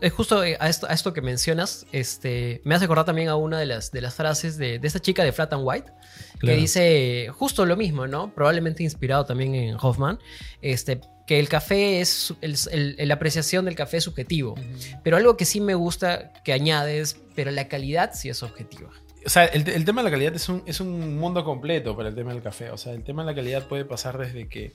es 0.00 0.12
justo 0.12 0.40
a 0.40 0.68
esto, 0.68 0.88
a 0.88 0.92
esto 0.92 1.12
que 1.12 1.22
mencionas, 1.22 1.86
este, 1.92 2.60
me 2.64 2.74
hace 2.74 2.86
acordar 2.86 3.04
también 3.04 3.28
a 3.28 3.36
una 3.36 3.60
de 3.60 3.66
las, 3.66 3.92
de 3.92 4.00
las 4.00 4.14
frases 4.16 4.58
de, 4.58 4.80
de 4.80 4.86
esta 4.88 4.98
chica 4.98 5.22
de 5.22 5.30
Flat 5.30 5.52
and 5.52 5.62
White, 5.64 5.92
que 6.34 6.38
Claro. 6.40 6.58
dice 6.60 7.28
justo 7.32 7.64
lo 7.64 7.76
mismo, 7.76 8.08
¿no? 8.08 8.34
Probablemente 8.34 8.82
inspirado 8.82 9.24
también 9.24 9.54
en 9.54 9.76
Hoffman, 9.80 10.18
este, 10.60 11.00
que 11.24 11.38
el 11.38 11.48
café 11.48 12.00
es, 12.00 12.34
la 12.40 13.14
apreciación 13.14 13.64
del 13.64 13.76
café 13.76 13.98
es 13.98 14.04
subjetivo, 14.04 14.56
pero 15.04 15.16
algo 15.16 15.36
que 15.36 15.44
sí 15.44 15.60
me 15.60 15.76
gusta 15.76 16.32
que 16.42 16.52
añades, 16.52 17.16
pero 17.36 17.52
la 17.52 17.68
calidad 17.68 18.10
sí 18.12 18.28
es 18.28 18.42
objetiva. 18.42 18.90
O 19.24 19.28
sea, 19.30 19.44
el, 19.46 19.68
el 19.68 19.84
tema 19.84 20.02
de 20.02 20.04
la 20.04 20.10
calidad 20.10 20.34
es 20.34 20.48
un, 20.48 20.62
es 20.66 20.80
un 20.80 21.18
mundo 21.18 21.44
completo 21.44 21.96
para 21.96 22.08
el 22.08 22.14
tema 22.14 22.32
del 22.32 22.42
café. 22.42 22.70
O 22.70 22.76
sea, 22.76 22.92
el 22.92 23.04
tema 23.04 23.22
de 23.24 23.30
la 23.30 23.34
calidad 23.34 23.66
puede 23.68 23.84
pasar 23.84 24.18
desde 24.18 24.48
que... 24.48 24.74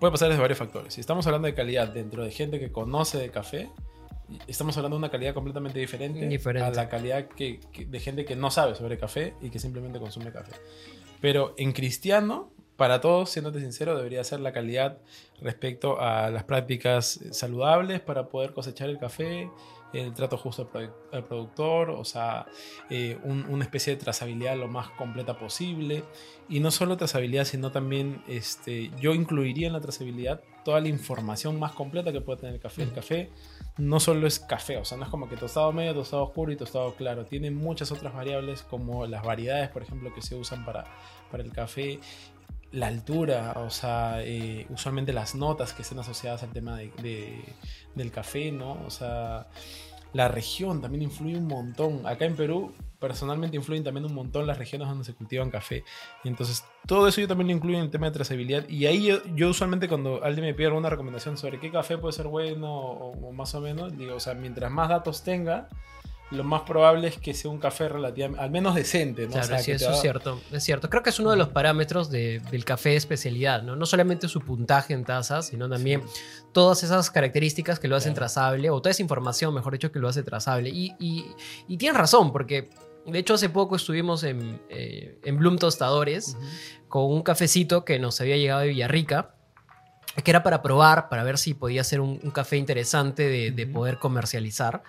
Puede 0.00 0.12
pasar 0.12 0.28
desde 0.28 0.40
varios 0.40 0.58
factores. 0.58 0.94
Si 0.94 1.00
estamos 1.00 1.26
hablando 1.26 1.46
de 1.46 1.54
calidad 1.54 1.88
dentro 1.88 2.22
de 2.24 2.30
gente 2.30 2.60
que 2.60 2.70
conoce 2.70 3.18
de 3.18 3.30
café, 3.30 3.68
estamos 4.46 4.76
hablando 4.76 4.96
de 4.96 4.98
una 4.98 5.10
calidad 5.10 5.34
completamente 5.34 5.78
diferente, 5.80 6.26
Diferente. 6.28 6.68
a 6.68 6.70
la 6.70 6.88
calidad 6.88 7.26
que, 7.28 7.58
que- 7.72 7.84
de 7.86 7.98
gente 8.00 8.24
que 8.24 8.36
no 8.36 8.50
sabe 8.50 8.76
sobre 8.76 8.96
café 8.96 9.34
y 9.40 9.50
que 9.50 9.58
simplemente 9.58 9.98
consume 9.98 10.30
café. 10.30 10.52
Pero 11.20 11.54
en 11.58 11.72
cristiano, 11.72 12.52
para 12.76 13.00
todos, 13.00 13.30
siéndote 13.30 13.58
sincero, 13.58 13.96
debería 13.96 14.22
ser 14.22 14.38
la 14.38 14.52
calidad 14.52 14.98
respecto 15.40 16.00
a 16.00 16.30
las 16.30 16.44
prácticas 16.44 17.18
saludables 17.32 18.00
para 18.00 18.28
poder 18.28 18.52
cosechar 18.52 18.88
el 18.88 18.98
café, 18.98 19.50
el 19.92 20.12
trato 20.12 20.36
justo 20.36 20.62
al, 20.62 20.68
produ- 20.70 20.94
al 21.12 21.24
productor, 21.24 21.90
o 21.90 22.04
sea, 22.04 22.46
eh, 22.90 23.18
un- 23.22 23.46
una 23.48 23.64
especie 23.64 23.94
de 23.94 24.00
trazabilidad 24.02 24.56
lo 24.56 24.68
más 24.68 24.90
completa 24.90 25.38
posible. 25.38 26.04
Y 26.48 26.60
no 26.60 26.70
solo 26.70 26.96
trazabilidad, 26.96 27.44
sino 27.44 27.70
también 27.72 28.22
este, 28.26 28.90
yo 29.00 29.14
incluiría 29.14 29.66
en 29.66 29.72
la 29.72 29.80
trazabilidad 29.80 30.42
toda 30.64 30.80
la 30.80 30.88
información 30.88 31.58
más 31.58 31.72
completa 31.72 32.12
que 32.12 32.20
puede 32.20 32.40
tener 32.40 32.54
el 32.56 32.60
café. 32.60 32.82
El 32.82 32.92
café 32.92 33.30
no 33.78 34.00
solo 34.00 34.26
es 34.26 34.38
café, 34.40 34.76
o 34.76 34.84
sea, 34.84 34.98
no 34.98 35.04
es 35.04 35.10
como 35.10 35.28
que 35.28 35.36
tostado 35.36 35.72
medio, 35.72 35.94
tostado 35.94 36.24
oscuro 36.24 36.52
y 36.52 36.56
tostado 36.56 36.94
claro. 36.94 37.24
Tiene 37.24 37.50
muchas 37.50 37.90
otras 37.92 38.12
variables 38.12 38.62
como 38.62 39.06
las 39.06 39.22
variedades, 39.24 39.70
por 39.70 39.82
ejemplo, 39.82 40.12
que 40.14 40.20
se 40.20 40.34
usan 40.34 40.64
para, 40.64 40.84
para 41.30 41.42
el 41.42 41.52
café. 41.52 42.00
La 42.72 42.88
altura, 42.88 43.54
o 43.56 43.70
sea, 43.70 44.22
eh, 44.22 44.66
usualmente 44.68 45.12
las 45.12 45.34
notas 45.34 45.72
que 45.72 45.82
estén 45.82 45.98
asociadas 45.98 46.42
al 46.42 46.50
tema 46.50 46.76
de- 46.76 46.92
de- 47.02 47.44
del 47.94 48.10
café, 48.10 48.52
¿no? 48.52 48.72
O 48.86 48.90
sea, 48.90 49.46
la 50.12 50.28
región 50.28 50.80
también 50.82 51.02
influye 51.02 51.36
un 51.36 51.46
montón. 51.46 52.06
Acá 52.06 52.26
en 52.26 52.36
Perú, 52.36 52.74
personalmente 52.98 53.56
influyen 53.56 53.84
también 53.84 54.04
un 54.04 54.14
montón 54.14 54.46
las 54.46 54.58
regiones 54.58 54.88
donde 54.88 55.04
se 55.04 55.14
cultivan 55.14 55.50
café. 55.50 55.84
Y 56.24 56.28
entonces, 56.28 56.64
todo 56.86 57.06
eso 57.08 57.20
yo 57.20 57.28
también 57.28 57.48
lo 57.48 57.54
incluyo 57.54 57.78
en 57.78 57.84
el 57.84 57.90
tema 57.90 58.06
de 58.06 58.12
trazabilidad. 58.12 58.68
Y 58.68 58.86
ahí 58.86 59.06
yo, 59.06 59.18
yo 59.34 59.48
usualmente 59.50 59.88
cuando 59.88 60.22
alguien 60.24 60.44
me 60.46 60.54
pide 60.54 60.66
alguna 60.66 60.90
recomendación 60.90 61.38
sobre 61.38 61.60
qué 61.60 61.70
café 61.70 61.96
puede 61.96 62.12
ser 62.12 62.26
bueno 62.26 62.70
o, 62.74 63.28
o 63.28 63.32
más 63.32 63.54
o 63.54 63.60
menos, 63.60 63.96
digo, 63.96 64.16
o 64.16 64.20
sea, 64.20 64.34
mientras 64.34 64.70
más 64.70 64.88
datos 64.88 65.22
tenga, 65.22 65.68
lo 66.30 66.44
más 66.44 66.62
probable 66.62 67.08
es 67.08 67.16
que 67.18 67.32
sea 67.32 67.50
un 67.50 67.58
café 67.58 67.88
relativamente, 67.88 68.42
al 68.42 68.50
menos 68.50 68.74
decente, 68.74 69.22
¿no? 69.22 69.28
O 69.28 69.32
Claro, 69.32 69.46
sea, 69.46 69.58
sí, 69.60 69.70
eso 69.72 69.90
es 69.92 70.00
cierto, 70.00 70.42
es 70.52 70.62
cierto. 70.62 70.90
Creo 70.90 71.02
que 71.02 71.08
es 71.10 71.18
uno 71.18 71.30
de 71.30 71.36
los 71.38 71.48
parámetros 71.48 72.10
de- 72.10 72.40
del 72.50 72.64
café 72.66 72.90
de 72.90 72.96
especialidad, 72.96 73.62
¿no? 73.62 73.76
No 73.76 73.86
solamente 73.86 74.28
su 74.28 74.40
puntaje 74.40 74.92
en 74.92 75.04
tazas, 75.04 75.46
sino 75.46 75.68
también 75.70 76.02
todas 76.52 76.82
esas 76.82 77.10
características 77.10 77.78
que 77.78 77.88
lo 77.88 77.96
hacen 77.96 78.12
Claro. 78.12 78.26
trazable, 78.26 78.68
o 78.68 78.80
toda 78.82 78.90
esa 78.90 79.00
información, 79.02 79.54
mejor 79.54 79.72
dicho, 79.72 79.90
que 79.90 79.98
lo 80.00 80.08
hace 80.08 80.22
trazable. 80.22 80.68
Y, 80.68 80.94
y, 80.98 81.24
y 81.66 81.78
tienes 81.78 81.96
razón, 81.98 82.30
porque 82.30 82.68
de 83.06 83.18
hecho 83.18 83.32
hace 83.34 83.48
poco 83.48 83.76
estuvimos 83.76 84.22
en, 84.22 84.60
eh, 84.68 85.18
en 85.24 85.38
Bloom 85.38 85.56
Tostadores 85.56 86.36
con 86.88 87.04
un 87.04 87.22
cafecito 87.22 87.86
que 87.86 87.98
nos 87.98 88.20
había 88.20 88.36
llegado 88.36 88.60
de 88.60 88.68
Villarrica, 88.68 89.34
que 90.24 90.30
era 90.30 90.42
para 90.42 90.60
probar, 90.62 91.08
para 91.08 91.22
ver 91.22 91.38
si 91.38 91.54
podía 91.54 91.84
ser 91.84 92.00
un, 92.00 92.18
un 92.22 92.30
café 92.32 92.56
interesante 92.56 93.50
de, 93.50 93.66
poder 93.66 93.98
comercializar. 93.98 94.82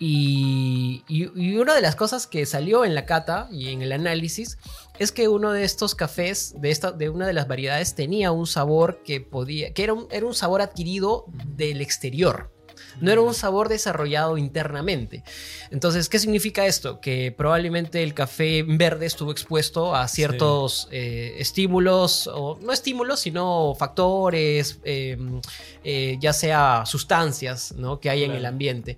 Y, 0.00 1.02
y- 1.08 1.30
y 1.34 1.56
una 1.56 1.74
de 1.74 1.80
las 1.80 1.96
cosas 1.96 2.26
que 2.26 2.46
salió 2.46 2.84
en 2.84 2.94
la 2.94 3.04
cata 3.04 3.48
y 3.50 3.68
en 3.70 3.82
el 3.82 3.92
análisis 3.92 4.58
es 4.98 5.10
que 5.12 5.28
uno 5.28 5.52
de 5.52 5.64
estos 5.64 5.94
cafés, 5.94 6.54
de, 6.60 6.70
esta, 6.70 6.92
de 6.92 7.08
una 7.08 7.26
de 7.26 7.32
las 7.32 7.48
variedades, 7.48 7.94
tenía 7.94 8.30
un 8.32 8.46
sabor 8.46 9.02
que 9.04 9.20
podía, 9.20 9.72
que 9.72 9.84
era 9.84 9.94
un, 9.94 10.06
era 10.10 10.26
un 10.26 10.34
sabor 10.34 10.60
adquirido 10.60 11.24
del 11.56 11.80
exterior. 11.80 12.52
No 13.00 13.10
era 13.10 13.20
un 13.20 13.34
sabor 13.34 13.68
desarrollado 13.68 14.38
internamente. 14.38 15.22
Entonces, 15.70 16.08
¿qué 16.08 16.18
significa 16.18 16.66
esto? 16.66 17.00
Que 17.00 17.32
probablemente 17.32 18.02
el 18.02 18.14
café 18.14 18.64
verde 18.66 19.06
estuvo 19.06 19.30
expuesto 19.32 19.94
a 19.94 20.08
ciertos 20.08 20.88
eh, 20.90 21.36
estímulos, 21.38 22.28
o 22.32 22.58
no 22.60 22.72
estímulos, 22.72 23.20
sino 23.20 23.74
factores, 23.78 24.80
eh, 24.84 25.18
eh, 25.84 26.16
ya 26.20 26.32
sea 26.32 26.84
sustancias 26.86 27.72
¿no? 27.76 28.00
que 28.00 28.10
hay 28.10 28.24
en 28.24 28.32
el 28.32 28.46
ambiente. 28.46 28.96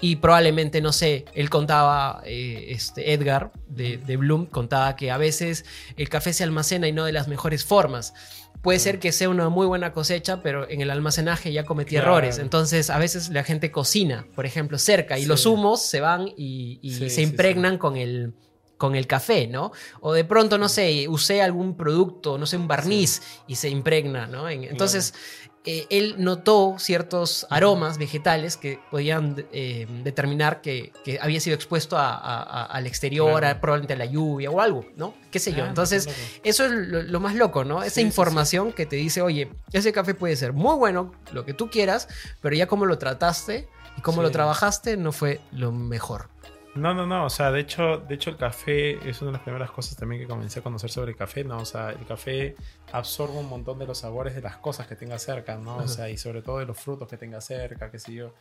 Y 0.00 0.16
probablemente, 0.16 0.80
no 0.80 0.92
sé, 0.92 1.26
él 1.34 1.50
contaba, 1.50 2.22
eh, 2.24 2.66
este 2.68 3.12
Edgar 3.12 3.52
de, 3.68 3.98
de 3.98 4.16
Bloom, 4.16 4.46
contaba 4.46 4.96
que 4.96 5.10
a 5.10 5.18
veces 5.18 5.64
el 5.96 6.08
café 6.08 6.32
se 6.32 6.42
almacena 6.42 6.88
y 6.88 6.92
no 6.92 7.04
de 7.04 7.12
las 7.12 7.28
mejores 7.28 7.64
formas. 7.64 8.14
Puede 8.62 8.78
ser 8.78 8.98
que 8.98 9.10
sea 9.12 9.28
una 9.30 9.48
muy 9.48 9.66
buena 9.66 9.92
cosecha, 9.92 10.42
pero 10.42 10.68
en 10.68 10.80
el 10.82 10.90
almacenaje 10.90 11.50
ya 11.52 11.64
cometí 11.64 11.90
Claro. 11.94 12.08
errores. 12.12 12.38
Entonces, 12.38 12.90
a 12.90 12.98
veces 12.98 13.30
la 13.30 13.42
gente 13.42 13.70
cocina, 13.70 14.26
por 14.34 14.44
ejemplo, 14.44 14.78
cerca 14.78 15.18
y 15.18 15.22
Sí. 15.22 15.28
los 15.28 15.46
humos 15.46 15.80
se 15.82 16.00
van 16.00 16.28
y, 16.36 16.78
y 16.82 16.90
Sí, 16.92 16.98
se 16.98 17.10
sí, 17.10 17.22
impregnan 17.22 17.78
con 17.78 17.96
el 17.96 18.34
con 18.76 18.94
el 18.96 19.06
café, 19.06 19.46
¿no? 19.46 19.72
O 20.00 20.14
de 20.14 20.24
pronto, 20.24 20.56
no 20.56 20.66
sé, 20.70 21.06
usé 21.06 21.42
algún 21.42 21.76
producto, 21.76 22.38
no 22.38 22.46
sé, 22.46 22.56
un 22.56 22.66
barniz 22.66 23.20
y 23.46 23.56
se 23.56 23.68
impregna, 23.68 24.26
¿no? 24.26 24.48
En- 24.48 24.64
Entonces, 24.64 25.12
eh, 25.66 25.86
él 25.90 26.14
notó 26.18 26.76
ciertos 26.78 27.46
aromas 27.50 27.98
vegetales 27.98 28.56
que 28.56 28.78
podían 28.90 29.44
eh, 29.52 29.86
determinar 30.04 30.62
que, 30.62 30.90
que 31.04 31.18
había 31.20 31.38
sido 31.40 31.54
expuesto 31.54 31.98
a- 31.98 32.14
a- 32.14 32.42
a- 32.42 32.64
al 32.64 32.86
exterior, 32.86 33.40
Claro. 33.40 33.58
a- 33.58 33.60
probablemente 33.60 33.92
a 33.92 33.96
la 33.98 34.06
lluvia 34.06 34.50
o 34.50 34.60
algo, 34.60 34.86
¿no? 34.96 35.12
¿Qué 35.30 35.38
sé 35.38 35.52
yo? 35.52 35.64
Ah, 35.64 35.68
Entonces, 35.68 36.08
eso 36.44 36.64
es 36.64 36.70
lo, 36.70 37.02
lo 37.02 37.20
más 37.20 37.34
loco, 37.34 37.64
¿no? 37.64 37.82
Esa 37.82 37.90
Sí, 37.96 38.00
sí, 38.00 38.06
información 38.06 38.72
que 38.72 38.86
te 38.86 38.96
dice, 38.96 39.20
oye, 39.20 39.50
ese 39.72 39.92
café 39.92 40.14
puede 40.14 40.34
ser 40.36 40.52
muy 40.54 40.76
bueno, 40.76 41.12
lo 41.32 41.44
que 41.44 41.52
tú 41.52 41.68
quieras, 41.68 42.08
pero 42.40 42.56
ya 42.56 42.66
como 42.66 42.86
lo 42.86 42.96
trataste 42.98 43.68
y 43.98 44.00
cómo 44.00 44.22
lo 44.22 44.30
trabajaste 44.30 44.96
no 44.96 45.12
fue 45.12 45.40
lo 45.52 45.72
mejor. 45.72 46.28
No, 46.76 46.94
no, 46.94 47.04
no. 47.04 47.24
O 47.26 47.30
sea, 47.30 47.50
de 47.50 47.58
hecho, 47.60 47.98
de 47.98 48.14
hecho, 48.14 48.30
el 48.30 48.36
café 48.36 48.92
es 49.08 49.20
una 49.20 49.32
de 49.32 49.38
las 49.38 49.42
primeras 49.42 49.72
cosas 49.72 49.96
también 49.96 50.22
que 50.22 50.28
comencé 50.28 50.60
a 50.60 50.62
conocer 50.62 50.88
sobre 50.88 51.10
el 51.10 51.16
café, 51.16 51.42
¿no? 51.42 51.58
O 51.58 51.64
sea, 51.64 51.90
el 51.90 52.06
café 52.06 52.54
absorbe 52.92 53.38
un 53.38 53.48
montón 53.48 53.78
de 53.78 53.86
los 53.86 53.98
sabores 53.98 54.34
de 54.34 54.42
las 54.42 54.56
cosas 54.56 54.86
que 54.86 54.96
tenga 54.96 55.18
cerca, 55.18 55.56
¿no? 55.56 55.76
O 55.76 55.80
Ajá. 55.80 55.88
sea, 55.88 56.10
y 56.10 56.16
sobre 56.16 56.42
todo 56.42 56.58
de 56.58 56.66
los 56.66 56.78
frutos 56.78 57.08
que 57.08 57.16
tenga 57.16 57.40
cerca, 57.40 57.90
qué 57.90 57.98
sé 57.98 58.14
yo. 58.14 58.34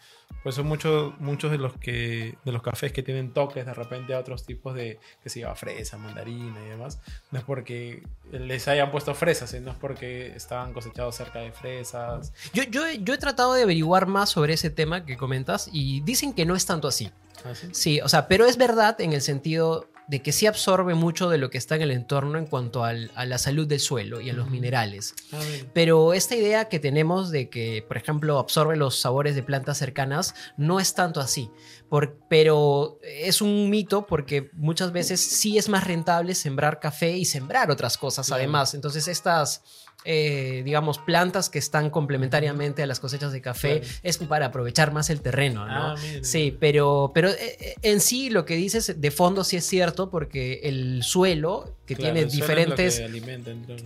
Por 0.44 0.52
eso 0.52 0.64
muchos, 0.64 1.20
muchos 1.20 1.52
de 1.52 1.58
los 1.58 1.74
que, 1.74 2.38
de 2.44 2.52
los 2.52 2.62
cafés 2.62 2.92
que 2.92 3.04
tienen 3.04 3.34
toques 3.34 3.66
de 3.66 3.74
repente 3.74 4.14
a 4.14 4.20
otros 4.20 4.46
tipos 4.46 4.76
de, 4.76 5.00
que 5.24 5.30
se 5.30 5.42
llama 5.42 5.56
fresa, 5.56 5.98
mandarina 5.98 6.60
y 6.66 6.70
demás, 6.70 7.00
no 7.32 7.40
es 7.40 7.46
porque 7.46 8.04
les 8.32 8.68
hayan 8.68 8.92
puesto 8.92 9.14
fresas, 9.16 9.52
sino 9.52 9.72
es 9.72 9.78
porque 9.78 10.28
estaban 10.36 10.74
cosechados 10.74 11.16
cerca 11.16 11.40
de 11.40 11.52
fresas. 11.52 12.34
Yo, 12.54 12.64
yo, 12.64 12.82
yo 12.92 13.14
he 13.14 13.18
tratado 13.18 13.54
de 13.54 13.64
averiguar 13.64 14.08
más 14.08 14.30
sobre 14.30 14.54
ese 14.54 14.70
tema 14.70 15.06
que 15.06 15.18
comentas 15.18 15.70
y 15.72 16.02
dicen 16.02 16.34
que 16.34 16.46
no 16.46 16.56
es 16.56 16.66
tanto 16.66 16.88
así. 16.88 17.12
¿Así? 17.46 17.70
Sí, 17.72 18.02
o 18.02 18.10
sea, 18.10 18.28
pero 18.28 18.46
es 18.46 18.58
verdad 18.58 19.00
en 19.00 19.14
el 19.14 19.22
sentido 19.22 19.88
de 20.10 20.22
que 20.24 20.32
sí 20.32 20.48
absorbe 20.48 20.96
mucho 20.96 21.30
de 21.30 21.38
lo 21.38 21.52
que 21.52 21.60
está 21.60 21.76
en 21.76 21.84
el 21.84 21.92
entorno 21.92 22.40
en 22.40 22.48
cuanto 22.48 22.84
al- 22.84 23.12
a 23.14 23.26
la 23.26 23.38
salud 23.38 23.68
del 23.68 23.80
suelo 23.80 24.20
y 24.22 24.30
a 24.30 24.34
los 24.34 24.50
minerales. 24.50 25.14
Ah. 25.32 25.40
Pero 25.72 26.14
esta 26.14 26.36
idea 26.36 26.68
que 26.68 26.80
tenemos 26.80 27.30
de 27.30 27.48
que, 27.50 27.86
por 27.88 27.96
ejemplo, 27.98 28.40
absorbe 28.40 28.76
los 28.76 29.00
sabores 29.00 29.36
de 29.36 29.44
plantas 29.44 29.78
cercanas, 29.78 30.34
no 30.58 30.80
es 30.80 30.96
tanto 30.96 31.20
así. 31.22 31.52
Por- 31.90 32.18
pero 32.28 33.00
es 33.04 33.42
un 33.42 33.70
mito 33.70 34.08
porque 34.08 34.50
muchas 34.54 34.92
veces 34.92 35.22
sí 35.22 35.60
es 35.60 35.70
más 35.70 35.86
rentable 35.86 36.34
sembrar 36.34 36.80
café 36.80 37.16
y 37.16 37.26
sembrar 37.26 37.70
otras 37.70 37.96
cosas 37.98 38.26
Claro. 38.28 38.40
además. 38.42 38.74
Entonces 38.74 39.08
estas, 39.08 39.62
eh, 40.06 40.62
digamos, 40.64 40.98
plantas 40.98 41.50
que 41.50 41.60
están 41.60 41.90
complementariamente 41.90 42.82
a 42.84 42.88
las 42.88 43.00
cosechas 43.00 43.32
de 43.34 43.42
café 43.42 43.82
Claro. 43.82 43.96
es 44.04 44.18
para 44.18 44.46
aprovechar 44.48 44.92
más 44.94 45.10
el 45.10 45.22
terreno, 45.22 45.66
¿no? 45.68 45.92
Ah. 45.92 45.96
Sí, 46.22 46.56
pero, 46.60 47.12
pero 47.14 47.30
eh, 47.30 47.36
eh, 47.60 47.76
en 47.82 48.00
sí 48.00 48.30
lo 48.30 48.46
que 48.46 48.56
dices 48.56 48.96
de 49.00 49.12
fondo 49.12 49.44
sí 49.44 49.58
es 49.58 49.66
cierto 49.66 50.10
porque 50.10 50.62
el 50.64 51.04
suelo 51.04 51.76
que 51.86 51.96
Claro, 51.96 52.14
tiene 52.14 52.28
que 52.30 52.36
diferentes... 52.36 53.02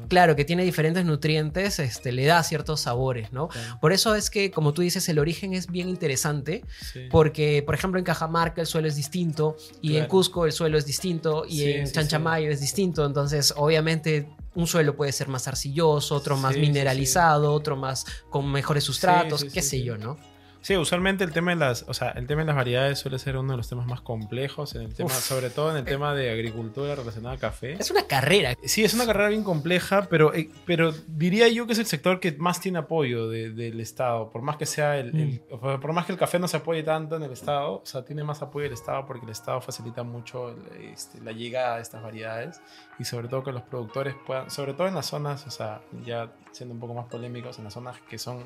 claro. 0.09 0.35
Que 0.35 0.43
tiene 0.45 0.63
diferentes 0.65 1.05
nutrientes, 1.05 1.79
este, 1.79 2.11
le 2.11 2.25
da 2.25 2.43
ciertos 2.43 2.81
sabores, 2.81 3.31
¿no? 3.31 3.47
Claro, 3.47 3.77
Por 3.79 3.93
eso 3.93 4.13
es 4.15 4.29
que, 4.29 4.51
como 4.51 4.73
tú 4.73 4.81
dices, 4.81 5.07
el 5.09 5.19
origen 5.19 5.53
es 5.53 5.67
bien 5.67 5.87
interesante, 5.89 6.63
sí. 6.91 7.07
porque, 7.09 7.63
por 7.65 7.75
ejemplo, 7.75 7.99
en 7.99 8.03
Cajamarca 8.05 8.59
el 8.61 8.67
suelo 8.67 8.87
es 8.89 8.95
distinto, 8.97 9.55
y 9.81 9.95
en. 9.97 10.07
Cusco 10.07 10.45
el 10.45 10.51
suelo 10.51 10.77
es 10.77 10.85
distinto, 10.85 11.45
y 11.47 11.59
Sí, 11.59 11.71
en 11.71 11.87
sí, 11.87 11.93
Chanchamayo 11.93 12.51
es 12.51 12.59
distinto, 12.59 13.05
entonces, 13.05 13.53
obviamente, 13.55 14.27
un 14.55 14.67
suelo 14.67 14.95
puede 14.95 15.11
ser 15.11 15.27
más 15.27 15.47
arcilloso, 15.47 16.15
otro 16.15 16.37
más 16.37 16.53
Sí, 16.53 16.59
sí, 16.59 16.65
sí. 16.65 16.67
mineralizado, 16.67 17.53
otro 17.53 17.75
más 17.75 18.05
con 18.29 18.51
mejores 18.51 18.83
sustratos, 18.83 19.45
qué 19.45 19.61
sé 19.61 19.83
yo, 19.83 19.97
¿no? 19.97 20.17
Sí, 20.63 20.77
usualmente 20.77 21.25
el 21.25 21.33
tema 21.33 21.51
de 21.51 21.57
las, 21.57 21.83
o 21.89 21.93
sea, 21.93 22.11
el 22.11 22.25
tema 22.25 22.41
de 22.41 22.47
las 22.47 22.55
variedades 22.55 22.97
suele 22.97 23.19
ser 23.19 23.35
uno 23.35 23.51
de 23.51 23.57
los 23.57 23.67
temas 23.67 23.85
más 23.85 23.99
complejos 23.99 24.73
en 24.75 24.83
el 24.83 24.95
tema, 24.95 25.07
Uf. 25.07 25.13
sobre 25.19 25.49
todo 25.49 25.71
en 25.71 25.77
el 25.77 25.83
tema 25.83 26.15
de 26.15 26.31
agricultura 26.31 26.95
relacionada 26.95 27.33
al 27.33 27.39
café. 27.39 27.73
Es 27.73 27.91
una 27.91 28.07
carrera. 28.07 28.55
Sí, 28.63 28.81
es 28.81 28.93
una 28.93 29.05
carrera 29.05 29.27
bien 29.27 29.43
compleja, 29.43 30.07
pero, 30.09 30.33
eh, 30.33 30.49
pero 30.65 30.93
diría 31.07 31.49
yo 31.49 31.67
que 31.67 31.73
es 31.73 31.79
el 31.79 31.85
sector 31.85 32.21
que 32.21 32.31
más 32.31 32.61
tiene 32.61 32.79
apoyo 32.79 33.27
de- 33.27 33.51
del 33.51 33.81
Estado. 33.81 34.31
Por 34.31 34.41
más 34.41 34.55
que 34.55 34.65
sea 34.65 34.97
el, 34.97 35.07
el- 35.09 35.41
Mm. 35.51 35.79
por 35.81 35.91
más 35.91 36.05
que 36.05 36.13
el 36.13 36.17
café 36.17 36.39
no 36.39 36.47
se 36.47 36.55
apoye 36.55 36.81
tanto 36.81 37.17
en 37.17 37.23
el 37.23 37.33
Estado, 37.33 37.81
o 37.81 37.85
sea, 37.85 38.05
tiene 38.05 38.23
más 38.23 38.41
apoyo 38.41 38.63
del 38.63 38.73
Estado 38.73 39.05
porque 39.05 39.25
el 39.25 39.31
Estado 39.33 39.59
facilita 39.59 40.03
mucho 40.03 40.47
el- 40.49 40.91
este, 40.93 41.19
la 41.19 41.33
llegada 41.33 41.75
de 41.75 41.81
estas 41.81 42.01
variedades 42.01 42.61
y 42.99 43.03
sobre 43.03 43.27
todo 43.27 43.43
que 43.43 43.51
los 43.51 43.63
productores 43.63 44.15
puedan, 44.25 44.49
sobre 44.49 44.73
todo 44.73 44.87
en 44.87 44.95
las 44.95 45.07
zonas, 45.07 45.45
o 45.45 45.51
sea, 45.51 45.81
ya 46.05 46.31
siendo 46.53 46.73
un 46.73 46.79
poco 46.79 46.93
más 46.93 47.07
polémicos, 47.07 47.57
en 47.57 47.65
las 47.65 47.73
zonas 47.73 47.97
que 48.09 48.17
son, 48.17 48.43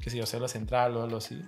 qué 0.00 0.10
sé 0.10 0.18
yo, 0.18 0.26
selva 0.26 0.48
central 0.48 0.96
o 0.96 1.02
algo 1.02 1.16
así, 1.18 1.40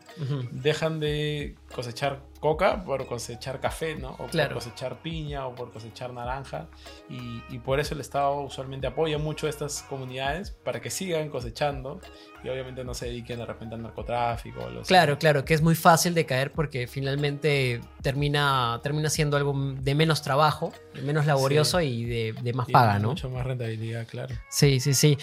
dejan 0.51 1.01
de 1.01 1.57
cosechar 1.75 2.23
coca 2.47 2.85
por 2.85 3.07
cosechar 3.07 3.61
café, 3.61 3.97
¿no? 3.97 4.11
O 4.19 4.27
Claro. 4.27 4.55
por 4.55 4.63
cosechar 4.63 4.97
piña 5.03 5.47
o 5.47 5.55
por 5.55 5.73
cosechar 5.73 6.13
naranja. 6.13 6.67
Y, 7.11 7.43
y 7.49 7.59
por 7.59 7.81
eso 7.81 7.95
el 7.95 8.01
Estado 8.01 8.41
usualmente 8.41 8.87
apoya 8.87 9.19
mucho 9.19 9.47
a 9.47 9.51
estas 9.51 9.83
comunidades 9.89 10.51
para 10.65 10.81
que 10.81 10.91
sigan 10.91 11.29
cosechando 11.29 12.01
y 12.45 12.49
obviamente 12.49 12.85
no 12.85 12.95
se 12.95 13.07
dediquen 13.07 13.39
de 13.39 13.47
repente 13.47 13.75
al 13.75 13.83
narcotráfico 13.83 14.61
o. 14.61 14.83
Claro, 14.83 15.19
claro, 15.19 15.45
que 15.45 15.55
es 15.55 15.63
muy 15.63 15.75
fácil 15.75 16.15
de 16.15 16.25
caer 16.27 16.53
porque 16.53 16.87
finalmente 16.87 17.81
termina, 18.03 18.79
termina 18.83 19.11
siendo 19.11 19.37
algo 19.37 19.53
de 19.57 19.95
menos 19.95 20.23
trabajo, 20.23 20.73
de 20.95 21.03
menos 21.03 21.27
laborioso 21.27 21.81
y 21.81 22.05
de, 22.05 22.35
de 22.41 22.53
más 22.53 22.69
Y 22.69 22.73
paga, 22.73 22.99
¿no? 22.99 23.09
Mucho 23.09 23.29
más 23.31 23.45
rentabilidad, 23.45 24.07
claro. 24.07 24.35
Sí, 24.49 24.79
sí, 24.81 24.95
sí. 24.95 25.19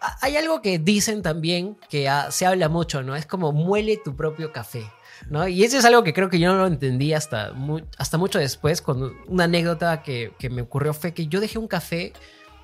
Ha- 0.00 0.16
Hay 0.22 0.36
algo 0.36 0.62
que 0.62 0.78
dicen 0.78 1.22
también 1.22 1.76
que 1.90 2.08
se 2.30 2.46
habla 2.46 2.68
mucho, 2.68 3.02
¿no? 3.02 3.16
Es 3.16 3.26
como 3.26 3.52
muele 3.52 3.96
tu 4.04 4.14
propio 4.14 4.52
café, 4.52 4.84
¿no? 5.30 5.46
Y 5.48 5.64
eso 5.64 5.78
es 5.78 5.84
algo 5.84 6.02
que 6.04 6.12
creo 6.12 6.28
que 6.30 6.38
yo 6.38 6.52
no 6.52 6.58
lo 6.58 6.66
entendí 6.66 7.12
hasta, 7.12 7.52
hasta 7.96 8.18
mucho 8.18 8.38
después, 8.38 8.82
cuando 8.82 9.12
una 9.26 9.44
anécdota 9.44 10.02
que, 10.02 10.32
que 10.38 10.50
me 10.50 10.62
ocurrió 10.62 10.94
fue 10.94 11.12
que 11.14 11.26
yo 11.26 11.40
dejé 11.40 11.58
un 11.58 11.68
café 11.68 12.12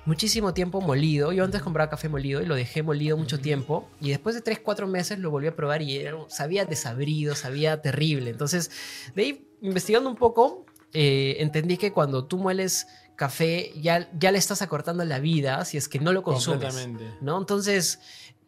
muchísimo 0.05 0.53
tiempo 0.53 0.81
molido. 0.81 1.31
Yo 1.31 1.43
antes 1.43 1.61
compraba 1.63 1.89
café 1.89 2.09
molido 2.09 2.41
y 2.41 2.45
lo 2.45 2.53
dejé 2.55 2.83
molido 2.83 3.17
mucho 3.17 3.39
tiempo. 3.39 3.89
Y 3.99 4.09
después 4.09 4.35
de 4.35 4.41
3, 4.41 4.59
4 4.59 4.87
meses 4.87 5.17
lo 5.19 5.31
volví 5.31 5.47
a 5.47 5.55
probar 5.55 5.81
y 5.81 5.97
era- 5.97 6.17
sabía 6.27 6.65
desabrido, 6.65 7.33
sabía 7.35 7.81
terrible. 7.81 8.29
Entonces, 8.29 8.69
de 9.15 9.21
ahí, 9.23 9.47
investigando 9.61 10.07
un 10.09 10.15
poco, 10.15 10.65
eh, 10.93 11.37
entendí 11.39 11.77
que 11.77 11.91
cuando 11.91 12.25
tú 12.25 12.37
mueles 12.37 12.85
café 13.15 13.71
ya, 13.81 14.07
ya 14.19 14.31
le 14.31 14.37
estás 14.37 14.61
acortando 14.61 15.03
la 15.05 15.19
vida 15.19 15.63
si 15.65 15.77
es 15.77 15.87
que 15.89 15.99
no 15.99 16.13
lo 16.13 16.21
consumes. 16.21 16.75
¿no? 17.21 17.37
Entonces, 17.39 17.99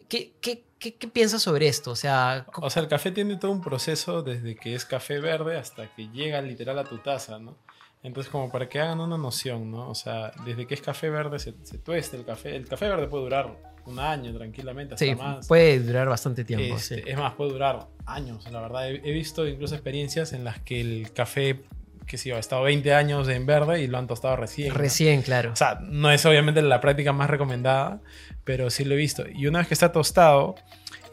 ¿qué, 0.10 0.36
qué, 0.41 0.66
qué, 0.80 0.96
qué 0.96 1.08
piensas 1.08 1.42
sobre 1.42 1.68
esto? 1.68 1.92
O 1.92 1.96
sea, 1.96 2.46
O 2.62 2.70
sea, 2.70 2.82
el 2.84 2.88
café 2.88 3.12
tiene 3.12 3.38
todo 3.38 3.52
un 3.52 3.62
proceso 3.62 4.22
desde 4.22 4.56
que 4.56 4.76
es 4.76 4.86
café 4.86 5.20
verde 5.20 5.58
hasta 5.58 5.88
que 5.96 6.10
llega 6.10 6.42
literal 6.42 6.78
a 6.80 6.84
tu 6.84 6.98
taza, 7.00 7.40
¿no? 7.40 7.58
Entonces, 8.04 8.32
como 8.32 8.52
para 8.52 8.70
que 8.70 8.80
hagan 8.80 9.00
una 9.02 9.18
noción, 9.18 9.72
¿no? 9.72 9.90
O 9.90 9.96
sea, 9.96 10.32
desde 10.46 10.68
que 10.68 10.76
es 10.76 10.82
café 10.82 11.10
verde 11.10 11.40
se, 11.40 11.56
se 11.63 11.78
tuesta 11.80 12.16
el 12.16 12.26
café. 12.26 12.56
El 12.56 12.68
café 12.68 12.88
verde 12.88 13.08
puede 13.08 13.24
durar 13.24 13.58
un 13.86 14.00
año 14.00 14.34
tranquilamente, 14.36 14.94
hasta 14.94 15.06
sí, 15.06 15.16
más. 15.16 15.48
puede 15.48 15.80
durar 15.80 16.08
bastante 16.08 16.44
tiempo. 16.44 16.76
Este, 16.76 16.96
sí. 16.96 17.04
Es 17.06 17.18
más, 17.18 17.34
puede 17.34 17.52
durar 17.52 17.88
años, 18.06 18.50
la 18.52 18.62
verdad. 18.62 18.90
He, 18.90 18.96
he 18.98 19.12
visto 19.12 19.48
incluso 19.48 19.76
experiencias 19.76 20.34
en 20.34 20.44
las 20.44 20.60
que 20.60 20.80
el 20.80 21.12
café, 21.13 21.63
que 22.08 22.17
sí, 22.17 22.32
ha 22.32 22.39
estado 22.39 22.63
20 22.63 22.93
años 22.93 23.28
en 23.30 23.46
verde 23.46 23.82
y 23.84 23.88
lo 23.88 23.98
han 24.00 24.08
tostado 24.08 24.36
recién. 24.36 24.70
¿no? 24.70 24.76
Recién, 24.76 25.22
claro. 25.22 25.52
O 25.52 25.56
sea, 25.56 25.80
no 25.84 26.10
es 26.12 26.26
obviamente 26.26 26.62
la 26.63 26.82
práctica 26.82 27.13
más 27.13 27.30
recomendada, 27.30 28.02
pero 28.43 28.70
sí 28.70 28.84
lo 28.86 28.96
he 28.96 28.98
visto. 28.98 29.26
Y 29.32 29.46
una 29.48 29.60
vez 29.60 29.67
que 29.67 29.74
está 29.76 29.91
tostado, 29.91 30.56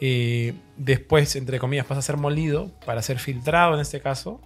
eh, 0.00 0.54
después, 0.76 1.36
entre 1.36 1.58
comillas, 1.58 1.86
pasa 1.86 1.98
a 1.98 2.02
ser 2.02 2.16
molido 2.16 2.72
para 2.86 3.02
ser 3.02 3.18
filtrado 3.18 3.74
en 3.74 3.80
este 3.80 4.00
caso. 4.00 4.40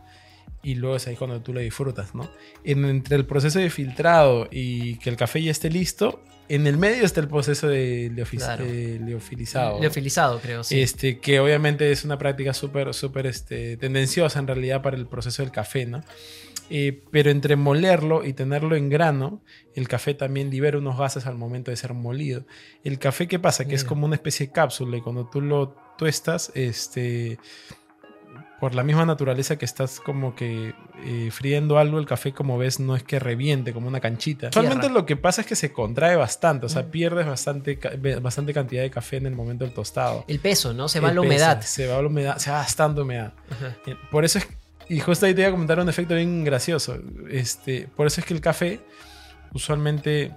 Y 0.63 0.75
luego 0.75 0.97
es 0.97 1.07
ahí 1.07 1.15
cuando 1.15 1.41
tú 1.41 1.53
lo 1.53 1.61
disfrutas, 1.61 2.15
¿no? 2.17 2.29
En- 2.65 2.85
entre 2.85 3.17
el 3.17 3.27
proceso 3.27 3.59
de 3.61 3.71
filtrado 3.71 4.49
y 4.51 4.97
que 4.99 5.09
el 5.11 5.17
café 5.17 5.41
ya 5.41 5.53
esté 5.53 5.71
listo, 5.71 6.21
en 6.49 6.67
el 6.67 6.77
medio 6.77 7.05
está 7.05 7.21
el 7.21 7.29
proceso 7.29 7.69
de 7.69 8.11
Claro. 8.37 8.65
leofilizado. 8.65 9.81
Leofilizado, 9.81 10.41
creo, 10.41 10.65
sí. 10.65 10.81
Este, 10.81 11.19
que 11.19 11.41
obviamente 11.41 11.91
es 11.93 12.05
una 12.05 12.19
práctica 12.19 12.53
súper, 12.55 12.95
súper 12.95 13.27
este, 13.27 13.77
tendenciosa 13.77 14.39
en 14.39 14.47
realidad 14.47 14.83
para 14.83 14.97
el 14.97 15.07
proceso 15.07 15.43
del 15.43 15.53
café, 15.53 15.87
¿no? 15.87 16.03
Eh, 16.71 17.03
pero 17.11 17.31
entre 17.31 17.57
molerlo 17.57 18.25
y 18.27 18.35
tenerlo 18.35 18.77
en 18.77 18.91
grano, 18.91 19.43
el 19.75 19.89
café 19.89 20.13
también 20.15 20.51
libera 20.51 20.77
unos 20.77 20.99
gases 20.99 21.27
al 21.27 21.35
momento 21.37 21.71
de 21.71 21.77
ser 21.79 21.95
molido. 21.95 22.45
El 22.85 22.99
café, 22.99 23.27
¿qué 23.27 23.39
pasa? 23.39 23.65
Que 23.67 23.75
es 23.75 23.83
Mira. 23.85 23.89
como 23.89 24.07
una 24.07 24.17
especie 24.17 24.47
de 24.47 24.53
cápsula 24.53 24.97
y 24.99 25.01
cuando 25.01 25.27
tú 25.31 25.41
lo 25.41 25.75
tuestas, 25.97 26.53
este, 26.55 27.39
por 28.61 28.75
la 28.75 28.83
misma 28.83 29.05
naturaleza 29.07 29.57
que 29.57 29.65
estás 29.65 30.01
como 30.01 30.35
que 30.35 30.75
eh, 31.05 31.29
friendo 31.31 31.79
algo, 31.79 31.99
el 31.99 32.07
café, 32.07 32.33
como 32.33 32.59
ves, 32.59 32.81
no 32.81 32.97
es 32.97 33.03
que 33.05 33.19
reviente 33.21 33.73
como 33.73 33.87
una 33.89 34.01
canchita. 34.01 34.49
Usualmente 34.49 34.81
Tierra. 34.89 34.95
lo 34.95 35.07
que 35.07 35.17
pasa 35.17 35.43
es 35.43 35.47
que 35.47 35.55
se 35.57 35.73
contrae 35.73 36.17
bastante, 36.17 36.67
o 36.67 36.69
sea, 36.69 36.83
Mm. 36.83 36.91
pierdes 36.91 37.27
bastante, 37.27 37.79
bastante 38.21 38.53
cantidad 38.53 38.83
de 38.83 38.91
café 38.91 39.19
en 39.19 39.27
el 39.27 39.35
momento 39.37 39.65
del 39.65 39.73
tostado. 39.73 40.25
El 40.27 40.41
peso, 40.41 40.75
¿no? 40.75 40.89
Se 40.89 40.99
va 41.01 41.11
Eh, 41.11 41.15
la 41.15 41.21
pesa, 41.21 41.27
humedad. 41.35 41.61
Se 41.63 41.87
va 41.87 42.03
la 42.03 42.09
humedad, 42.09 42.39
se 42.39 42.51
va 42.51 42.59
bastante 42.59 43.01
humedad. 43.01 43.33
Ajá. 43.51 43.77
Eh, 43.87 43.95
Por 44.11 44.25
eso 44.25 44.39
es. 44.39 44.49
Y 44.89 45.01
justo 45.01 45.27
ahí 45.27 45.35
te 45.35 45.43
iba 45.43 45.49
a 45.49 45.53
comentar 45.53 45.79
un 45.79 45.89
efecto 45.89 46.15
bien 46.15 46.43
gracioso. 46.45 46.97
Este, 47.31 47.87
por 47.95 48.07
eso 48.07 48.21
es 48.21 48.27
que 48.27 48.35
el 48.35 48.41
café, 48.41 48.81
usualmente. 49.53 50.33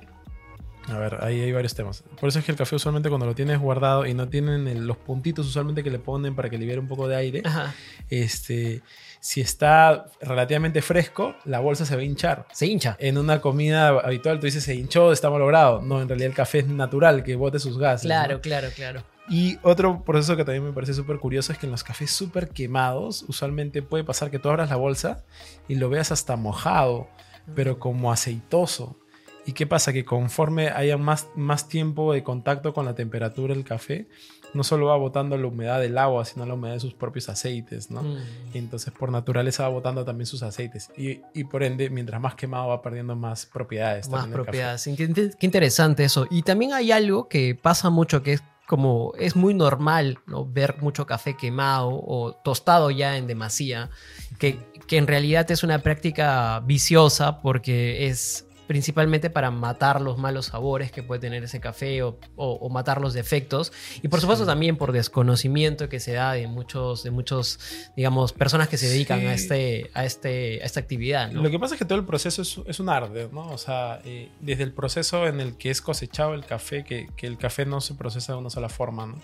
A 0.89 0.97
ver, 0.97 1.19
ahí 1.23 1.39
hay 1.41 1.51
varios 1.51 1.75
temas. 1.75 2.03
Por 2.19 2.29
eso 2.29 2.39
es 2.39 2.45
que 2.45 2.51
el 2.51 2.57
café, 2.57 2.75
usualmente, 2.75 3.07
cuando 3.09 3.25
lo 3.27 3.35
tienes 3.35 3.59
guardado 3.59 4.05
y 4.05 4.13
no 4.13 4.27
tienen 4.29 4.67
el- 4.67 4.87
los 4.87 4.97
puntitos, 4.97 5.45
usualmente 5.47 5.83
que 5.83 5.91
le 5.91 5.99
ponen 5.99 6.35
para 6.35 6.49
que 6.49 6.57
libere 6.57 6.79
un 6.79 6.87
poco 6.87 7.07
de 7.07 7.15
aire, 7.15 7.41
Ajá. 7.45 7.73
este, 8.09 8.81
si 9.19 9.41
está 9.41 10.05
relativamente 10.21 10.81
fresco, 10.81 11.35
la 11.45 11.59
bolsa 11.59 11.85
se 11.85 11.95
va 11.95 12.01
a 12.01 12.03
hinchar. 12.05 12.47
Se 12.51 12.65
hincha. 12.65 12.97
En 12.99 13.17
una 13.17 13.39
comida 13.41 13.89
habitual, 13.89 14.39
tú 14.39 14.47
dices 14.47 14.63
se 14.63 14.73
hinchó, 14.75 15.11
está 15.11 15.29
malogrado. 15.29 15.81
No, 15.81 16.01
en 16.01 16.07
realidad 16.09 16.29
el 16.29 16.35
café 16.35 16.59
es 16.59 16.67
natural, 16.67 17.23
que 17.23 17.35
bote 17.35 17.59
sus 17.59 17.77
gases. 17.77 18.05
¿no? 18.05 18.09
Claro, 18.09 18.41
claro, 18.41 18.69
claro. 18.75 19.03
Y 19.29 19.59
otro 19.61 20.03
proceso 20.03 20.35
que 20.35 20.43
también 20.43 20.65
me 20.65 20.73
parece 20.73 20.93
súper 20.95 21.19
curioso 21.19 21.53
es 21.53 21.59
que 21.59 21.67
en 21.67 21.71
los 21.71 21.83
cafés 21.83 22.11
súper 22.11 22.49
quemados, 22.49 23.23
usualmente 23.27 23.81
puede 23.83 24.03
pasar 24.03 24.31
que 24.31 24.39
tú 24.39 24.49
abras 24.49 24.69
la 24.71 24.75
bolsa 24.75 25.23
y 25.67 25.75
lo 25.75 25.89
veas 25.89 26.11
hasta 26.11 26.35
mojado, 26.35 27.07
pero 27.55 27.79
como 27.79 28.11
aceitoso. 28.11 28.97
¿Y 29.45 29.53
qué 29.53 29.65
pasa? 29.65 29.91
Que 29.91 30.05
conforme 30.05 30.69
haya 30.69 30.97
más, 30.97 31.27
más 31.35 31.67
tiempo 31.67 32.13
de 32.13 32.23
contacto 32.23 32.73
con 32.73 32.85
la 32.85 32.95
temperatura 32.95 33.53
del 33.53 33.63
café, 33.63 34.07
no 34.53 34.63
solo 34.63 34.87
va 34.87 34.97
botando 34.97 35.37
la 35.37 35.47
humedad 35.47 35.79
del 35.79 35.97
agua, 35.97 36.25
sino 36.25 36.45
la 36.45 36.53
humedad 36.53 36.75
de 36.75 36.79
sus 36.79 36.93
propios 36.93 37.29
aceites, 37.29 37.89
¿no? 37.89 38.03
Mm. 38.03 38.17
Y 38.53 38.57
entonces 38.57 38.93
por 38.93 39.11
naturaleza 39.11 39.63
va 39.63 39.69
botando 39.69 40.03
también 40.03 40.25
sus 40.25 40.43
aceites. 40.43 40.89
Y, 40.97 41.21
y 41.33 41.45
por 41.45 41.63
ende, 41.63 41.89
mientras 41.89 42.19
más 42.21 42.35
quemado 42.35 42.67
va 42.67 42.81
perdiendo 42.81 43.15
más 43.15 43.45
propiedades. 43.45 44.09
Más 44.09 44.27
propiedades. 44.27 44.83
Qué 44.95 45.45
interesante 45.45 46.03
eso. 46.03 46.27
Y 46.29 46.43
también 46.43 46.73
hay 46.73 46.91
algo 46.91 47.27
que 47.27 47.55
pasa 47.55 47.89
mucho 47.89 48.23
que 48.23 48.33
es 48.33 48.43
como 48.67 49.11
es 49.19 49.35
muy 49.35 49.53
normal 49.53 50.19
¿no? 50.27 50.45
ver 50.45 50.77
mucho 50.79 51.05
café 51.05 51.35
quemado 51.35 51.89
o 51.89 52.33
tostado 52.41 52.89
ya 52.89 53.17
en 53.17 53.27
demasía, 53.27 53.89
que, 54.37 54.59
que 54.87 54.95
en 54.95 55.07
realidad 55.07 55.49
es 55.51 55.63
una 55.63 55.79
práctica 55.79 56.61
viciosa 56.61 57.41
porque 57.41 58.07
es 58.07 58.47
principalmente 58.71 59.29
para 59.29 59.51
matar 59.51 59.99
los 59.99 60.17
malos 60.17 60.45
sabores 60.45 60.93
que 60.93 61.03
puede 61.03 61.19
tener 61.19 61.43
ese 61.43 61.59
café 61.59 62.03
o, 62.03 62.17
o- 62.37 62.53
o 62.53 62.69
matar 62.69 63.01
los 63.01 63.13
defectos 63.13 63.73
y 64.01 64.07
por 64.07 64.21
supuesto 64.21 64.45
Sí. 64.45 64.49
también 64.49 64.77
por 64.77 64.93
desconocimiento 64.93 65.89
que 65.89 65.99
se 65.99 66.13
da 66.13 66.31
de 66.31 66.47
muchos 66.47 67.03
de 67.03 67.11
muchos 67.11 67.59
digamos 67.97 68.31
personas 68.31 68.69
que 68.69 68.77
se 68.77 68.87
dedican 68.87 69.19
Sí. 69.19 69.25
a 69.25 69.33
este 69.33 69.91
a 69.93 70.05
este 70.05 70.61
a 70.63 70.65
esta 70.65 70.79
actividad 70.79 71.29
¿no? 71.31 71.41
Lo 71.43 71.49
que 71.51 71.59
pasa 71.59 71.75
es 71.75 71.79
que 71.79 71.83
todo 71.85 71.99
el 71.99 72.05
proceso 72.05 72.41
es, 72.43 72.61
es 72.65 72.79
un 72.79 72.87
arte, 72.87 73.27
¿no? 73.33 73.49
O 73.51 73.57
sea, 73.57 73.99
eh, 74.05 74.29
desde 74.39 74.63
el 74.63 74.71
proceso 74.71 75.27
en 75.27 75.41
el 75.41 75.57
que 75.57 75.69
es 75.69 75.81
cosechado 75.81 76.33
el 76.33 76.45
café, 76.45 76.85
que, 76.85 77.07
que 77.17 77.27
el 77.27 77.37
café 77.37 77.65
no 77.65 77.81
se 77.81 77.93
procesa 77.95 78.31
de 78.31 78.39
una 78.39 78.49
sola 78.49 78.69
forma, 78.69 79.05
¿no? 79.05 79.15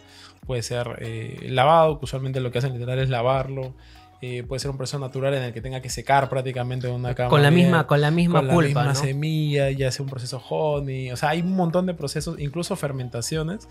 Puede 0.46 0.62
ser 0.62 0.98
eh, 1.00 1.48
lavado, 1.50 2.00
que 2.00 2.04
usualmente 2.06 2.42
lo 2.42 2.52
que 2.52 2.58
hacen 2.58 2.74
literal 2.74 3.00
es 3.00 3.08
lavarlo. 3.10 3.74
Eh, 4.20 4.44
puede 4.44 4.60
ser 4.60 4.72
un 4.72 4.78
proceso 4.78 4.98
natural 4.98 5.36
en 5.36 5.44
el 5.44 5.54
que 5.54 5.62
tenga 5.62 5.80
que 5.80 5.90
secar 5.90 6.28
prácticamente 6.28 6.88
una 6.88 7.14
cama. 7.14 7.30
con 7.30 7.44
la 7.44 7.52
misma 7.52 7.86
con 7.86 8.02
la 8.02 8.10
misma 8.10 8.40
con 8.40 8.50
pulpa 8.50 8.62
la 8.62 8.68
misma 8.68 8.84
¿no? 8.86 8.96
semilla, 8.96 9.70
ya 9.70 9.92
sea 9.92 10.04
un 10.04 10.10
proceso 10.10 10.42
honey, 10.50 11.12
o 11.12 11.18
sea, 11.18 11.30
hay 11.30 11.42
un 11.42 11.56
montón 11.56 11.86
de 11.86 11.94
procesos, 11.94 12.40
incluso 12.40 12.76
fermentaciones. 12.76 13.68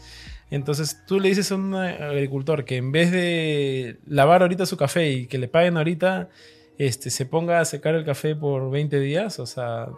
Entonces, 0.48 1.02
tú 1.04 1.18
le 1.18 1.30
dices 1.30 1.50
a 1.50 1.56
un 1.56 1.74
agricultor 1.74 2.64
que 2.64 2.76
en 2.76 2.92
vez 2.92 3.10
de 3.10 3.98
lavar 4.06 4.42
ahorita 4.42 4.66
su 4.66 4.76
café 4.76 5.10
y 5.10 5.26
que 5.26 5.38
le 5.38 5.48
paguen 5.48 5.76
ahorita, 5.76 6.28
este, 6.78 7.10
se 7.10 7.26
ponga 7.26 7.58
a 7.58 7.64
secar 7.64 7.96
el 7.96 8.04
café 8.04 8.36
por 8.36 8.70
20 8.70 9.00
días, 9.00 9.40
o 9.40 9.46
sea, 9.46 9.88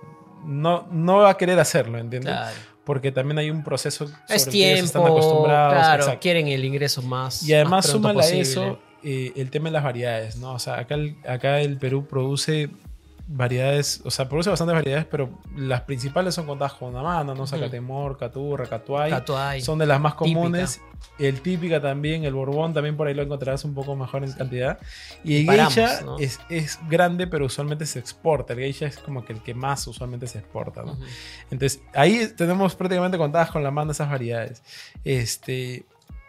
no, 0.47 0.89
no 0.91 1.19
va 1.19 1.31
a 1.31 1.37
querer 1.37 1.59
hacerlo, 1.59 1.99
¿entiendes? 1.99 2.33
Claro. 2.33 2.57
Porque 2.85 3.13
también 3.13 3.39
hay 3.39 3.51
un 3.51 3.63
proceso 3.63 4.07
sobre 4.07 4.19
Es 4.31 4.47
el 4.47 4.53
que 4.53 4.59
ellos 4.59 4.75
tiempo, 4.77 4.87
están 4.87 5.03
acostumbrados. 5.03 5.75
claro, 5.75 6.03
exacto. 6.05 6.21
quieren 6.23 6.49
el 6.49 6.65
ingreso 6.65 7.03
más. 7.03 7.47
Y 7.47 7.53
además 7.53 7.85
más 7.85 7.87
súmale 7.87 8.23
a 8.23 8.29
eso 8.31 8.79
eh, 9.03 9.33
el 9.37 9.51
tema 9.51 9.69
de 9.69 9.73
las 9.73 9.85
variedades, 9.85 10.37
¿no? 10.37 10.53
O 10.55 10.59
sea, 10.59 10.79
acá 10.79 10.95
el, 10.95 11.17
acá 11.27 11.61
el 11.61 11.79
Perú 11.79 12.07
produce 12.07 12.71
variedades, 13.31 14.01
o 14.05 14.11
sea, 14.11 14.27
produce 14.27 14.49
bastantes 14.49 14.75
variedades, 14.75 15.05
pero 15.05 15.29
las 15.55 15.83
principales 15.83 16.35
son 16.35 16.47
contadas 16.47 16.73
con 16.73 16.89
una 16.89 17.03
mano, 17.03 17.35
¿no? 17.35 17.47
Zacatemor, 17.47 18.17
Caturra, 18.17 18.67
Catuay. 18.67 19.11
Catuay. 19.11 19.61
Son 19.61 19.79
de 19.79 19.87
las 19.87 20.01
más 20.01 20.17
Típica. 20.17 20.35
comunes. 20.35 20.81
El 21.19 21.43
típica 21.43 21.81
también, 21.81 22.25
el 22.25 22.33
Borbón 22.33 22.73
también 22.73 22.97
por 22.97 23.07
ahí 23.07 23.15
lo 23.15 23.23
encontrarás 23.23 23.65
un 23.65 23.75
poco 23.75 23.95
mejor 23.95 24.25
en 24.25 24.33
cantidad. 24.33 24.79
Y 25.23 25.41
el 25.41 25.47
Paramos, 25.47 25.75
Geisha 25.75 26.01
¿no? 26.01 26.19
es, 26.19 26.41
es 26.49 26.79
grande, 26.89 27.27
pero 27.27 27.45
usualmente 27.47 27.87
se 27.87 27.99
exporta. 27.99 28.55
El 28.55 28.61
Geisha 28.61 28.87
es 28.87 28.99
como 28.99 29.25
que 29.25 29.35
el 29.35 29.43
que 29.43 29.55
más 29.55 29.87
usualmente 29.87 30.27
se 30.27 30.39
exporta, 30.39 30.83
¿no? 30.83 30.93
Ujú. 30.93 31.03
Entonces, 31.51 31.83
ahí 31.95 32.29
tenemos 32.37 32.75
prácticamente 32.75 33.19
contadas 33.19 33.51
con 33.51 33.63
la 33.63 33.71
mano 33.71 33.93
esas 33.93 34.09
variedades. 34.09 34.63
Este, 35.05 35.85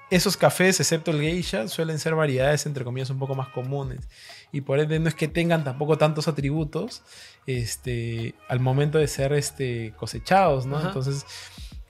esos 0.09 0.37
cafés, 0.37 0.79
excepto 0.79 1.11
el 1.11 1.21
geisha, 1.21 1.67
suelen 1.67 1.99
ser 1.99 2.15
variedades, 2.15 2.65
entre 2.65 2.83
comillas, 2.83 3.09
un 3.11 3.19
poco 3.19 3.35
más 3.35 3.49
comunes. 3.49 4.07
Y 4.51 4.61
por 4.61 4.79
ende 4.79 4.99
no 4.99 5.07
es 5.07 5.15
que 5.15 5.27
tengan 5.27 5.63
tampoco 5.63 5.97
tantos 5.97 6.27
atributos 6.27 7.03
este, 7.45 8.33
al 8.47 8.59
momento 8.59 8.97
de 8.97 9.07
ser 9.07 9.33
este, 9.33 9.93
cosechados, 9.97 10.65
¿no? 10.65 10.77
Ajá. 10.77 10.87
Entonces, 10.87 11.25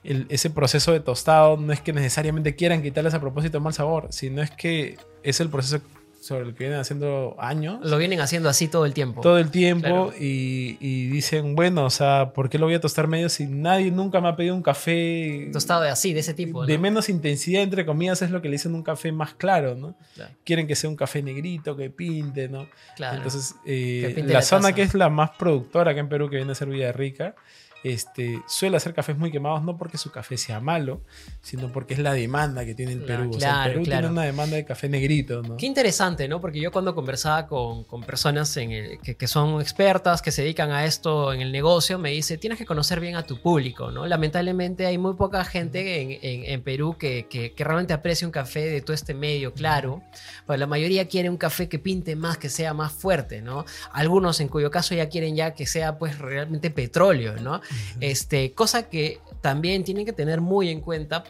el- 0.04 0.26
ese 0.30 0.50
proceso 0.50 0.92
de 0.92 1.00
tostado 1.00 1.56
no 1.56 1.72
es 1.72 1.80
que 1.80 1.92
necesariamente 1.92 2.54
quieran 2.56 2.82
quitarles 2.82 3.14
a 3.14 3.20
propósito 3.20 3.60
mal 3.60 3.72
sabor, 3.74 4.08
sino 4.10 4.42
es 4.42 4.50
que 4.50 4.98
es 5.22 5.40
el 5.40 5.48
proceso 5.50 5.80
sobre 6.20 6.44
el 6.44 6.52
que 6.54 6.64
vienen 6.64 6.78
haciendo 6.78 7.34
años 7.38 7.78
Lo 7.82 7.96
vienen 7.96 8.20
haciendo 8.20 8.48
así 8.50 8.68
todo 8.68 8.84
el 8.84 8.92
tiempo. 8.92 9.22
todo 9.22 9.38
el 9.38 9.50
tiempo 9.50 9.80
Claro. 10.10 10.12
y, 10.20 10.76
y 10.78 11.06
dicen, 11.08 11.54
bueno, 11.54 11.86
o 11.86 11.90
sea, 11.90 12.32
¿por 12.34 12.50
qué 12.50 12.58
lo 12.58 12.66
voy 12.66 12.74
a 12.74 12.80
tostar 12.80 13.08
medio 13.08 13.28
si 13.30 13.46
nadie 13.46 13.90
nunca 13.90 14.20
me 14.20 14.28
ha 14.28 14.36
pedido 14.36 14.54
un 14.54 14.62
café 14.62 15.48
Tostado 15.52 15.80
de 15.82 15.88
así, 15.88 16.12
de 16.12 16.20
ese 16.20 16.34
tipo. 16.34 16.66
de 16.66 16.74
¿no? 16.76 16.82
menos 16.82 17.08
intensidad, 17.08 17.62
entre 17.62 17.86
comillas, 17.86 18.20
es 18.22 18.30
lo 18.30 18.42
que 18.42 18.48
le 18.48 18.52
dicen 18.56 18.74
un 18.74 18.82
café 18.82 19.12
más 19.12 19.32
claro, 19.34 19.74
¿no? 19.74 19.96
Claro, 20.14 20.32
Quieren 20.44 20.66
que 20.66 20.76
sea 20.76 20.90
un 20.90 20.96
café 20.96 21.22
negrito, 21.22 21.74
que 21.76 21.88
pinte, 21.90 22.48
¿no? 22.48 22.68
claro. 22.96 23.16
Entonces, 23.16 23.54
eh, 23.64 24.14
la, 24.26 24.34
la 24.34 24.42
zona 24.42 24.74
que 24.74 24.82
es 24.82 24.94
la 24.94 25.08
más 25.08 25.30
productora 25.38 25.92
acá 25.92 26.00
en 26.00 26.08
Perú, 26.10 26.28
que 26.28 26.36
viene 26.36 26.52
a 26.52 26.54
ser 26.54 26.68
Villarrica, 26.68 27.34
este, 27.82 28.42
suele 28.46 28.76
hacer 28.76 28.92
cafés 28.94 29.16
muy 29.16 29.30
quemados, 29.30 29.62
no 29.62 29.76
porque 29.78 29.96
su 29.98 30.10
café 30.10 30.36
sea 30.36 30.60
malo, 30.60 31.00
sino 31.40 31.72
porque 31.72 31.94
es 31.94 32.00
la 32.00 32.12
demanda 32.12 32.64
que 32.64 32.74
tiene 32.74 32.92
el 32.92 33.04
Claro, 33.04 33.22
Perú. 33.22 33.36
o 33.36 33.40
sea, 33.40 33.48
el 33.48 33.54
claro, 33.54 33.72
Perú 33.72 33.84
claro. 33.84 34.00
tiene 34.02 34.12
una 34.12 34.22
demanda 34.24 34.56
de 34.56 34.64
café 34.64 34.88
negrito, 34.88 35.42
¿no? 35.42 35.56
Qué 35.56 35.66
interesante, 35.66 36.28
¿no? 36.28 36.40
Porque 36.40 36.60
yo 36.60 36.70
cuando 36.72 36.94
conversaba 36.94 37.46
con, 37.46 37.84
con 37.84 38.02
personas 38.02 38.54
en 38.58 38.72
el- 38.72 38.98
que, 39.00 39.16
que 39.16 39.26
son 39.26 39.60
expertas, 39.60 40.20
que 40.22 40.30
se 40.30 40.42
dedican 40.42 40.70
a 40.72 40.84
esto 40.84 41.32
en 41.32 41.40
el 41.40 41.52
negocio, 41.52 41.98
me 41.98 42.10
dice, 42.10 42.36
tienes 42.38 42.58
que 42.58 42.66
conocer 42.66 43.00
bien 43.00 43.16
a 43.16 43.22
tu 43.24 43.40
público, 43.40 43.90
¿no? 43.90 44.06
Lamentablemente 44.06 44.84
hay 44.86 44.98
muy 44.98 45.14
poca 45.14 45.44
gente 45.44 46.02
en, 46.02 46.10
en- 46.22 46.44
en 46.52 46.62
Perú 46.62 46.96
que, 46.98 47.26
que- 47.30 47.52
que 47.54 47.64
realmente 47.64 47.92
aprecia 47.94 48.26
un 48.26 48.32
café 48.32 48.60
de 48.66 48.80
todo 48.82 48.92
este 48.94 49.14
medio 49.14 49.54
claro, 49.54 50.02
pero 50.46 50.58
la 50.58 50.66
mayoría 50.66 51.08
quiere 51.08 51.30
un 51.30 51.36
café 51.38 51.68
que 51.68 51.78
pinte 51.78 52.14
más, 52.16 52.36
que 52.36 52.48
sea 52.50 52.74
más 52.74 52.92
fuerte, 52.92 53.40
¿no? 53.40 53.64
Algunos 53.92 54.40
en 54.40 54.48
cuyo 54.48 54.70
caso 54.70 54.94
ya 54.94 55.08
quieren 55.08 55.34
ya 55.34 55.54
que 55.54 55.66
sea 55.66 55.96
pues 55.98 56.18
realmente 56.18 56.70
petróleo, 56.70 57.34
¿no? 57.40 57.60
Este, 58.00 58.52
cosa 58.52 58.88
que 58.88 59.18
también 59.40 59.84
tienen 59.84 60.04
que 60.04 60.12
tener 60.12 60.40
muy 60.40 60.68
en 60.70 60.80
cuenta 60.80 61.24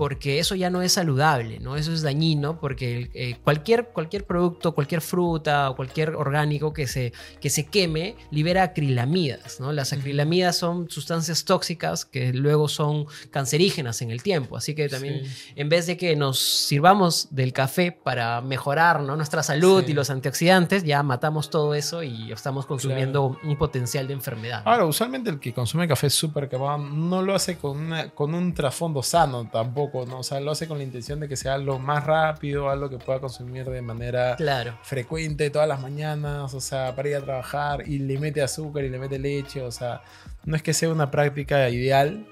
porque 0.00 0.38
eso 0.38 0.54
ya 0.54 0.70
no 0.70 0.80
es 0.80 0.92
saludable, 0.92 1.60
¿no? 1.60 1.76
Eso 1.76 1.92
es 1.92 2.00
dañino 2.00 2.58
porque 2.58 3.10
eh, 3.12 3.36
cualquier, 3.44 3.88
cualquier 3.88 4.24
producto, 4.24 4.74
cualquier 4.74 5.02
fruta 5.02 5.68
o 5.68 5.76
cualquier 5.76 6.16
orgánico 6.16 6.72
que 6.72 6.86
se, 6.86 7.12
que 7.38 7.50
se 7.50 7.66
queme 7.66 8.16
libera 8.30 8.62
acrilamidas, 8.62 9.60
¿no? 9.60 9.72
Las 9.74 9.92
acrilamidas 9.92 10.56
son 10.56 10.88
sustancias 10.88 11.44
tóxicas 11.44 12.06
que 12.06 12.32
luego 12.32 12.66
son 12.66 13.04
cancerígenas 13.30 14.00
en 14.00 14.10
el 14.10 14.22
tiempo, 14.22 14.56
así 14.56 14.74
que 14.74 14.88
también 14.88 15.26
Sí. 15.26 15.52
en 15.56 15.68
vez 15.68 15.86
de 15.86 15.98
que 15.98 16.16
nos 16.16 16.38
sirvamos 16.38 17.28
del 17.30 17.52
café 17.52 17.92
para 17.92 18.40
mejorar 18.40 19.02
¿no? 19.02 19.16
nuestra 19.16 19.42
salud 19.42 19.84
Sí. 19.84 19.90
y 19.90 19.94
los 19.94 20.08
antioxidantes, 20.08 20.82
ya 20.82 21.02
matamos 21.02 21.50
todo 21.50 21.74
eso 21.74 22.02
y 22.02 22.32
estamos 22.32 22.64
consumiendo 22.64 23.38
un 23.44 23.56
potencial 23.58 24.06
de 24.08 24.14
enfermedad. 24.14 24.64
¿no? 24.64 24.70
Ahora, 24.70 24.86
usualmente 24.86 25.28
el 25.28 25.38
que 25.38 25.52
consume 25.52 25.86
café 25.86 26.08
súper 26.08 26.48
quemado 26.48 26.78
no 26.78 27.20
lo 27.20 27.34
hace 27.34 27.58
con, 27.58 27.76
una- 27.76 28.08
con 28.10 28.34
un 28.34 28.54
trasfondo 28.54 29.02
sano 29.02 29.46
tampoco, 29.52 29.89
¿no? 30.06 30.20
O 30.20 30.22
sea, 30.22 30.40
lo 30.40 30.50
hace 30.52 30.66
con 30.68 30.78
la 30.78 30.84
intención 30.84 31.20
de 31.20 31.28
que 31.28 31.36
sea 31.36 31.58
lo 31.58 31.78
más 31.78 32.04
rápido, 32.04 32.70
algo 32.70 32.88
que 32.88 32.98
pueda 32.98 33.20
consumir 33.20 33.64
de 33.68 33.82
manera 33.82 34.36
Claro. 34.36 34.78
frecuente 34.82 35.50
todas 35.50 35.68
las 35.68 35.80
mañanas, 35.80 36.54
o 36.54 36.60
sea, 36.60 36.94
para 36.94 37.08
ir 37.08 37.16
a 37.16 37.20
trabajar 37.22 37.88
y 37.88 37.98
le 37.98 38.18
mete 38.18 38.42
azúcar 38.42 38.84
y 38.84 38.88
le 38.90 38.98
mete 38.98 39.18
leche, 39.18 39.62
o 39.62 39.70
sea, 39.70 40.00
no 40.44 40.56
es 40.56 40.62
que 40.62 40.72
sea 40.72 40.88
una 40.88 41.10
práctica 41.10 41.68
ideal, 41.68 42.26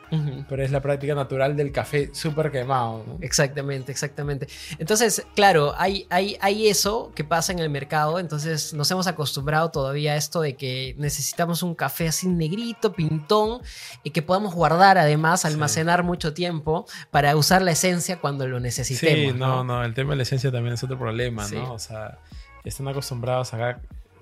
pero 0.48 0.64
es 0.64 0.70
la 0.70 0.80
práctica 0.80 1.14
natural 1.14 1.54
del 1.56 1.70
café 1.72 2.08
súper 2.14 2.50
quemado, 2.50 3.04
¿no? 3.06 3.18
Exactamente, 3.20 3.92
exactamente. 3.92 4.48
Entonces, 4.78 5.26
claro, 5.34 5.74
hay, 5.76 6.06
hay, 6.08 6.38
hay 6.40 6.68
eso 6.68 7.12
que 7.14 7.22
pasa 7.24 7.52
en 7.52 7.58
el 7.58 7.68
mercado, 7.68 8.18
entonces 8.18 8.72
nos 8.72 8.90
hemos 8.90 9.06
acostumbrado 9.06 9.70
todavía 9.70 10.12
a 10.12 10.16
esto 10.16 10.40
de 10.40 10.56
que 10.56 10.94
necesitamos 10.96 11.62
un 11.62 11.74
café 11.74 12.08
así 12.08 12.28
negrito, 12.28 12.94
pintón, 12.94 13.60
y 14.02 14.10
que 14.10 14.22
podamos 14.22 14.54
guardar 14.54 14.96
además, 14.96 15.42
Sí. 15.42 15.48
almacenar 15.48 16.02
mucho 16.02 16.32
tiempo 16.32 16.86
para 17.10 17.36
usar 17.36 17.60
la 17.60 17.72
esencia 17.72 18.18
cuando 18.20 18.46
lo 18.48 18.58
necesitemos. 18.60 19.32
Sí, 19.34 19.38
no, 19.38 19.62
no, 19.64 19.84
el 19.84 19.92
tema 19.92 20.12
de 20.12 20.16
la 20.16 20.22
esencia 20.22 20.50
también 20.50 20.72
es 20.74 20.82
otro 20.82 20.98
problema, 20.98 21.44
Sí. 21.44 21.56
¿no? 21.56 21.74
O 21.74 21.78
sea, 21.78 22.18
están 22.64 22.88
acostumbrados 22.88 23.52
a 23.52 23.78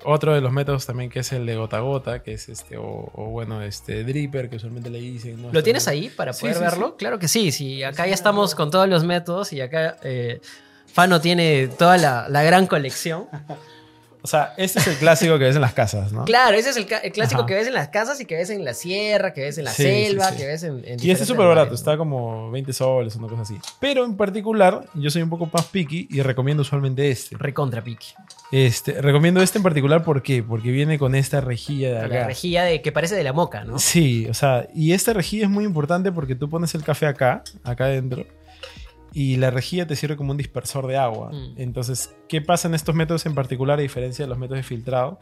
otro 0.06 0.34
de 0.34 0.40
los 0.40 0.52
métodos 0.52 0.86
también 0.86 1.10
que 1.10 1.20
es 1.20 1.32
el 1.32 1.44
de 1.46 1.56
gota 1.56 1.76
a 1.78 1.80
gota, 1.80 2.22
que 2.22 2.32
es 2.34 2.48
este, 2.48 2.76
o, 2.76 3.10
o 3.14 3.24
bueno, 3.26 3.60
este 3.62 4.04
dripper, 4.04 4.48
que 4.48 4.56
usualmente 4.56 4.88
le 4.90 5.00
dicen. 5.00 5.42
¿no? 5.42 5.52
¿Lo 5.52 5.62
tienes 5.62 5.86
ahí 5.88 6.08
para 6.08 6.32
poder 6.32 6.54
sí, 6.56 6.60
verlo? 6.60 6.86
sí. 6.88 6.94
Claro 6.98 7.18
que 7.18 7.28
sí, 7.28 7.52
sí. 7.52 7.82
Acá 7.82 8.04
Sí, 8.04 8.10
ya 8.10 8.14
estamos 8.14 8.52
no. 8.52 8.56
con 8.56 8.70
todos 8.70 8.88
los 8.88 9.04
métodos 9.04 9.52
y 9.52 9.60
acá 9.60 9.96
eh, 10.02 10.40
Fano 10.92 11.20
tiene 11.20 11.68
toda 11.68 11.98
la, 11.98 12.28
la 12.28 12.42
gran 12.42 12.66
colección. 12.66 13.26
O 14.22 14.28
sea, 14.28 14.54
este 14.56 14.80
es 14.80 14.86
el 14.88 14.96
clásico 14.96 15.38
que 15.38 15.44
ves 15.44 15.54
en 15.54 15.60
las 15.62 15.72
casas, 15.72 16.10
¿no? 16.10 16.24
Claro, 16.24 16.56
ese 16.56 16.70
es 16.70 16.76
el, 16.76 16.86
clásico 16.86 17.42
Ajá. 17.42 17.46
que 17.46 17.54
ves 17.54 17.68
en 17.68 17.74
las 17.74 17.90
casas 17.90 18.20
y 18.20 18.24
que 18.24 18.34
ves 18.34 18.50
en 18.50 18.64
la 18.64 18.74
sierra, 18.74 19.32
que 19.32 19.42
ves 19.42 19.56
en 19.58 19.66
la 19.66 19.70
Sí, 19.70 19.84
selva, 19.84 20.30
sí. 20.32 20.36
que 20.38 20.46
ves 20.48 20.64
en, 20.64 20.82
en 20.84 20.98
Y 21.00 21.12
este 21.12 21.22
es 21.22 21.28
súper 21.28 21.46
barato, 21.46 21.76
está 21.76 21.96
como 21.96 22.50
20 22.50 22.72
soles, 22.72 23.14
una 23.14 23.28
cosa 23.28 23.42
así. 23.42 23.56
Pero 23.78 24.04
en 24.04 24.16
particular, 24.16 24.84
yo 24.94 25.10
soy 25.10 25.22
un 25.22 25.30
poco 25.30 25.48
más 25.52 25.66
picky 25.66 26.08
y 26.10 26.22
recomiendo 26.22 26.62
usualmente 26.62 27.08
este. 27.08 27.36
Recontra 27.38 27.84
piqui. 27.84 28.14
Este, 28.52 29.00
recomiendo 29.02 29.42
este 29.42 29.58
en 29.58 29.62
particular, 29.62 30.04
¿por 30.04 30.22
qué? 30.22 30.42
Porque 30.42 30.70
viene 30.70 30.98
con 30.98 31.14
esta 31.14 31.40
rejilla 31.40 31.90
de 31.90 31.98
acá. 31.98 32.14
La 32.20 32.26
rejilla 32.26 32.64
de, 32.64 32.80
que 32.80 32.92
parece 32.92 33.16
de 33.16 33.24
la 33.24 33.32
moca, 33.32 33.64
¿no? 33.64 33.78
Sí, 33.78 34.26
o 34.30 34.34
sea, 34.34 34.68
y 34.74 34.92
esta 34.92 35.12
rejilla 35.12 35.44
es 35.44 35.50
muy 35.50 35.64
importante 35.64 36.12
porque 36.12 36.34
tú 36.34 36.48
pones 36.48 36.74
el 36.74 36.84
café 36.84 37.06
acá, 37.06 37.42
acá 37.64 37.86
adentro, 37.86 38.24
y 39.12 39.36
la 39.36 39.50
rejilla 39.50 39.86
te 39.86 39.96
sirve 39.96 40.14
como 40.14 40.32
un 40.32 40.36
dispersor 40.36 40.86
de 40.86 40.96
agua. 40.96 41.32
Mm. 41.32 41.54
Entonces, 41.56 42.14
¿qué 42.28 42.40
pasa 42.40 42.68
en 42.68 42.74
estos 42.74 42.94
métodos 42.94 43.24
en 43.26 43.34
particular, 43.34 43.78
a 43.78 43.82
diferencia 43.82 44.24
de 44.24 44.28
los 44.28 44.38
métodos 44.38 44.58
de 44.58 44.62
filtrado? 44.62 45.18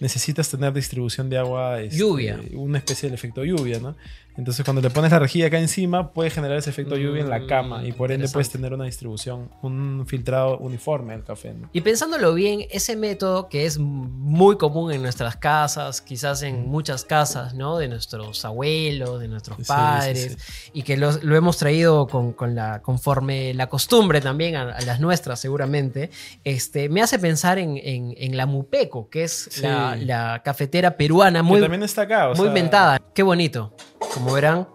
Necesitas 0.00 0.50
tener 0.50 0.72
distribución 0.72 1.30
de 1.30 1.38
agua. 1.38 1.80
este, 1.80 1.96
Lluvia. 1.98 2.40
Una 2.54 2.78
especie 2.78 3.08
de 3.08 3.14
efecto 3.14 3.44
lluvia, 3.44 3.78
¿no? 3.78 3.96
Entonces, 4.36 4.64
cuando 4.64 4.82
le 4.82 4.90
pones 4.90 5.10
la 5.12 5.18
rejilla 5.18 5.46
acá 5.46 5.58
encima, 5.58 6.12
puede 6.12 6.30
generar 6.30 6.58
ese 6.58 6.70
efecto 6.70 6.96
lluvia 6.96 7.22
en 7.22 7.30
la 7.30 7.38
Mm, 7.40 7.46
cama 7.46 7.84
y 7.84 7.92
por 7.92 8.12
ende 8.12 8.28
puedes 8.28 8.50
tener 8.50 8.74
una 8.74 8.84
distribución, 8.84 9.50
un 9.62 10.04
filtrado 10.06 10.58
uniforme 10.58 11.14
del 11.14 11.24
café. 11.24 11.54
¿no? 11.54 11.68
Y 11.72 11.80
pensándolo 11.80 12.34
bien, 12.34 12.60
ese 12.70 12.96
método 12.96 13.48
que 13.48 13.64
es 13.66 13.78
muy 13.78 14.56
común 14.56 14.92
en 14.92 15.02
nuestras 15.02 15.36
casas, 15.36 16.00
quizás 16.00 16.42
en 16.42 16.68
muchas 16.68 17.04
casas, 17.04 17.54
¿no? 17.54 17.78
De 17.78 17.88
nuestros 17.88 18.44
abuelos, 18.44 19.20
de 19.20 19.28
nuestros 19.28 19.56
Sí, 19.58 19.64
sí, 19.64 19.68
padres, 19.68 20.36
sí. 20.38 20.70
y 20.74 20.82
que 20.82 20.96
los- 20.96 21.22
lo 21.22 21.36
hemos 21.36 21.56
traído 21.56 22.06
con, 22.06 22.32
con 22.32 22.54
la, 22.54 22.82
conforme 22.82 23.54
la 23.54 23.68
costumbre 23.68 24.20
también 24.20 24.56
a, 24.56 24.62
a 24.76 24.80
las 24.82 25.00
nuestras, 25.00 25.40
seguramente, 25.40 26.10
este, 26.44 26.88
me 26.88 27.00
hace 27.02 27.18
pensar 27.18 27.58
en, 27.58 27.76
en- 27.76 28.14
en 28.16 28.36
la 28.36 28.46
Mupeco, 28.46 29.08
que 29.08 29.24
es 29.24 29.48
Sí. 29.50 29.62
la, 29.62 29.96
la 29.96 30.42
cafetera 30.44 30.96
peruana 30.96 31.38
que 31.40 31.42
muy, 31.44 31.60
también 31.60 31.82
está 31.82 32.02
acá. 32.02 32.26
o 32.26 32.28
muy 32.30 32.36
sea, 32.38 32.46
inventada. 32.48 33.00
Qué 33.14 33.22
bonito. 33.22 33.72
Como 34.16 34.32
verán, 34.32 34.66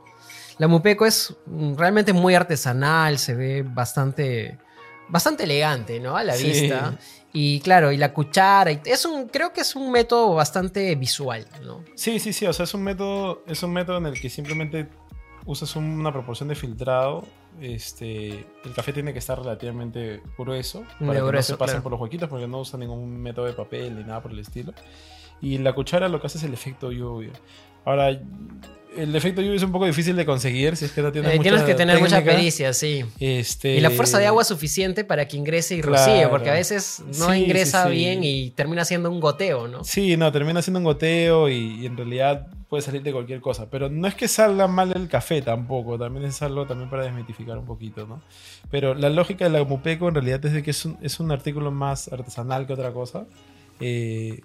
la 0.58 0.68
Mupeco 0.68 1.06
es 1.06 1.36
mm, 1.48 1.76
realmente 1.76 2.14
muy 2.14 2.36
artesanal, 2.36 3.18
se 3.18 3.34
ve 3.34 3.64
bastante, 3.64 4.60
bastante 5.10 5.44
elegante, 5.46 6.00
¿no? 6.00 6.16
A 6.16 6.24
la 6.24 6.34
Sí. 6.36 6.48
vista. 6.48 6.98
Y 7.34 7.60
claro, 7.62 7.92
y 7.92 7.98
la 7.98 8.14
cuchara. 8.14 8.72
y- 8.72 8.82
es 8.86 9.06
un, 9.06 9.28
creo 9.30 9.52
que 9.54 9.62
es 9.62 9.76
un 9.76 9.90
método 9.92 10.36
bastante 10.36 10.94
visual, 10.96 11.48
¿no? 11.64 11.84
Sí, 11.96 12.20
sí, 12.20 12.34
sí. 12.34 12.46
O 12.46 12.54
sea, 12.54 12.66
es 12.66 12.74
un 12.74 12.84
método, 12.84 13.42
es 13.48 13.64
un 13.64 13.72
método 13.74 13.98
en 13.98 14.06
el 14.08 14.20
que 14.20 14.30
simplemente 14.30 14.88
usas 15.46 15.76
una 15.76 16.12
proporción 16.12 16.50
de 16.50 16.56
filtrado. 16.56 17.24
Este, 17.60 18.30
el 18.64 18.74
café 18.76 18.94
tiene 18.94 19.12
que 19.14 19.20
estar 19.20 19.40
relativamente 19.40 20.22
grueso 20.38 20.84
para 21.00 21.14
que 21.14 21.20
no 21.20 21.28
grueso, 21.28 21.54
se 21.54 21.58
pasen 21.58 21.74
claro. 21.76 21.84
por 21.84 21.92
los 21.94 22.02
huequitos 22.02 22.30
porque 22.30 22.48
no 22.48 22.60
usa 22.60 22.78
ningún 22.80 23.18
método 23.22 23.46
de 23.46 23.54
papel 23.54 23.96
ni 23.98 24.04
nada 24.04 24.22
por 24.22 24.32
el 24.32 24.40
estilo. 24.40 24.74
Y 25.42 25.58
la 25.58 25.74
cuchara 25.74 26.08
lo 26.10 26.20
que 26.22 26.28
hace 26.28 26.38
es 26.38 26.44
el 26.44 26.54
efecto 26.54 26.92
lluvia. 26.92 27.32
Ahora, 27.86 28.12
el 28.98 29.16
efecto 29.16 29.42
lluvia 29.42 29.56
es 29.56 29.64
un 29.64 29.72
poco 29.72 29.86
difícil 29.86 30.16
de 30.16 30.26
conseguir 30.26 30.76
si 30.76 30.86
es 30.86 30.92
que 30.92 31.02
no 31.02 31.12
tienes 31.12 31.32
Eh, 31.32 31.38
mucha 31.38 31.50
tienes 31.50 31.64
que 31.66 31.76
tener 31.76 32.00
mucha 32.00 32.18
técnica. 32.18 32.36
pericia, 32.38 32.74
sí. 32.74 33.06
Este, 33.20 33.76
Y 33.78 33.80
la 33.82 33.90
fuerza 33.90 34.20
de 34.20 34.28
agua 34.28 34.44
suficiente 34.44 35.04
para 35.06 35.28
que 35.28 35.38
ingrese 35.38 35.76
y 35.76 35.82
Claro. 35.82 35.98
rocíe, 36.06 36.28
porque 36.28 36.50
a 36.50 36.54
veces 36.54 37.02
no 37.18 37.32
Sí, 37.32 37.38
ingresa 37.44 37.84
sí, 37.86 37.90
sí. 37.90 37.96
bien 37.96 38.24
y 38.24 38.50
termina 38.52 38.84
siendo 38.86 39.10
un 39.10 39.20
goteo, 39.20 39.68
¿no? 39.68 39.84
Sí, 39.84 40.18
no, 40.18 40.32
termina 40.32 40.62
siendo 40.62 40.80
un 40.80 40.84
goteo 40.86 41.48
y, 41.50 41.82
y 41.82 41.86
en 41.86 41.96
realidad 41.96 42.48
puede 42.70 42.84
salir 42.84 43.02
de 43.04 43.12
cualquier 43.12 43.42
cosa. 43.42 43.70
Pero 43.70 43.90
no 43.90 44.08
es 44.08 44.16
que 44.16 44.28
salga 44.28 44.68
mal 44.68 44.92
el 44.96 45.08
café 45.08 45.42
tampoco, 45.42 45.98
también 45.98 46.26
es 46.26 46.42
algo 46.42 46.66
también 46.66 46.90
para 46.90 47.04
desmitificar 47.04 47.58
un 47.58 47.66
poquito, 47.66 48.06
¿no? 48.08 48.22
Pero 48.70 48.94
la 48.94 49.10
lógica 49.10 49.46
de 49.46 49.52
la 49.52 49.64
Mupeco 49.64 50.08
en 50.10 50.16
realidad 50.16 50.46
es 50.46 50.54
de 50.54 50.64
que 50.64 50.72
es 50.72 50.86
un, 50.86 50.98
es 51.02 51.20
un 51.20 51.32
artículo 51.32 51.72
más 51.72 52.12
artesanal 52.12 52.68
que 52.68 52.74
otra 52.74 52.92
cosa. 52.92 53.26
Eh, 53.80 54.42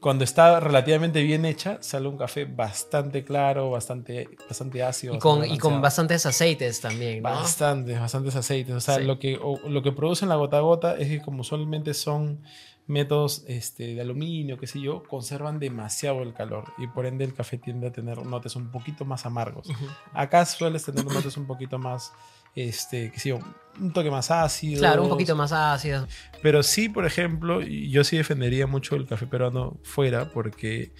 cuando 0.00 0.24
está 0.24 0.60
relativamente 0.60 1.22
bien 1.22 1.44
hecha, 1.44 1.78
sale 1.82 2.08
un 2.08 2.16
café 2.16 2.46
bastante 2.46 3.22
claro, 3.24 3.70
bastante, 3.70 4.28
bastante 4.48 4.82
ácido. 4.82 5.14
Y 5.14 5.18
con, 5.18 5.40
bastante 5.40 5.54
y 5.54 5.58
con 5.58 5.80
bastantes 5.82 6.26
aceites 6.26 6.80
también, 6.80 7.22
¿no? 7.22 7.28
Bastantes, 7.28 8.00
bastantes 8.00 8.34
aceites. 8.34 8.74
O 8.74 8.80
sea, 8.80 8.96
Sí. 8.96 9.04
lo, 9.04 9.18
que, 9.18 9.38
o- 9.42 9.60
lo 9.68 9.82
que 9.82 9.92
producen 9.92 10.28
la 10.30 10.36
gota 10.36 10.56
a 10.58 10.60
gota 10.60 10.96
es 10.96 11.08
que 11.08 11.20
como 11.20 11.42
usualmente 11.42 11.92
son 11.94 12.40
métodos 12.86 13.44
este, 13.46 13.94
de 13.94 14.00
aluminio, 14.00 14.58
qué 14.58 14.66
sé 14.66 14.80
yo, 14.80 15.02
conservan 15.04 15.60
demasiado 15.60 16.22
el 16.22 16.32
calor 16.34 16.64
y 16.78 16.88
por 16.88 17.06
ende 17.06 17.24
el 17.24 17.34
café 17.34 17.56
tiende 17.58 17.86
a 17.86 17.92
tener 17.92 18.24
notes 18.26 18.56
un 18.56 18.70
poquito 18.72 19.04
más 19.04 19.26
amargos. 19.26 19.68
Acá 20.12 20.44
sueles 20.44 20.84
tener 20.84 21.04
notes 21.04 21.36
un 21.36 21.46
poquito 21.46 21.78
más, 21.78 22.12
este, 22.54 23.10
qué 23.12 23.18
sé 23.20 23.28
yo, 23.30 23.38
un 23.80 23.92
toque 23.92 24.10
más 24.10 24.30
ácido. 24.30 24.80
Claro, 24.80 25.02
un 25.02 25.08
poquito 25.08 25.34
más 25.36 25.52
ácido. 25.52 26.06
Pero 26.42 26.62
sí, 26.62 26.88
por 26.88 27.06
ejemplo, 27.06 27.60
yo 27.62 28.04
sí 28.04 28.16
defendería 28.16 28.66
mucho 28.66 28.96
el 28.96 29.06
café 29.06 29.26
peruano 29.26 29.78
fuera 29.82 30.30
porque 30.30 30.92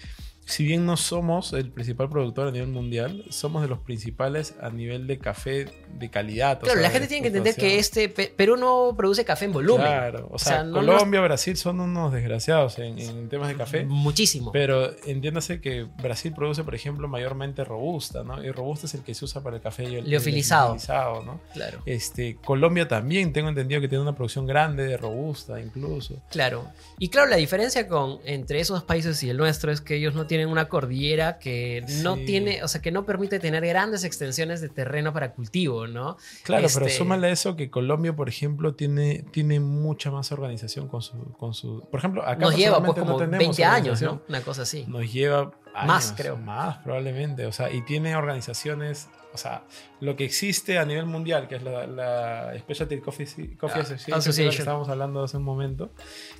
si 0.45 0.65
bien 0.65 0.85
no 0.85 0.97
somos 0.97 1.53
el 1.53 1.69
principal 1.71 2.09
productor 2.09 2.47
a 2.47 2.51
nivel 2.51 2.69
mundial, 2.69 3.23
somos 3.29 3.61
de 3.61 3.67
los 3.69 3.79
principales 3.79 4.55
a 4.61 4.69
nivel 4.69 5.07
de 5.07 5.17
café 5.19 5.67
de 5.97 6.09
calidad. 6.09 6.57
o 6.57 6.61
Claro, 6.61 6.73
sea, 6.79 6.81
la 6.81 6.89
gente 6.89 7.07
tiene 7.07 7.21
que 7.21 7.27
entender 7.29 7.55
que 7.55 7.77
este 7.79 8.09
Pe- 8.09 8.33
Perú 8.35 8.57
no 8.57 8.93
produce 8.97 9.23
café 9.23 9.45
en 9.45 9.53
volumen. 9.53 9.85
Claro, 9.85 10.27
o 10.31 10.39
sea, 10.39 10.53
sea, 10.55 10.63
no- 10.63 10.73
Colombia, 10.73 11.21
Brasil 11.21 11.55
son 11.55 11.79
unos 11.79 12.11
desgraciados 12.11 12.79
en, 12.79 12.97
en 12.99 13.29
temas 13.29 13.47
de 13.49 13.55
café. 13.55 13.85
Muchísimo. 13.85 14.51
Pero 14.51 14.91
entiéndase 15.05 15.61
que 15.61 15.83
Brasil 16.01 16.33
produce, 16.35 16.63
por 16.63 16.75
ejemplo, 16.75 17.07
mayormente 17.07 17.63
robusta, 17.63 18.23
¿no? 18.23 18.43
Y 18.43 18.51
robusta 18.51 18.87
es 18.87 18.93
el 18.95 19.03
que 19.03 19.13
se 19.13 19.25
usa 19.25 19.41
para 19.43 19.57
el 19.57 19.61
café 19.61 19.83
y 19.83 19.95
el, 19.95 20.09
Liofilizado. 20.09 20.75
el 20.75 21.25
¿no? 21.25 21.39
Claro. 21.53 21.81
Este, 21.85 22.35
Colombia 22.43 22.87
también 22.87 23.31
tengo 23.31 23.47
entendido 23.49 23.79
que 23.79 23.87
tiene 23.87 24.01
una 24.01 24.15
producción 24.15 24.45
grande 24.47 24.83
de 24.85 24.97
robusta, 24.97 25.61
incluso. 25.61 26.21
Claro. 26.31 26.67
Y 26.99 27.09
claro, 27.09 27.27
la 27.29 27.37
diferencia 27.37 27.87
con 27.87 28.19
entre 28.25 28.59
esos 28.59 28.83
países 28.83 29.21
y 29.23 29.29
el 29.29 29.37
nuestro 29.37 29.71
es 29.71 29.81
que 29.81 29.95
ellos 29.95 30.13
no 30.15 30.25
tienen 30.31 30.47
una 30.47 30.69
cordillera 30.69 31.39
que 31.39 31.83
no 32.03 32.15
Sí. 32.15 32.23
tiene, 32.23 32.63
o 32.63 32.69
sea, 32.69 32.81
que 32.81 32.89
no 32.89 33.05
permite 33.05 33.37
tener 33.37 33.65
grandes 33.67 34.05
extensiones 34.05 34.61
de 34.61 34.69
terreno 34.69 35.11
para 35.11 35.33
cultivo, 35.33 35.87
¿no? 35.87 36.15
Claro, 36.43 36.67
pero 36.73 36.85
Este- 36.85 36.97
súmale 36.97 37.27
a 37.27 37.31
eso 37.31 37.57
que 37.57 37.69
Colombia, 37.69 38.15
por 38.15 38.29
ejemplo, 38.29 38.73
tiene, 38.73 39.25
tiene 39.31 39.59
mucha 39.59 40.09
más 40.09 40.31
organización 40.31 40.87
con 40.87 41.01
su, 41.01 41.17
con 41.37 41.53
su. 41.53 41.85
Por 41.91 41.97
ejemplo, 41.99 42.21
acá 42.25 42.37
Nos 42.45 42.55
lleva 42.55 42.79
pues 42.81 42.97
como 42.97 43.11
no 43.11 43.17
tenemos 43.17 43.39
20 43.39 43.65
años. 43.65 44.01
¿no? 44.01 44.21
Una 44.29 44.39
cosa 44.39 44.61
así. 44.61 44.85
Nos 44.87 45.11
lleva 45.11 45.51
años, 45.73 45.87
Más, 45.87 46.13
creo. 46.15 46.37
Más, 46.37 46.77
probablemente. 46.79 47.45
O 47.45 47.51
sea, 47.51 47.71
y 47.71 47.81
tiene 47.83 48.15
organizaciones. 48.15 49.07
O 49.33 49.37
sea, 49.37 49.63
lo 50.01 50.17
que 50.17 50.25
existe 50.25 50.77
a 50.77 50.83
nivel 50.83 51.05
mundial, 51.05 51.47
que 51.47 51.55
es 51.55 51.63
la, 51.63 51.87
la 51.87 52.53
Specialty 52.59 52.99
Coffee, 52.99 53.55
Coffee 53.57 53.79
Ah, 53.79 53.83
Association, 53.83 54.05
que 54.07 54.13
Association. 54.19 54.59
estábamos 54.59 54.89
hablando 54.89 55.23
hace 55.23 55.37
un 55.37 55.43
momento, 55.43 55.91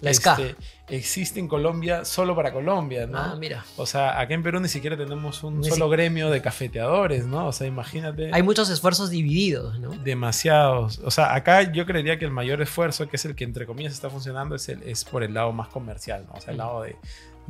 La 0.02 0.14
SCA. 0.14 0.34
este, 0.34 0.56
existe 0.90 1.40
en 1.40 1.48
Colombia 1.48 2.04
solo 2.04 2.36
para 2.36 2.52
Colombia, 2.52 3.08
¿no? 3.08 3.18
Ah, 3.18 3.36
mira. 3.40 3.64
O 3.78 3.86
sea, 3.86 4.20
acá 4.20 4.34
en 4.34 4.44
Perú 4.44 4.60
ni 4.60 4.68
siquiera 4.68 4.98
tenemos 4.98 5.42
un 5.42 5.62
Ni 5.62 5.70
solo 5.70 5.86
si- 5.86 5.92
gremio 5.94 6.30
de 6.30 6.42
cafeteadores, 6.42 7.26
¿no? 7.28 7.48
O 7.48 7.54
sea, 7.54 7.66
imagínate. 7.66 8.30
Hay 8.34 8.44
muchos 8.44 8.70
esfuerzos 8.70 9.10
divididos, 9.10 9.80
¿no? 9.80 9.92
Demasiados. 9.92 11.00
O 11.06 11.12
sea, 11.12 11.34
acá 11.34 11.72
yo 11.72 11.86
creería 11.86 12.20
que 12.20 12.26
el 12.26 12.32
mayor 12.32 12.62
esfuerzo, 12.62 13.08
que 13.08 13.16
es 13.16 13.24
el 13.24 13.36
que 13.36 13.46
entre 13.46 13.66
comillas 13.66 13.94
está 13.94 14.10
funcionando, 14.10 14.56
es, 14.56 14.68
el, 14.68 14.84
es 14.84 15.06
por 15.06 15.24
el 15.24 15.34
lado 15.34 15.54
más 15.54 15.70
comercial, 15.70 16.26
¿no? 16.28 16.34
O 16.34 16.42
sea, 16.42 16.52
el 16.52 16.58
lado 16.58 16.82
de, 16.82 16.98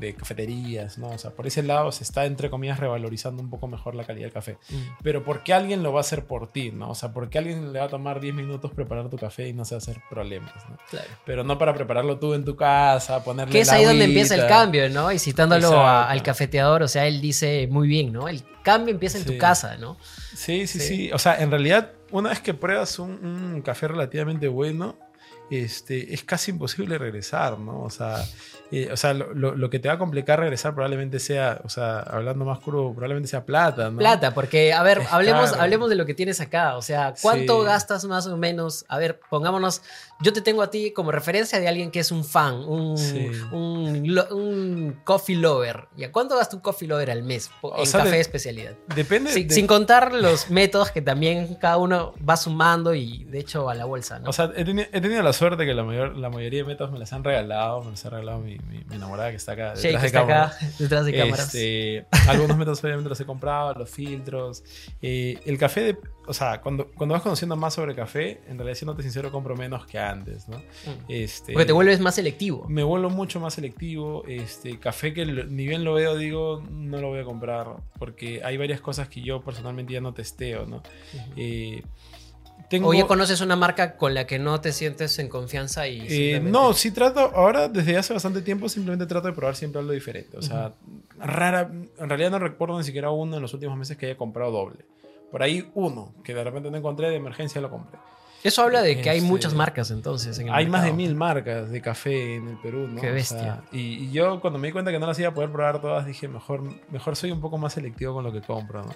de 0.01 0.13
cafeterías, 0.15 0.97
¿no? 0.97 1.07
O 1.09 1.17
sea, 1.17 1.31
por 1.31 1.47
ese 1.47 1.63
lado 1.63 1.91
se 1.93 2.03
está 2.03 2.25
entre 2.25 2.49
comillas 2.49 2.79
revalorizando 2.79 3.41
un 3.41 3.49
poco 3.49 3.67
mejor 3.69 3.95
la 3.95 4.03
calidad 4.03 4.25
del 4.25 4.33
café. 4.33 4.57
Mm. 4.69 4.75
Pero 5.03 5.23
¿por 5.23 5.43
qué 5.43 5.53
alguien 5.53 5.83
lo 5.83 5.93
va 5.93 5.99
a 5.99 6.01
hacer 6.01 6.25
por 6.25 6.51
ti, 6.51 6.71
¿no? 6.71 6.89
O 6.89 6.95
sea, 6.95 7.13
¿por 7.13 7.29
qué 7.29 7.37
alguien 7.37 7.71
le 7.71 7.79
va 7.79 7.85
a 7.85 7.89
tomar 7.89 8.19
10 8.19 8.33
minutos 8.35 8.71
preparar 8.73 9.09
tu 9.09 9.17
café 9.17 9.47
y 9.47 9.53
no 9.53 9.63
se 9.63 9.75
va 9.75 9.77
a 9.77 9.83
hacer 9.83 10.01
problemas, 10.09 10.53
¿no? 10.69 10.77
Claro. 10.89 11.07
Pero 11.25 11.43
no 11.45 11.57
para 11.57 11.73
prepararlo 11.73 12.19
tú 12.19 12.33
en 12.33 12.43
tu 12.43 12.55
casa, 12.57 13.23
ponerle 13.23 13.53
Que 13.53 13.61
es 13.61 13.67
la 13.67 13.75
ahí 13.75 13.85
donde 13.85 14.03
empieza 14.05 14.35
el 14.35 14.47
cambio, 14.47 14.89
¿no? 14.89 15.11
Y 15.11 15.19
citándolo 15.19 15.71
a- 15.79 16.09
al 16.09 16.21
cafeteador, 16.23 16.83
o 16.83 16.87
sea, 16.89 17.07
él 17.07 17.21
dice 17.21 17.67
muy 17.71 17.87
bien, 17.87 18.11
¿no? 18.11 18.27
El 18.27 18.43
cambio 18.63 18.93
empieza 18.93 19.17
en 19.17 19.25
tu 19.25 19.37
casa, 19.37 19.77
¿no? 19.77 19.97
Sí, 20.35 20.67
sí, 20.67 20.79
Sí. 20.79 20.87
sí, 20.87 21.11
O 21.13 21.19
sea, 21.19 21.35
en 21.41 21.51
realidad, 21.51 21.91
una 22.11 22.29
vez 22.29 22.39
que 22.39 22.53
pruebas 22.53 22.97
un, 22.99 23.11
un 23.23 23.61
café 23.61 23.87
relativamente 23.87 24.47
bueno, 24.47 24.97
este, 25.49 26.13
es 26.13 26.23
casi 26.23 26.51
imposible 26.51 26.97
regresar, 26.97 27.59
¿no? 27.59 27.81
O 27.83 27.89
sea, 27.89 28.23
eh, 28.71 28.89
o 28.91 28.97
sea 28.97 29.13
lo, 29.13 29.33
lo- 29.33 29.55
lo 29.55 29.69
que 29.69 29.79
te 29.79 29.87
va 29.87 29.95
a 29.95 29.97
complicar 29.97 30.39
regresar 30.39 30.73
probablemente 30.73 31.19
sea, 31.19 31.59
o 31.63 31.69
sea, 31.69 31.99
hablando 31.99 32.45
más 32.45 32.59
crudo, 32.59 32.91
probablemente 32.93 33.27
sea 33.29 33.45
plata, 33.45 33.89
¿no? 33.89 33.97
Plata, 33.97 34.33
porque, 34.33 34.73
a 34.73 34.81
ver, 34.83 34.99
Es 34.99 35.11
hablemos, 35.13 35.51
caro. 35.51 35.61
hablemos 35.63 35.89
de 35.89 35.95
lo 35.95 36.05
que 36.05 36.13
tienes 36.13 36.39
acá. 36.41 36.77
O 36.77 36.81
sea, 36.81 37.13
¿cuánto 37.21 37.59
Sí. 37.61 37.65
gastas 37.65 38.05
más 38.05 38.27
o 38.27 38.37
menos? 38.37 38.85
A 38.87 38.97
ver, 38.97 39.19
pongámonos, 39.29 39.81
yo 40.21 40.31
te 40.33 40.41
tengo 40.41 40.61
a 40.61 40.69
ti 40.69 40.91
como 40.91 41.11
referencia 41.11 41.59
de 41.59 41.67
alguien 41.67 41.91
que 41.91 41.99
es 41.99 42.11
un 42.11 42.23
fan, 42.23 42.55
un, 42.55 42.97
Sí. 42.97 43.29
un, 43.51 44.09
un 44.31 45.01
coffee 45.03 45.35
lover. 45.35 45.87
¿Y 45.97 46.03
a 46.03 46.11
cuánto 46.11 46.35
gasta 46.37 46.55
un 46.55 46.61
coffee 46.61 46.87
lover 46.87 47.11
al 47.11 47.23
mes 47.23 47.49
O 47.61 47.77
en 47.79 47.85
sea, 47.85 47.99
café 47.99 48.11
de- 48.11 48.15
de 48.17 48.21
especialidad? 48.21 48.73
Depende. 48.95 49.31
Sin, 49.31 49.47
de- 49.47 49.53
sin 49.55 49.67
contar 49.67 50.13
los 50.13 50.49
métodos 50.49 50.91
que 50.91 51.01
también 51.01 51.55
cada 51.55 51.77
uno 51.77 52.13
va 52.27 52.37
sumando 52.37 52.93
y 52.93 53.25
de 53.25 53.39
hecho 53.39 53.69
a 53.69 53.75
la 53.75 53.85
bolsa, 53.85 54.19
¿no? 54.19 54.29
O 54.29 54.33
sea, 54.33 54.51
he, 54.55 54.65
teni- 54.65 54.87
he 54.91 55.01
tenido 55.01 55.21
la 55.23 55.33
suerte 55.33 55.65
que 55.65 55.73
la, 55.73 55.83
mayor, 55.83 56.15
la 56.17 56.29
mayoría 56.29 56.59
de 56.61 56.65
métodos 56.67 56.91
me 56.91 56.99
las 56.99 57.11
han 57.13 57.23
regalado, 57.23 57.83
me 57.83 57.91
las 57.91 58.05
ha 58.05 58.09
regalado 58.11 58.39
mi, 58.39 58.57
mi- 58.67 58.83
mi 58.85 58.95
enamorada 58.95 59.29
que 59.29 59.35
está 59.37 59.53
acá 59.53 59.73
detrás 59.73 60.01
de 60.01 60.07
está 60.07 60.19
cámara. 60.21 60.45
acá 60.47 60.57
detrás 60.79 61.05
de 61.05 61.17
cámaras. 61.17 61.45
Este, 61.55 62.05
algunos 62.27 62.57
métodos 62.57 62.83
obviamente 62.83 63.09
los 63.09 63.19
he 63.19 63.25
comprado, 63.25 63.73
los 63.75 63.89
filtros. 63.89 64.63
Eh, 65.01 65.39
el 65.45 65.57
café, 65.57 65.81
de- 65.81 65.97
o 66.27 66.33
sea, 66.33 66.61
cuando, 66.61 66.87
cuando 66.91 67.13
vas 67.13 67.21
conociendo 67.23 67.55
más 67.55 67.73
sobre 67.73 67.95
café, 67.95 68.41
en 68.47 68.57
realidad, 68.57 68.75
siéndote 68.75 69.01
sincero, 69.03 69.31
compro 69.31 69.55
menos 69.55 69.85
que 69.87 69.97
antes, 69.99 70.47
¿no? 70.47 70.57
Mm. 70.57 71.05
Este, 71.09 71.53
Porque 71.53 71.65
te 71.65 71.73
vuelves 71.73 71.99
más 71.99 72.15
selectivo. 72.15 72.65
Me 72.69 72.83
vuelvo 72.83 73.09
mucho 73.09 73.39
más 73.39 73.53
selectivo. 73.55 74.23
Este, 74.27 74.79
café 74.79 75.13
que 75.13 75.25
ni 75.25 75.67
bien 75.67 75.83
lo 75.83 75.93
veo, 75.93 76.15
digo, 76.15 76.63
no 76.69 76.99
lo 77.01 77.09
voy 77.09 77.19
a 77.19 77.23
comprar. 77.23 77.67
Porque 77.97 78.41
hay 78.43 78.57
varias 78.57 78.81
cosas 78.81 79.09
que 79.09 79.21
yo 79.21 79.41
personalmente 79.41 79.93
ya 79.93 80.01
no 80.01 80.13
testeo, 80.13 80.65
¿no? 80.65 80.81
Eh, 81.35 81.83
tengo, 82.71 82.89
O 82.89 82.93
ya 82.95 83.05
conoces 83.05 83.39
una 83.41 83.55
marca 83.55 83.95
con 83.97 84.15
la 84.15 84.25
que 84.25 84.39
no 84.39 84.59
te 84.61 84.71
sientes 84.71 85.19
en 85.19 85.27
confianza 85.29 85.87
y... 85.87 85.99
Eh, 86.01 86.09
simplemente- 86.09 86.51
no, 86.51 86.73
sí 86.73 86.89
trato, 86.89 87.19
ahora 87.35 87.67
desde 87.67 87.97
hace 87.97 88.13
bastante 88.13 88.41
tiempo 88.41 88.67
simplemente 88.69 89.05
trato 89.05 89.27
de 89.27 89.33
probar 89.33 89.55
siempre 89.55 89.79
algo 89.79 89.91
diferente. 89.91 90.37
O 90.37 90.41
sea, 90.41 90.73
rara, 91.19 91.69
en 91.71 92.09
realidad 92.09 92.31
no 92.31 92.39
recuerdo 92.39 92.77
ni 92.79 92.83
siquiera 92.83 93.11
uno 93.11 93.35
en 93.35 93.41
los 93.43 93.53
últimos 93.53 93.77
meses 93.77 93.95
que 93.97 94.07
haya 94.07 94.17
comprado 94.17 94.51
doble. 94.51 94.85
Por 95.29 95.43
ahí 95.43 95.69
uno, 95.75 96.13
que 96.23 96.33
de 96.33 96.43
repente 96.43 96.71
no 96.71 96.77
encontré, 96.77 97.09
de 97.09 97.15
emergencia 97.17 97.61
lo 97.61 97.69
compré. 97.69 97.99
Eso 98.43 98.63
habla 98.63 98.81
de 98.81 98.99
que 98.99 99.09
hay 99.09 99.17
Este, 99.19 99.29
muchas 99.29 99.53
marcas 99.53 99.91
entonces 99.91 100.39
en 100.39 100.47
el 100.47 100.53
Hay 100.53 100.65
más 100.65 100.81
de 100.81 100.87
mercado. 100.87 100.97
mil 100.97 101.15
marcas 101.15 101.69
de 101.69 101.79
café 101.81 102.35
en 102.37 102.47
el 102.47 102.57
Perú, 102.57 102.87
¿no? 102.87 102.99
Qué 102.99 103.11
O 103.11 103.13
bestia. 103.13 103.37
sea, 103.39 103.63
y, 103.71 104.05
y 104.05 104.11
yo 104.11 104.39
cuando 104.41 104.57
me 104.57 104.67
di 104.67 104.71
cuenta 104.71 104.89
que 104.91 104.97
no 104.97 105.05
las 105.05 105.19
iba 105.19 105.29
a 105.29 105.33
poder 105.33 105.51
probar 105.51 105.79
todas, 105.79 106.07
dije, 106.07 106.27
mejor, 106.27 106.63
mejor 106.89 107.15
soy 107.15 107.29
un 107.31 107.39
poco 107.39 107.59
más 107.59 107.73
selectivo 107.73 108.13
con 108.15 108.23
lo 108.23 108.31
que 108.33 108.41
compro, 108.41 108.81
¿no? 108.83 108.95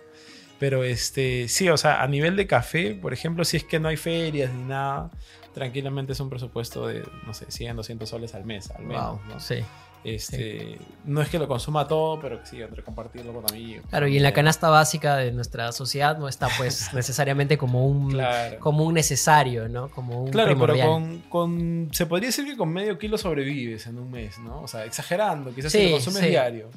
Pero 0.66 0.84
este, 0.84 1.48
sí, 1.48 1.70
o 1.70 1.78
sea, 1.78 2.02
a 2.02 2.08
nivel 2.08 2.36
de 2.36 2.48
café, 2.48 2.96
por 2.96 3.14
ejemplo, 3.14 3.46
si 3.46 3.58
es 3.58 3.64
que 3.64 3.80
no 3.80 3.88
hay 3.88 3.98
ferias 3.98 4.52
ni 4.52 4.64
nada, 4.64 5.12
tranquilamente 5.54 6.14
es 6.14 6.20
un 6.20 6.28
presupuesto 6.32 6.88
de, 6.88 7.04
no 7.28 7.36
sé, 7.36 7.46
100, 7.50 7.76
200 7.76 8.10
soles 8.10 8.34
al 8.34 8.46
mes, 8.46 8.72
al 8.72 8.84
menos, 8.84 9.20
Wow, 9.22 9.34
¿no? 9.36 9.40
sí. 9.40 9.58
Este, 10.04 10.80
No 11.04 11.22
es 11.22 11.30
que 11.30 11.38
lo 11.38 11.48
consuma 11.48 11.88
todo, 11.88 12.20
pero 12.20 12.40
sí, 12.46 12.60
entre 12.62 12.82
compartirlo 12.84 13.32
con 13.32 13.44
amigos. 13.52 13.86
Claro, 13.90 14.08
y 14.08 14.18
en 14.18 14.24
la 14.24 14.34
canasta 14.34 14.70
básica 14.70 15.18
de 15.18 15.32
nuestra 15.32 15.72
sociedad 15.72 16.18
no 16.18 16.28
está 16.28 16.48
pues 16.58 16.90
necesariamente 16.94 17.58
como 17.60 17.86
un, 17.88 18.10
Claro. 18.12 18.60
como 18.60 18.86
un 18.86 18.96
necesario, 18.96 19.70
¿no? 19.70 19.90
Como 19.90 20.24
un 20.24 20.32
Claro, 20.32 20.58
pero 20.60 20.76
con, 20.80 21.20
con- 21.30 21.90
Se 21.92 22.08
podría 22.08 22.30
decir 22.30 22.46
que 22.46 22.58
con 22.58 22.70
medio 22.74 22.98
kilo 22.98 23.18
sobrevives 23.20 23.86
en 23.86 24.00
un 24.00 24.10
mes, 24.10 24.40
¿no? 24.40 24.62
O 24.62 24.68
sea, 24.68 24.84
exagerando, 24.86 25.54
quizás 25.54 25.72
Sí, 25.72 25.78
si 25.80 25.86
lo 25.86 25.92
consumes 25.92 26.22
sí. 26.22 26.28
diario. 26.30 26.70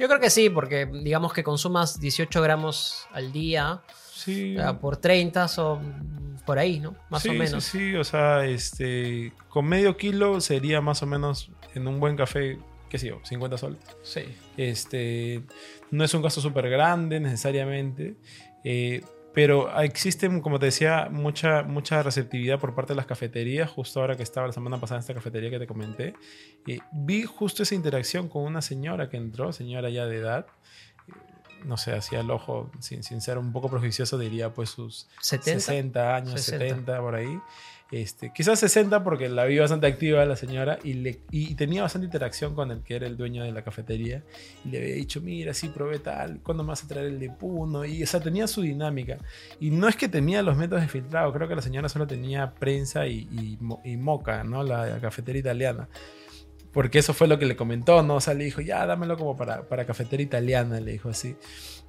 Yo 0.00 0.08
creo 0.08 0.18
que 0.18 0.30
sí, 0.30 0.48
porque 0.48 0.86
digamos 0.86 1.32
que 1.34 1.44
consumas 1.44 2.00
18 2.00 2.40
gramos 2.40 3.06
al 3.12 3.32
día, 3.32 3.82
Sí. 4.14 4.56
o 4.56 4.60
sea, 4.60 4.78
por 4.80 4.96
30 4.96 5.46
son 5.46 6.38
por 6.46 6.58
ahí, 6.58 6.80
¿no? 6.80 6.96
Más 7.10 7.22
sí, 7.22 7.28
o 7.28 7.32
menos. 7.34 7.62
Sí, 7.62 7.78
sí, 7.78 7.94
o 7.96 8.02
sea, 8.02 8.46
este, 8.46 9.32
con 9.50 9.66
medio 9.66 9.96
kilo 9.98 10.40
sería 10.40 10.80
más 10.80 11.02
o 11.02 11.06
menos 11.06 11.50
en 11.74 11.86
un 11.86 12.00
buen 12.00 12.16
café, 12.16 12.58
qué 12.88 12.98
sé 12.98 13.08
yo, 13.08 13.20
50 13.24 13.58
soles. 13.58 13.78
Sí. 14.02 14.22
Este, 14.56 15.42
no 15.90 16.02
es 16.02 16.14
un 16.14 16.22
gasto 16.22 16.40
súper 16.40 16.70
grande 16.70 17.20
necesariamente, 17.20 18.16
eh, 18.64 19.02
pero 19.32 19.80
existe, 19.80 20.28
como 20.42 20.58
te 20.58 20.66
decía, 20.66 21.08
mucha, 21.10 21.62
mucha 21.62 22.02
receptividad 22.02 22.58
por 22.58 22.74
parte 22.74 22.92
de 22.92 22.96
las 22.96 23.06
cafeterías. 23.06 23.70
Justo 23.70 24.00
ahora 24.00 24.16
que 24.16 24.22
estaba 24.22 24.46
la 24.46 24.52
semana 24.52 24.80
pasada 24.80 24.98
en 24.98 25.00
esta 25.00 25.14
cafetería 25.14 25.50
que 25.50 25.58
te 25.58 25.66
comenté, 25.66 26.14
eh, 26.66 26.78
vi 26.92 27.22
justo 27.22 27.62
esa 27.62 27.74
interacción 27.74 28.28
con 28.28 28.42
una 28.42 28.60
señora 28.62 29.08
que 29.08 29.16
entró, 29.16 29.52
señora 29.52 29.88
ya 29.90 30.06
de 30.06 30.16
edad. 30.16 30.46
eh, 31.08 31.12
No 31.64 31.76
sé, 31.76 31.92
hacía 31.92 32.20
el 32.20 32.30
ojo, 32.30 32.70
sin, 32.80 33.02
sin 33.02 33.20
ser 33.20 33.38
un 33.38 33.52
poco 33.52 33.68
prejuicioso, 33.70 34.18
diría 34.18 34.52
pues 34.52 34.70
sus 34.70 35.08
70. 35.20 35.60
60 35.60 36.16
años, 36.16 36.40
60. 36.40 36.64
70 36.68 37.00
por 37.00 37.14
ahí. 37.14 37.38
Este, 37.90 38.32
quizás 38.32 38.60
60 38.60 39.02
porque 39.02 39.28
la 39.28 39.44
vi 39.46 39.58
bastante 39.58 39.88
activa 39.88 40.24
la 40.24 40.36
señora 40.36 40.78
y, 40.84 40.94
le, 40.94 41.22
y 41.32 41.56
tenía 41.56 41.82
bastante 41.82 42.04
interacción 42.04 42.54
con 42.54 42.70
el 42.70 42.82
que 42.82 42.94
era 42.94 43.06
el 43.08 43.16
dueño 43.16 43.42
de 43.42 43.50
la 43.50 43.64
cafetería 43.64 44.22
y 44.64 44.68
le 44.68 44.78
había 44.78 44.94
dicho, 44.94 45.20
mira, 45.20 45.52
sí, 45.54 45.68
probé 45.68 45.98
tal, 45.98 46.40
¿cuándo 46.40 46.62
me 46.62 46.68
vas 46.68 46.84
a 46.84 46.88
traer 46.88 47.06
el 47.06 47.18
de 47.18 47.30
Puno? 47.30 47.84
Y 47.84 48.02
o 48.02 48.06
sea, 48.06 48.20
tenía 48.20 48.46
su 48.46 48.62
dinámica. 48.62 49.18
Y 49.58 49.70
no 49.70 49.88
es 49.88 49.96
que 49.96 50.08
tenía 50.08 50.42
los 50.42 50.56
métodos 50.56 50.82
de 50.82 50.88
filtrado, 50.88 51.32
creo 51.32 51.48
que 51.48 51.56
la 51.56 51.62
señora 51.62 51.88
solo 51.88 52.06
tenía 52.06 52.54
prensa 52.54 53.08
y, 53.08 53.28
y, 53.32 53.58
y 53.84 53.96
moca, 53.96 54.44
¿no? 54.44 54.62
La, 54.62 54.86
la 54.86 55.00
cafetera 55.00 55.38
italiana. 55.38 55.88
Porque 56.72 57.00
eso 57.00 57.12
fue 57.12 57.26
lo 57.26 57.38
que 57.38 57.46
le 57.46 57.56
comentó, 57.56 58.02
¿no? 58.04 58.16
O 58.16 58.20
sea, 58.20 58.34
le 58.34 58.44
dijo, 58.44 58.60
ya, 58.60 58.86
dámelo 58.86 59.16
como 59.16 59.36
para, 59.36 59.68
para 59.68 59.84
cafetera 59.84 60.22
italiana, 60.22 60.78
le 60.78 60.92
dijo 60.92 61.08
así. 61.08 61.36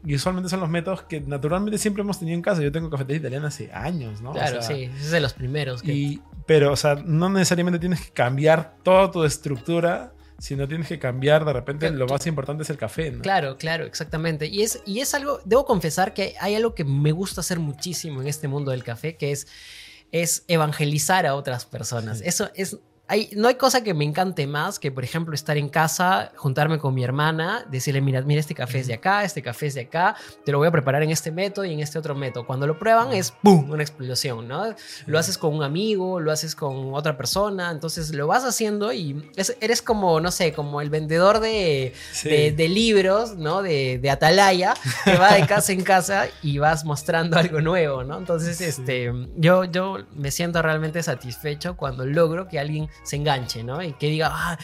Y 0.03 0.15
usualmente 0.15 0.49
son 0.49 0.59
los 0.59 0.69
métodos 0.69 1.03
que 1.03 1.21
naturalmente 1.21 1.77
siempre 1.77 2.01
hemos 2.01 2.17
tenido 2.19 2.35
en 2.35 2.41
casa. 2.41 2.61
Yo 2.61 2.71
tengo 2.71 2.89
cafetera 2.89 3.17
italiana 3.19 3.49
hace 3.49 3.71
años, 3.71 4.21
¿no? 4.21 4.31
O 4.31 4.33
Claro, 4.33 4.61
sea, 4.61 4.75
sí, 4.75 4.83
es 4.83 5.11
de 5.11 5.19
los 5.19 5.33
primeros. 5.33 5.81
Que... 5.83 5.93
y, 5.93 6.21
pero, 6.45 6.71
o 6.71 6.75
sea, 6.75 6.95
no 6.95 7.29
necesariamente 7.29 7.77
tienes 7.79 8.01
que 8.01 8.11
cambiar 8.11 8.75
toda 8.83 9.11
tu 9.11 9.23
estructura, 9.23 10.13
sino 10.39 10.67
tienes 10.67 10.87
que 10.87 10.97
cambiar, 10.97 11.45
de 11.45 11.53
repente, 11.53 11.87
Claro, 11.87 11.99
lo 11.99 12.07
más 12.07 12.25
importante 12.25 12.63
es 12.63 12.69
el 12.71 12.77
café, 12.77 13.11
¿no? 13.11 13.21
Claro, 13.21 13.57
claro, 13.57 13.85
exactamente. 13.85 14.47
Y 14.47 14.63
es, 14.63 14.81
y 14.87 15.01
es 15.01 15.13
algo, 15.13 15.39
debo 15.45 15.65
confesar 15.65 16.15
que 16.15 16.33
hay 16.39 16.55
algo 16.55 16.73
que 16.73 16.83
me 16.83 17.11
gusta 17.11 17.41
hacer 17.41 17.59
muchísimo 17.59 18.21
en 18.21 18.27
este 18.27 18.47
mundo 18.47 18.71
del 18.71 18.83
café, 18.83 19.17
que 19.17 19.31
es, 19.31 19.47
es 20.11 20.43
evangelizar 20.47 21.27
a 21.27 21.35
otras 21.35 21.65
personas. 21.65 22.19
Sí. 22.19 22.23
Eso 22.27 22.49
es... 22.55 22.79
Hay, 23.11 23.29
no 23.35 23.49
hay 23.49 23.55
cosa 23.55 23.83
que 23.83 23.93
me 23.93 24.05
encante 24.05 24.47
más 24.47 24.79
que, 24.79 24.89
por 24.89 25.03
ejemplo, 25.03 25.35
estar 25.35 25.57
en 25.57 25.67
casa, 25.67 26.31
juntarme 26.37 26.79
con 26.79 26.93
mi 26.93 27.03
hermana, 27.03 27.65
decirle, 27.69 27.99
mira, 27.99 28.21
mira, 28.21 28.39
este 28.39 28.55
café 28.55 28.79
es 28.79 28.87
de 28.87 28.93
acá, 28.93 29.25
este 29.25 29.41
café 29.41 29.67
es 29.67 29.73
de 29.73 29.81
acá, 29.81 30.15
te 30.45 30.51
lo 30.53 30.59
voy 30.59 30.69
a 30.69 30.71
preparar 30.71 31.03
en 31.03 31.09
este 31.09 31.29
método 31.29 31.65
y 31.65 31.73
en 31.73 31.81
este 31.81 31.99
otro 31.99 32.15
método. 32.15 32.45
Cuando 32.47 32.65
lo 32.67 32.79
prueban 32.79 33.11
es 33.11 33.31
¡pum! 33.31 33.69
Una 33.69 33.83
explosión, 33.83 34.47
¿no? 34.47 34.73
Lo 35.07 35.19
haces 35.19 35.37
con 35.37 35.53
un 35.53 35.61
amigo, 35.61 36.21
lo 36.21 36.31
haces 36.31 36.55
con 36.55 36.93
otra 36.93 37.17
persona, 37.17 37.69
entonces 37.71 38.15
lo 38.15 38.27
vas 38.27 38.45
haciendo 38.45 38.93
y 38.93 39.29
es- 39.35 39.57
eres 39.59 39.81
como, 39.81 40.21
no 40.21 40.31
sé, 40.31 40.53
como 40.53 40.79
el 40.79 40.89
vendedor 40.89 41.41
de, 41.41 41.93
Sí. 42.13 42.29
de, 42.29 42.51
de 42.53 42.69
libros, 42.69 43.35
¿no? 43.35 43.61
De, 43.61 43.99
de 44.01 44.09
Atalaya, 44.09 44.73
que 45.03 45.17
va 45.17 45.33
de 45.33 45.45
casa 45.45 45.73
en 45.73 45.83
casa 45.83 46.27
y 46.41 46.59
vas 46.59 46.85
mostrando 46.85 47.37
algo 47.37 47.59
nuevo, 47.59 48.05
¿no? 48.05 48.17
Entonces, 48.17 48.57
Sí. 48.57 48.63
este, 48.63 49.11
yo, 49.35 49.65
yo 49.65 49.97
me 50.15 50.31
siento 50.31 50.61
realmente 50.61 51.03
satisfecho 51.03 51.75
cuando 51.75 52.05
logro 52.05 52.47
que 52.47 52.57
alguien 52.57 52.87
se 53.03 53.15
enganche, 53.15 53.63
¿no? 53.63 53.81
Y 53.81 53.93
que 53.93 54.07
diga, 54.07 54.29
ah, 54.31 54.57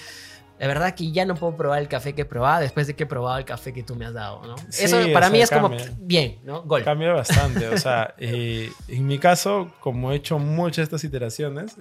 la 0.59 0.67
verdad 0.67 0.95
que 0.95 1.11
ya 1.11 1.25
no 1.25 1.35
puedo 1.35 1.55
probar 1.55 1.79
el 1.81 1.87
café 1.87 2.13
que 2.13 2.23
he 2.23 2.25
probado 2.25 2.61
después 2.61 2.87
de 2.87 2.95
que 2.95 3.03
he 3.03 3.05
probado 3.05 3.37
el 3.37 3.45
café 3.45 3.73
que 3.73 3.83
tú 3.83 3.95
me 3.95 4.05
has 4.05 4.13
dado, 4.13 4.41
¿no? 4.45 4.55
Sí, 4.69 4.85
Eso 4.85 4.97
para 5.13 5.29
mí 5.29 5.39
es 5.39 5.51
como, 5.51 5.69
cambia. 5.69 5.93
bien, 5.99 6.39
¿no? 6.43 6.63
Gol. 6.63 6.83
Cambia 6.83 7.13
bastante. 7.13 7.67
O 7.69 7.77
sea, 7.77 8.15
eh, 8.17 8.71
en 8.87 9.05
mi 9.05 9.19
caso, 9.19 9.71
como 9.81 10.11
he 10.11 10.15
hecho 10.15 10.39
muchas 10.39 10.77
de 10.77 10.83
estas 10.83 11.03
iteraciones, 11.03 11.75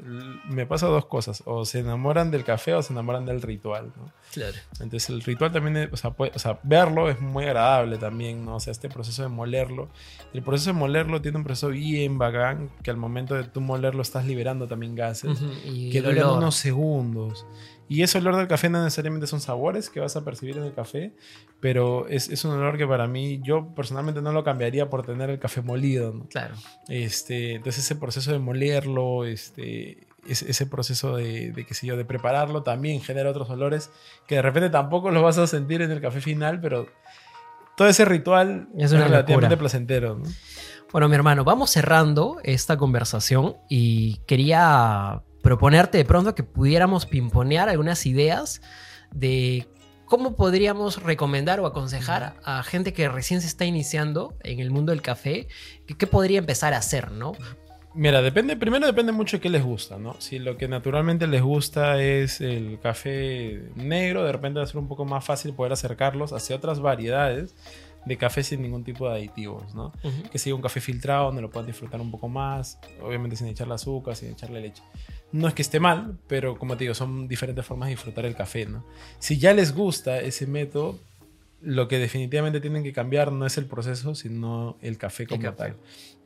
me 0.49 0.67
pasa 0.67 0.87
dos 0.89 1.07
cosas. 1.07 1.43
O 1.47 1.65
se 1.65 1.79
enamoran 1.79 2.31
del 2.31 2.45
café 2.45 2.75
o 2.75 2.83
se 2.83 2.93
enamoran 2.93 3.25
del 3.25 3.41
ritual, 3.43 3.93
¿no? 3.97 4.13
Claro. 4.33 4.57
Entonces 4.81 5.09
el 5.09 5.23
ritual 5.23 5.53
también, 5.53 5.77
es- 5.79 5.93
o 5.93 5.97
sea, 5.97 6.11
puede- 6.11 6.33
o 6.35 6.39
sea, 6.39 6.59
verlo 6.63 7.09
es 7.09 7.21
muy 7.21 7.45
agradable 7.45 7.97
también, 7.97 8.45
¿no? 8.45 8.57
O 8.57 8.61
sea, 8.61 8.73
este 8.73 8.89
proceso 8.91 9.23
de 9.23 9.29
molerlo. 9.29 9.89
El 10.35 10.43
proceso 10.43 10.71
de 10.71 10.75
molerlo 10.79 11.23
tiene 11.23 11.39
un 11.39 11.45
proceso 11.45 11.69
bien 11.69 12.19
bacán, 12.19 12.69
que 12.83 12.91
al 12.91 12.99
momento 12.99 13.35
de 13.35 13.45
tú 13.45 13.61
molerlo 13.63 14.03
estás 14.03 14.27
liberando 14.27 14.67
también 14.67 14.95
gases, 14.95 15.41
Ujú, 15.41 15.51
Y 15.65 15.91
que 15.91 16.03
duran 16.03 16.29
unos 16.31 16.57
segundos. 16.57 17.47
Y 17.89 18.03
ese 18.03 18.19
olor 18.19 18.37
del 18.37 18.49
café 18.49 18.69
no 18.69 18.83
necesariamente 18.83 19.27
son 19.27 19.41
sabores 19.41 19.91
que 19.91 20.01
vas 20.01 20.17
a 20.17 20.25
percibir 20.25 20.57
en 20.57 20.65
el 20.65 20.75
café, 20.75 21.13
pero 21.61 22.09
es, 22.09 22.29
es 22.29 22.45
un 22.45 22.53
olor 22.53 22.77
que 22.77 22.87
para 22.87 23.07
mí, 23.07 23.41
yo 23.43 23.75
personalmente 23.75 24.23
no 24.23 24.33
lo 24.33 24.43
cambiaría 24.43 24.91
por 24.91 25.07
tener 25.07 25.31
el 25.31 25.39
café 25.39 25.63
molido, 25.63 26.13
¿no? 26.13 26.27
Claro. 26.29 26.55
Este, 26.89 27.55
entonces 27.55 27.85
ese 27.85 27.97
proceso 27.97 28.33
de 28.33 28.39
molerlo, 28.39 29.25
este, 29.25 30.07
ese, 30.29 30.67
proceso 30.67 31.17
de, 31.17 31.53
de, 31.53 31.65
qué 31.65 31.75
sé 31.75 31.87
yo, 31.87 31.97
de 31.97 32.05
prepararlo 32.05 32.63
también 32.63 33.01
genera 33.01 33.31
otros 33.31 33.49
olores 33.51 33.91
que 34.27 34.37
de 34.37 34.43
repente 34.43 34.71
tampoco 34.71 35.11
los 35.11 35.23
vas 35.23 35.39
a 35.39 35.47
sentir 35.47 35.83
en 35.83 35.91
el 35.93 36.01
café 36.01 36.21
final, 36.21 36.61
pero 36.61 36.89
todo 37.77 37.89
ese 37.89 38.05
ritual 38.05 38.69
Es 38.77 38.87
es, 38.87 38.93
una 38.93 39.05
relativamente 39.05 39.47
locura. 39.47 39.59
placentero. 39.59 40.17
¿no? 40.17 40.25
Bueno, 40.93 41.09
mi 41.09 41.15
hermano, 41.15 41.45
vamos 41.45 41.71
cerrando 41.71 42.39
esta 42.43 42.77
conversación 42.77 43.57
y 43.69 44.17
quería 44.27 45.23
proponerte 45.47 45.97
de 45.97 46.05
pronto 46.05 46.35
que 46.35 46.43
pudiéramos 46.43 47.07
pimponear 47.07 47.69
algunas 47.69 48.05
ideas 48.05 48.61
de 49.13 49.69
cómo 50.05 50.35
podríamos 50.35 51.01
recomendar 51.05 51.61
o 51.61 51.67
aconsejar 51.67 52.35
a 52.45 52.65
gente 52.65 52.93
que 52.93 53.09
recién 53.09 53.41
se 53.41 53.47
está 53.47 53.65
iniciando 53.65 54.35
en 54.43 54.59
el 54.59 54.73
mundo 54.73 54.91
del 54.91 55.03
café, 55.03 55.47
qué 55.87 56.07
podría 56.09 56.41
empezar 56.41 56.75
a 56.75 56.79
hacer, 56.79 57.13
¿no? 57.13 57.35
Mira, 57.95 58.23
depende, 58.23 58.57
primero 58.57 58.87
depende 58.87 59.13
mucho 59.13 59.37
de 59.37 59.41
qué 59.41 59.49
les 59.49 59.63
gusta, 59.63 59.99
¿no? 59.99 60.17
Si 60.19 60.41
lo 60.41 60.57
que 60.57 60.67
naturalmente 60.67 61.29
les 61.29 61.43
gusta 61.43 62.03
es 62.03 62.41
el 62.41 62.81
café 62.83 63.71
negro, 63.77 64.25
de 64.25 64.33
repente 64.33 64.59
va 64.59 64.65
a 64.65 64.67
ser 64.67 64.79
un 64.79 64.89
poco 64.89 65.05
más 65.05 65.25
fácil 65.25 65.55
poder 65.55 65.73
acercarlos 65.73 66.33
hacia 66.33 66.57
otras 66.57 66.81
variedades 66.81 67.55
de 68.05 68.17
café 68.17 68.43
sin 68.43 68.63
ningún 68.63 68.83
tipo 68.83 69.09
de 69.09 69.15
aditivos, 69.15 69.77
¿no? 69.77 69.93
Que 70.33 70.39
sea 70.39 70.57
un 70.57 70.63
café 70.63 70.81
filtrado 70.81 71.27
donde 71.27 71.43
lo 71.43 71.51
puedan 71.51 71.69
disfrutar 71.69 72.01
un 72.01 72.11
poco 72.11 72.29
más, 72.29 72.81
obviamente 73.01 73.37
sin 73.37 73.47
echarle 73.47 73.75
azúcar, 73.75 74.17
sin 74.17 74.33
echarle 74.33 74.61
leche. 74.61 74.83
No 75.37 75.49
es 75.49 75.55
que 75.55 75.63
esté 75.63 75.81
mal, 75.81 76.19
pero 76.27 76.59
como 76.59 76.77
te 76.77 76.85
digo, 76.85 76.95
son 76.95 77.29
diferentes 77.29 77.65
formas 77.65 77.89
de 77.89 77.95
disfrutar 77.95 78.25
el 78.25 78.35
café, 78.35 78.65
¿no? 78.67 78.85
Si 79.19 79.39
ya 79.39 79.53
les 79.53 79.75
gusta 79.75 80.21
ese 80.21 80.47
método, 80.47 80.99
lo 81.61 81.89
que 81.89 81.99
definitivamente 81.99 82.61
tienen 82.61 82.83
que 82.83 82.93
cambiar 82.93 83.33
no 83.33 83.45
es 83.47 83.59
el 83.59 83.67
proceso, 83.67 84.15
sino 84.15 84.77
el 84.83 84.99
café 84.99 85.27
como 85.27 85.43
café. 85.43 85.57
tal, 85.57 85.77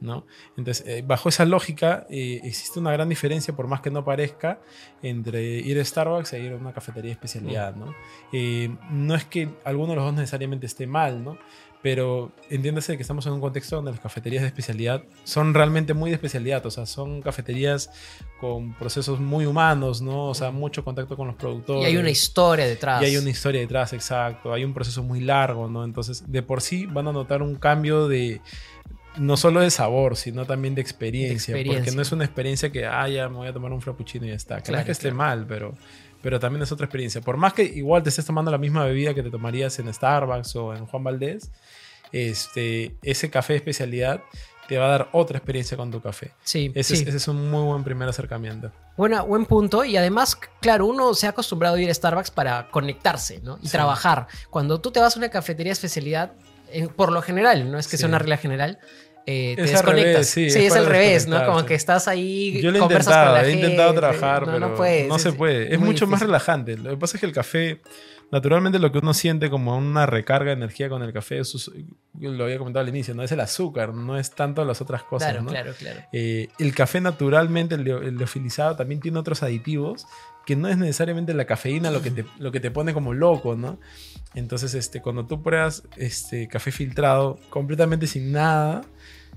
¿no? 0.01 0.27
Entonces, 0.57 0.87
eh, 0.87 1.03
bajo 1.07 1.29
esa 1.29 1.45
lógica, 1.45 2.07
eh, 2.11 2.41
existe 2.45 2.79
una 2.79 2.93
gran 2.93 3.09
diferencia, 3.09 3.55
por 3.55 3.67
más 3.67 3.81
que 3.81 3.91
no 3.91 4.05
parezca, 4.05 4.61
entre 5.03 5.43
ir 5.43 5.79
a 5.81 5.85
Starbucks 5.85 6.33
e 6.35 6.41
ir 6.41 6.53
a 6.53 6.57
una 6.57 6.73
cafetería 6.73 7.13
especialidad, 7.13 7.75
¿no? 7.75 7.95
Eh, 8.33 8.71
no 8.91 9.15
es 9.15 9.25
que 9.25 9.49
alguno 9.65 9.91
de 9.91 9.97
los 9.97 10.05
dos 10.05 10.15
necesariamente 10.15 10.67
esté 10.67 10.87
mal, 10.87 11.25
¿no? 11.25 11.39
Pero 11.83 12.31
entiéndase 12.51 12.97
que 12.97 13.03
estamos 13.03 13.25
en 13.27 13.33
un 13.33 13.41
contexto 13.41 13.77
donde 13.77 13.93
las 13.93 14.01
cafeterías 14.01 14.43
de 14.43 14.49
especialidad 14.49 15.03
son 15.25 15.55
realmente 15.55 15.95
muy 15.95 16.11
de 16.11 16.17
especialidad, 16.17 16.65
o 16.67 16.71
sea, 16.71 16.85
son 16.85 17.23
cafeterías 17.23 17.91
con 18.39 18.75
procesos 18.75 19.19
muy 19.19 19.47
humanos, 19.47 20.03
¿no? 20.03 20.29
O 20.29 20.35
sea, 20.35 20.51
mucho 20.51 20.85
contacto 20.85 21.17
con 21.17 21.29
los 21.29 21.37
productores. 21.37 21.85
Y 21.85 21.87
hay 21.87 21.97
una 21.97 22.11
historia 22.11 22.67
detrás. 22.67 23.03
Y 23.03 23.07
hay 23.07 23.17
una 23.17 23.31
historia 23.31 23.63
detrás, 23.63 23.95
exacto. 23.95 24.53
Hay 24.53 24.63
un 24.63 24.75
proceso 24.75 25.03
muy 25.03 25.21
largo, 25.21 25.69
¿no? 25.69 25.85
Entonces, 25.85 26.31
de 26.31 26.43
por 26.43 26.61
sí 26.61 26.85
van 26.85 27.09
a 27.09 27.13
notar 27.13 27.43
un 27.43 27.55
cambio 27.55 28.09
de 28.09 28.43
no 29.17 29.37
solo 29.37 29.61
de 29.61 29.71
sabor, 29.71 30.17
sino 30.17 30.47
también 30.47 30.75
de 30.75 30.83
experiencia. 30.83 31.55
De 31.55 31.61
Porque 31.61 31.71
experiencia. 31.71 31.97
no 31.97 32.03
es 32.03 32.13
una 32.13 32.25
experiencia 32.25 32.71
que, 32.71 32.87
ah, 32.87 33.09
ya 33.09 33.29
me 33.29 33.37
voy 33.37 33.49
a 33.49 33.53
tomar 33.53 33.73
un 33.73 33.81
frappuccino 33.81 34.27
y 34.27 34.29
ya 34.29 34.35
está. 34.35 34.61
Claro, 34.61 34.81
es 34.81 34.87
que 34.87 34.93
esté 34.93 35.11
claro. 35.11 35.17
mal, 35.17 35.47
pero, 35.49 35.75
pero 36.23 36.39
también 36.41 36.63
es 36.63 36.73
otra 36.73 36.87
experiencia. 36.87 37.21
Por 37.21 37.37
más 37.37 37.53
que 37.55 37.63
igual 37.63 38.03
te 38.03 38.09
estés 38.11 38.25
tomando 38.27 38.51
la 38.51 38.59
misma 38.59 38.85
bebida 38.85 39.15
que 39.15 39.23
te 39.23 39.31
tomarías 39.31 39.79
en 39.79 39.93
Starbucks 39.93 40.55
o 40.57 40.75
en 40.75 40.87
Juan 40.87 41.05
Valdés, 41.05 41.51
este, 42.13 42.95
ese 43.03 43.31
café 43.31 43.53
de 43.55 43.59
especialidad 43.59 44.23
te 44.69 44.79
va 44.79 44.87
a 44.87 44.91
dar 44.91 45.09
otra 45.13 45.39
experiencia 45.39 45.77
con 45.77 45.91
tu 45.91 46.01
café. 46.01 46.31
Sí, 46.45 46.71
Ese, 46.77 46.95
sí. 46.97 47.03
es, 47.03 47.09
ese 47.09 47.17
es 47.17 47.29
un 47.29 47.51
muy 47.51 47.65
buen 47.65 47.83
primer 47.83 48.09
acercamiento. 48.09 48.71
Buena, 48.97 49.23
buen 49.23 49.45
punto. 49.47 49.85
Y 49.85 49.97
además, 49.97 50.37
claro, 50.61 50.87
uno 50.87 51.13
se 51.15 51.27
ha 51.27 51.31
acostumbrado 51.31 51.75
a 51.75 51.81
ir 51.81 51.91
a 51.91 51.95
Starbucks 51.95 52.31
para 52.31 52.69
conectarse 52.71 53.41
¿no? 53.43 53.59
y 53.63 53.67
Sí. 53.67 53.73
trabajar. 53.73 54.29
Cuando 54.49 54.81
tú 54.81 54.93
te 54.93 55.01
vas 55.01 55.17
a 55.17 55.19
una 55.19 55.29
cafetería 55.29 55.73
especialidad, 55.73 56.33
por 56.95 57.11
lo 57.11 57.21
general, 57.21 57.69
no 57.73 57.79
es 57.79 57.89
que 57.89 57.97
sea 57.97 58.09
una 58.09 58.21
regla 58.21 58.37
general, 58.37 58.79
eh, 59.31 59.57
te 59.57 59.63
Es 59.63 59.71
desconectas. 59.73 60.13
revés, 60.13 60.27
sí, 60.29 60.51
sí, 60.51 60.59
es 60.59 60.67
es 60.67 60.77
al 60.77 60.87
revés, 60.87 61.27
¿no? 61.29 61.45
Como 61.47 61.65
que 61.65 61.75
estás 61.75 62.09
ahí, 62.09 62.61
Yo 62.61 62.71
lo 62.71 62.77
he 62.77 62.81
conversas 62.81 63.07
intentado, 63.15 63.33
con 63.35 63.43
la 63.43 63.49
he 63.49 63.53
intentado 63.53 63.89
gente. 63.93 64.01
trabajar, 64.01 64.41
no, 64.47 64.53
pero 64.55 64.69
no, 64.69 64.75
puedes, 64.75 65.09
no 65.09 65.19
se 65.19 65.33
puede. 65.33 65.73
Es, 65.75 65.79
mucho 65.81 66.07
más 66.07 66.21
difícil. 66.21 66.27
relajante. 66.27 66.77
Lo 66.77 66.91
que 66.91 66.97
pasa 66.97 67.17
es 67.17 67.21
que 67.21 67.27
el 67.27 67.33
café, 67.33 67.81
naturalmente 68.31 68.79
lo 68.79 68.91
que 68.93 68.99
uno 68.99 69.15
siente 69.15 69.51
como 69.51 69.77
una 69.77 70.07
recarga 70.07 70.47
de 70.51 70.57
energía 70.57 70.89
con 70.89 71.03
el 71.03 71.13
café, 71.13 71.39
eso 71.39 71.59
es- 71.59 71.71
lo 72.19 72.45
había 72.45 72.59
comentado 72.59 72.83
al 72.83 72.89
inicio, 72.89 73.15
no 73.15 73.23
es 73.23 73.33
el 73.33 73.41
azúcar, 73.41 73.95
no 73.95 74.19
es 74.19 74.31
tanto 74.33 74.65
las 74.65 74.81
otras 74.81 75.03
cosas. 75.05 75.31
Claro, 75.31 75.43
¿no? 75.45 75.51
claro, 75.51 75.73
claro. 75.79 76.01
Eh, 76.13 76.49
el 76.59 76.75
café 76.75 77.01
naturalmente, 77.01 77.77
el, 77.77 77.87
el 77.89 78.17
leofilizado, 78.17 78.77
también 78.77 79.01
tiene 79.01 79.19
otros 79.19 79.43
aditivos 79.43 80.07
que 80.47 80.57
no 80.57 80.69
es 80.69 80.77
necesariamente 80.77 81.33
la 81.35 81.45
cafeína 81.45 81.91
lo 81.91 82.03
que 82.03 82.11
te, 82.11 82.25
lo 82.39 82.51
que 82.51 82.61
te 82.61 82.71
pone 82.71 82.93
como 82.93 83.13
loco, 83.15 83.55
¿no? 83.57 83.79
Entonces, 84.35 84.75
este, 84.75 85.01
cuando 85.01 85.27
tú 85.27 85.43
pruebas 85.43 85.83
este, 85.97 86.49
café 86.49 86.73
filtrado 86.73 87.39
completamente 87.51 88.07
sin 88.07 88.33
nada, 88.33 88.83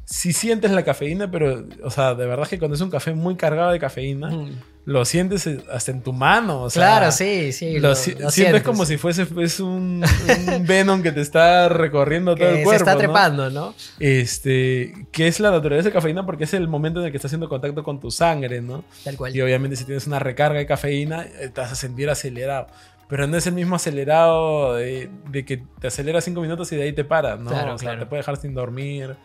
sí 0.06 0.34
sientes 0.34 0.72
la 0.72 0.84
cafeína, 0.84 1.30
pero, 1.32 1.66
o 1.84 1.90
sea, 1.90 2.14
de 2.16 2.26
verdad 2.26 2.48
que 2.48 2.60
cuando 2.60 2.76
es 2.76 2.82
un 2.82 2.90
café 2.90 3.14
muy 3.14 3.36
cargado 3.36 3.72
de 3.72 3.80
cafeína, 3.80 4.30
Mm. 4.30 4.50
lo 4.86 5.06
sientes 5.06 5.48
eh, 5.48 5.64
hasta 5.72 5.92
en 5.92 6.02
tu 6.02 6.12
mano, 6.12 6.64
o 6.64 6.70
sea, 6.70 6.82
Claro, 6.82 7.12
sí, 7.14 7.54
sí. 7.54 7.80
lo 7.80 7.90
lo- 7.90 7.96
si- 7.96 8.12
lo 8.12 8.18
sientes 8.30 8.34
sientes. 8.34 8.64
como 8.64 8.86
si 8.86 8.98
fuese 8.98 9.26
es 9.42 9.60
un, 9.62 10.04
un 10.04 10.04
Venom 10.68 11.02
que 11.02 11.12
te 11.14 11.22
está 11.22 11.70
recorriendo 11.70 12.36
todo 12.36 12.50
Que 12.50 12.58
el 12.60 12.64
cuerpo. 12.66 12.72
se 12.86 12.90
está 12.92 12.98
trepando, 12.98 13.50
¿no? 13.50 13.74
Este, 14.00 14.94
que 15.12 15.28
es 15.28 15.40
la 15.40 15.52
naturaleza 15.52 15.90
de 15.90 15.94
cafeína 15.94 16.26
porque 16.26 16.44
es 16.44 16.54
el 16.54 16.68
momento 16.68 17.00
en 17.00 17.06
el 17.06 17.12
que 17.12 17.18
está 17.18 17.28
haciendo 17.28 17.48
contacto 17.50 17.84
con 17.84 18.00
tu 18.00 18.12
sangre, 18.12 18.62
¿no? 18.62 18.84
Tal 19.04 19.16
cual. 19.16 19.36
Y 19.36 19.42
obviamente 19.42 19.76
si 19.78 19.86
tienes 19.86 20.06
una 20.08 20.20
recarga 20.20 20.60
de 20.60 20.66
cafeína, 20.66 21.24
eh, 21.40 21.50
te 21.54 21.62
vas 21.62 21.72
a 21.72 21.76
sentir 21.76 22.10
acelerado. 22.10 22.68
Pero 23.10 23.28
no 23.28 23.38
es 23.38 23.46
el 23.48 23.54
mismo 23.54 23.76
acelerado 23.76 24.76
de, 24.76 25.10
de 25.30 25.46
que 25.46 25.62
te 25.80 25.88
acelera 25.88 26.20
cinco 26.22 26.42
minutos 26.42 26.72
y 26.72 26.76
de 26.78 26.84
ahí 26.84 26.94
te 26.94 27.04
paras, 27.04 27.40
¿no? 27.40 27.52
Claro, 27.52 27.76
o 27.76 27.78
sea, 27.78 27.90
claro. 27.90 28.00
te 28.02 28.06
puede 28.08 28.22
dejar 28.22 28.38
sin 28.38 28.54
dormir, 28.54 29.16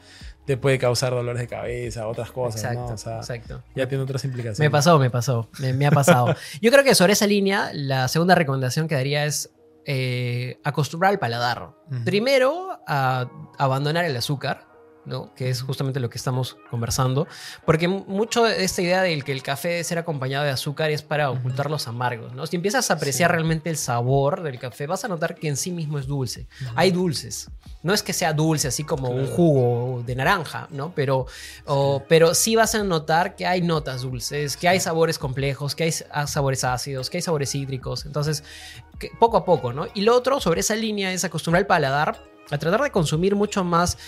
te 0.49 0.57
puede 0.57 0.79
causar 0.79 1.13
dolores 1.13 1.43
de 1.43 1.47
cabeza, 1.47 2.09
otras 2.09 2.31
cosas, 2.33 2.63
exacto, 2.63 2.81
¿no? 2.81 2.95
O 2.95 2.97
sea, 2.97 3.19
exacto. 3.19 3.63
ya 3.77 3.87
tiene 3.87 4.03
otras 4.03 4.25
implicaciones. 4.25 4.61
Me 4.61 4.71
pasó, 4.71 4.99
me 4.99 5.11
pasó, 5.11 5.51
me, 5.59 5.75
me 5.75 5.87
ha 5.87 5.91
pasado. 5.91 6.35
Yo 6.63 6.71
creo 6.71 6.83
que 6.83 6.95
sobre 6.95 7.13
esa 7.13 7.27
línea, 7.27 7.71
la 7.75 8.09
segunda 8.09 8.35
recomendación 8.35 8.89
que 8.89 8.95
daría 8.95 9.27
es 9.27 9.51
eh, 9.85 10.59
acostumbrar 10.65 11.11
al 11.11 11.19
paladar. 11.19 11.73
Primero, 12.03 12.81
a 12.87 13.29
abandonar 13.59 14.07
el 14.07 14.17
azúcar, 14.17 14.68
¿no? 15.09 15.35
que 15.35 15.49
es 15.51 15.63
justamente 15.63 15.99
lo 16.01 16.11
que 16.11 16.19
estamos 16.19 16.57
conversando, 16.71 17.27
porque 17.67 17.89
mu- 17.89 18.05
mucho 18.07 18.45
de 18.45 18.63
esta 18.65 18.83
idea 18.83 19.03
de 19.03 19.21
que 19.23 19.33
el 19.33 19.43
café 19.43 19.69
debe 19.69 19.85
ser 19.85 19.99
acompañado 19.99 20.45
de 20.45 20.51
azúcar 20.51 20.91
es 20.91 21.03
para 21.03 21.31
ocultar 21.31 21.71
los 21.71 21.89
amargos. 21.89 22.33
¿no? 22.35 22.47
Si 22.47 22.57
empiezas 22.57 22.91
a 22.91 22.95
apreciar 22.95 23.31
Sí. 23.31 23.35
realmente 23.35 23.71
el 23.71 23.77
sabor 23.77 24.43
del 24.43 24.59
café, 24.59 24.87
vas 24.87 25.05
a 25.05 25.09
notar 25.09 25.35
que 25.35 25.49
en 25.49 25.57
sí 25.57 25.71
mismo 25.71 25.99
es 25.99 26.07
dulce. 26.07 26.47
Hay 26.77 26.91
dulces. 26.91 27.51
No 27.83 27.95
es 27.95 28.03
que 28.03 28.13
sea 28.13 28.33
dulce 28.33 28.69
así 28.69 28.85
como 28.85 29.09
un 29.09 29.27
jugo 29.27 30.03
de 30.05 30.15
naranja, 30.15 30.69
¿no? 30.71 30.93
Pero, 30.95 31.27
o- 31.67 32.03
pero 32.09 32.35
sí 32.35 32.55
vas 32.57 32.75
a 32.75 32.83
notar 32.85 33.35
que 33.37 33.47
hay 33.47 33.63
notas 33.63 34.03
dulces, 34.03 34.57
que 34.57 34.69
hay 34.69 34.79
sabores 34.81 35.19
complejos, 35.19 35.75
que 35.75 35.85
hay 35.85 35.95
ah, 36.11 36.27
sabores 36.27 36.65
ácidos, 36.65 37.09
que 37.09 37.19
hay 37.19 37.23
sabores 37.23 37.51
cítricos. 37.51 38.05
Entonces, 38.07 38.45
que 38.99 39.11
poco 39.19 39.37
a 39.37 39.45
poco, 39.45 39.73
¿no? 39.73 39.87
Y 39.95 40.03
lo 40.03 40.15
otro 40.17 40.41
sobre 40.41 40.61
esa 40.61 40.75
línea 40.75 41.13
es 41.13 41.25
acostumbrar 41.25 41.63
al 41.63 41.67
paladar 41.67 42.23
a 42.51 42.57
tratar 42.59 42.81
de 42.83 42.91
consumir 42.91 43.37
mucho 43.37 43.63
más 43.63 43.99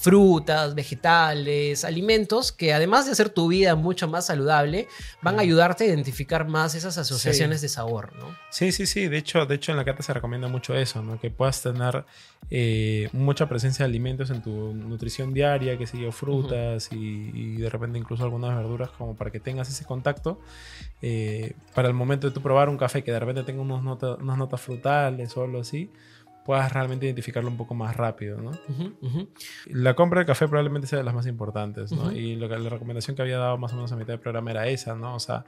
frutas, 0.00 0.74
vegetales, 0.74 1.84
alimentos 1.84 2.52
que 2.52 2.72
además 2.72 3.04
de 3.06 3.12
hacer 3.12 3.28
tu 3.28 3.48
vida 3.48 3.74
mucho 3.74 4.08
más 4.08 4.26
saludable, 4.26 4.88
van 5.22 5.38
a 5.38 5.42
ayudarte 5.42 5.84
a 5.84 5.86
identificar 5.88 6.48
más 6.48 6.74
esas 6.74 6.96
asociaciones 6.96 7.60
de 7.60 7.68
sabor, 7.68 8.16
¿no? 8.16 8.34
Sí, 8.50 8.72
sí, 8.72 8.86
sí. 8.86 9.08
De 9.08 9.18
hecho, 9.18 9.44
de 9.44 9.56
hecho, 9.56 9.72
en 9.72 9.76
la 9.76 9.84
carta 9.84 10.02
se 10.02 10.14
recomienda 10.14 10.48
mucho 10.48 10.74
eso, 10.74 11.02
¿no? 11.02 11.20
Que 11.20 11.30
puedas 11.30 11.60
tener 11.62 12.04
eh, 12.50 13.08
mucha 13.12 13.46
presencia 13.48 13.84
de 13.84 13.90
alimentos 13.90 14.30
en 14.30 14.40
tu 14.42 14.72
nutrición 14.74 15.34
diaria, 15.34 15.76
que 15.76 15.86
sé 15.86 16.00
yo, 16.00 16.12
frutas 16.12 16.88
y, 16.92 17.30
y 17.34 17.56
de 17.56 17.68
repente 17.68 17.98
incluso 17.98 18.24
algunas 18.24 18.56
verduras, 18.56 18.90
como 18.90 19.14
para 19.16 19.30
que 19.30 19.38
tengas 19.40 19.68
ese 19.68 19.84
contacto. 19.84 20.40
eh, 21.02 21.54
para 21.74 21.88
el 21.88 21.94
momento 21.94 22.26
de 22.28 22.32
tú 22.34 22.42
probar 22.42 22.68
un 22.68 22.76
café 22.76 23.02
que 23.04 23.12
de 23.12 23.18
repente 23.20 23.42
tenga 23.42 23.62
unos 23.62 23.82
nota- 23.82 24.14
unas 24.16 24.36
notas 24.38 24.60
frutales 24.60 25.36
o 25.36 25.42
algo 25.44 25.60
así, 25.60 25.90
puedas 26.50 26.72
realmente 26.72 27.06
identificarlo 27.06 27.48
un 27.48 27.56
poco 27.56 27.74
más 27.74 27.96
rápido, 27.96 28.40
¿no? 28.40 28.50
La 29.66 29.94
compra 29.94 30.18
de 30.20 30.26
café 30.26 30.48
probablemente 30.48 30.88
sea 30.88 30.98
de 30.98 31.04
las 31.04 31.14
más 31.14 31.26
importantes, 31.26 31.92
¿no? 31.92 32.10
Y 32.10 32.34
lo 32.34 32.48
que- 32.48 32.58
la 32.58 32.68
recomendación 32.70 33.14
que 33.14 33.22
había 33.22 33.38
dado 33.38 33.56
más 33.56 33.72
o 33.72 33.76
menos 33.76 33.92
a 33.92 33.96
mitad 33.96 34.08
del 34.14 34.18
programa 34.18 34.50
era 34.50 34.66
esa, 34.66 34.96
¿no? 34.96 35.14
O 35.14 35.20
sea, 35.20 35.44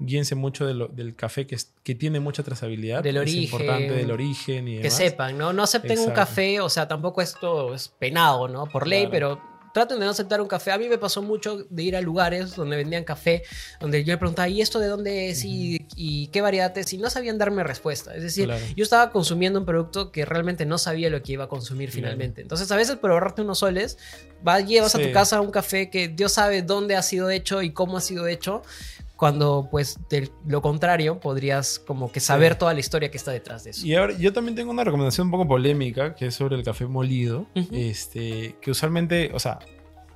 guíense 0.00 0.34
mucho 0.34 0.66
de 0.66 0.74
lo- 0.74 0.88
del 0.88 1.14
café 1.16 1.46
que, 1.46 1.54
es- 1.54 1.72
que 1.82 1.94
tiene 1.94 2.20
mucha 2.20 2.42
trazabilidad. 2.42 3.02
Del 3.02 3.16
es 3.16 3.22
origen, 3.22 3.42
importante 3.44 3.92
del 3.94 4.10
origen 4.10 4.68
y 4.68 4.80
que 4.80 4.90
sepan, 4.90 5.38
¿no? 5.38 5.54
No 5.54 5.62
acepten 5.62 5.98
un 6.00 6.10
café, 6.10 6.60
o 6.60 6.68
sea, 6.68 6.86
tampoco 6.86 7.22
esto 7.22 7.74
es 7.74 7.88
penado, 7.88 8.46
¿no? 8.46 8.66
Por 8.66 8.86
ley, 8.86 9.06
Claro. 9.08 9.12
pero 9.38 9.53
traten 9.74 9.98
de 9.98 10.04
no 10.06 10.12
aceptar 10.12 10.40
un 10.40 10.46
café. 10.46 10.70
A 10.72 10.78
mí 10.78 10.88
me 10.88 10.96
pasó 10.98 11.20
mucho 11.20 11.66
de 11.68 11.82
ir 11.82 11.96
a 11.96 12.00
lugares 12.00 12.54
donde 12.54 12.76
vendían 12.76 13.02
café, 13.04 13.42
donde 13.80 14.04
yo 14.04 14.12
le 14.14 14.18
preguntaba, 14.18 14.48
¿y 14.48 14.62
esto 14.62 14.78
de 14.78 14.86
dónde 14.86 15.28
es? 15.30 15.44
¿Y, 15.44 15.84
y 15.96 16.28
qué 16.28 16.40
variedad 16.40 16.76
es? 16.78 16.92
Y 16.92 16.98
no 16.98 17.10
sabían 17.10 17.36
darme 17.38 17.64
respuesta. 17.64 18.14
Es 18.14 18.22
decir, 18.22 18.44
Claro. 18.46 18.64
yo 18.76 18.84
estaba 18.84 19.10
consumiendo 19.10 19.58
un 19.58 19.66
producto 19.66 20.12
que 20.12 20.24
realmente 20.24 20.64
no 20.64 20.78
sabía 20.78 21.10
lo 21.10 21.20
que 21.22 21.32
iba 21.32 21.44
a 21.44 21.48
consumir 21.48 21.90
Claro. 21.90 22.02
finalmente. 22.06 22.40
Entonces, 22.40 22.70
a 22.70 22.76
veces 22.76 22.96
por 22.96 23.10
ahorrarte 23.10 23.42
unos 23.42 23.58
soles, 23.58 23.98
vas, 24.42 24.64
llevas 24.64 24.94
a 24.94 24.98
Sí. 24.98 25.06
tu 25.08 25.12
casa 25.12 25.40
un 25.40 25.50
café 25.50 25.90
que 25.90 26.06
Dios 26.08 26.32
sabe 26.32 26.62
dónde 26.62 26.94
ha 26.94 27.02
sido 27.02 27.28
hecho 27.30 27.60
y 27.60 27.72
cómo 27.72 27.96
ha 27.96 28.00
sido 28.00 28.28
hecho. 28.28 28.62
Cuando, 29.16 29.68
pues, 29.70 29.98
de 30.10 30.30
lo 30.46 30.60
contrario, 30.60 31.20
podrías 31.20 31.78
como 31.78 32.10
que 32.10 32.18
saber 32.20 32.52
Sí. 32.54 32.58
toda 32.58 32.74
la 32.74 32.80
historia 32.80 33.10
que 33.10 33.16
está 33.16 33.30
detrás 33.30 33.62
de 33.64 33.70
eso. 33.70 33.86
Y 33.86 33.94
ahora, 33.94 34.12
yo 34.18 34.32
también 34.32 34.56
tengo 34.56 34.70
una 34.72 34.82
recomendación 34.84 35.28
un 35.28 35.30
poco 35.30 35.46
polémica, 35.46 36.14
que 36.16 36.26
es 36.26 36.34
sobre 36.34 36.56
el 36.56 36.64
café 36.64 36.86
molido. 36.86 37.46
Este, 37.54 38.56
que 38.60 38.70
usualmente, 38.72 39.30
o 39.32 39.38
sea, 39.38 39.60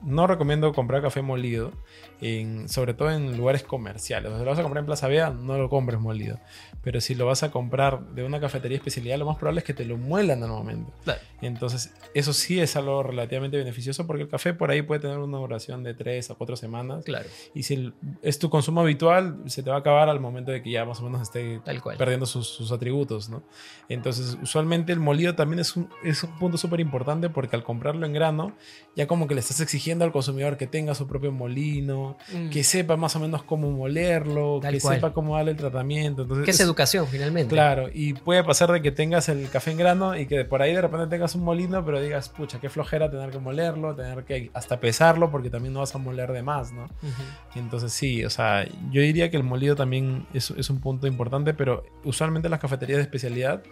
no 0.03 0.27
recomiendo 0.27 0.73
comprar 0.73 1.03
café 1.03 1.23
molido, 1.23 1.73
en, 2.21 2.69
sobre 2.69 2.95
todo 2.95 3.11
en 3.11 3.37
lugares 3.37 3.63
comerciales. 3.63 4.31
O 4.31 4.31
sea, 4.31 4.39
si 4.39 4.45
lo 4.45 4.51
vas 4.51 4.59
a 4.59 4.63
comprar 4.63 4.83
en 4.83 4.87
Plaza 4.87 5.09
Vea, 5.09 5.31
no 5.31 5.57
lo 5.57 5.69
compres 5.69 6.01
molido. 6.01 6.39
Pero 6.83 7.01
si 7.01 7.15
lo 7.15 7.27
vas 7.27 7.43
a 7.43 7.51
comprar 7.51 8.01
de 8.15 8.25
una 8.25 8.41
cafetería 8.41 8.77
especialidad, 8.77 9.19
lo 9.19 9.27
más 9.27 9.37
probable 9.37 9.61
es 9.61 9.65
que 9.65 9.75
te 9.75 9.85
lo 9.85 9.97
muelan 9.97 10.43
al 10.43 10.51
momento. 10.51 10.93
Claro. 11.05 11.21
Entonces, 11.41 11.93
eso 12.15 12.33
sí 12.33 12.61
es 12.61 12.77
algo 12.77 13.03
relativamente 13.03 13.57
beneficioso 13.57 14.07
porque 14.07 14.23
el 14.23 14.29
café 14.29 14.55
por 14.55 14.71
ahí 14.71 14.83
puede 14.83 15.01
tener 15.01 15.19
una 15.19 15.39
duración 15.39 15.83
de 15.83 15.95
3 15.95 16.31
a 16.31 16.35
4 16.35 16.57
semanas. 16.57 17.05
Claro, 17.05 17.29
Y 17.55 17.63
si 17.63 17.93
es 18.23 18.39
tu 18.39 18.51
consumo 18.51 18.81
habitual, 18.81 19.43
se 19.47 19.63
te 19.63 19.71
va 19.71 19.77
a 19.77 19.81
acabar 19.81 20.09
al 20.09 20.21
momento 20.21 20.51
de 20.51 20.63
que 20.63 20.71
ya 20.71 20.85
más 20.85 21.01
o 21.01 21.05
menos 21.05 21.23
esté 21.23 21.61
tal 21.65 21.83
cual. 21.83 21.97
perdiendo 21.97 22.27
sus, 22.27 22.49
sus 22.49 22.73
atributos, 22.73 23.29
¿no? 23.29 23.43
Entonces, 23.89 24.39
usualmente 24.43 24.93
el 24.93 25.01
molido 25.01 25.35
también 25.35 25.61
es 25.61 25.77
un, 25.77 25.89
es 26.03 26.23
un 26.23 26.39
punto 26.39 26.59
súper 26.59 26.81
importante 26.81 27.29
porque 27.31 27.57
al 27.57 27.63
comprarlo 27.63 28.07
en 28.07 28.13
grano, 28.13 28.55
ya 28.97 29.07
como 29.07 29.27
que 29.27 29.35
le 29.35 29.41
estás 29.41 29.61
exigiendo 29.61 30.05
al 30.05 30.13
consumidor 30.13 30.57
que 30.57 30.67
tenga 30.67 30.95
su 30.95 31.07
propio 31.07 31.33
molino, 31.33 32.08
Mm. 32.33 32.51
que 32.51 32.65
sepa 32.65 32.97
más 32.97 33.15
o 33.17 33.21
menos 33.21 33.43
cómo 33.43 33.71
molerlo, 33.71 34.61
Tal 34.61 34.75
que 34.75 34.81
cual. 34.81 34.95
sepa 34.97 35.13
cómo 35.13 35.37
darle 35.37 35.53
el 35.53 35.57
tratamiento. 35.57 36.23
Entonces, 36.23 36.45
Que 36.45 36.51
es 36.53 36.61
es- 36.61 36.65
educación 36.67 37.07
finalmente. 37.07 37.55
Claro, 37.55 37.89
y 37.93 38.15
puede 38.15 38.43
pasar 38.45 38.71
de 38.73 38.81
que 38.83 38.91
tengas 38.93 39.29
el 39.29 39.49
café 39.51 39.71
en 39.73 39.79
grano 39.79 40.17
y 40.17 40.27
que 40.27 40.45
por 40.45 40.63
ahí 40.63 40.73
de 40.75 40.81
repente 40.83 41.07
tengas 41.09 41.35
un 41.35 41.45
molino, 41.45 41.85
pero 41.85 42.01
digas, 42.01 42.29
pucha, 42.29 42.61
qué 42.61 42.69
flojera 42.69 43.11
tener 43.11 43.31
que 43.31 43.39
molerlo, 43.39 43.95
tener 43.95 44.25
que 44.25 44.51
hasta 44.55 44.81
pesarlo, 44.81 45.31
porque 45.31 45.51
también 45.51 45.75
no 45.75 45.81
vas 45.81 45.95
a 45.95 45.99
moler 45.99 46.33
de 46.33 46.43
más, 46.43 46.73
¿no? 46.73 46.85
Ujú. 46.85 47.23
Entonces 47.57 47.93
sí, 47.93 48.25
o 48.25 48.31
sea, 48.31 48.67
yo 48.91 49.01
diría 49.03 49.31
que 49.31 49.37
el 49.37 49.43
molido 49.45 49.77
también 49.77 50.27
es, 50.35 50.51
es 50.53 50.71
un 50.71 50.81
punto 50.81 51.07
importante, 51.07 51.55
pero 51.55 51.85
usualmente 52.05 52.49
las 52.49 52.61
cafeterías 52.61 52.99
de 52.99 53.03
especialidad 53.03 53.63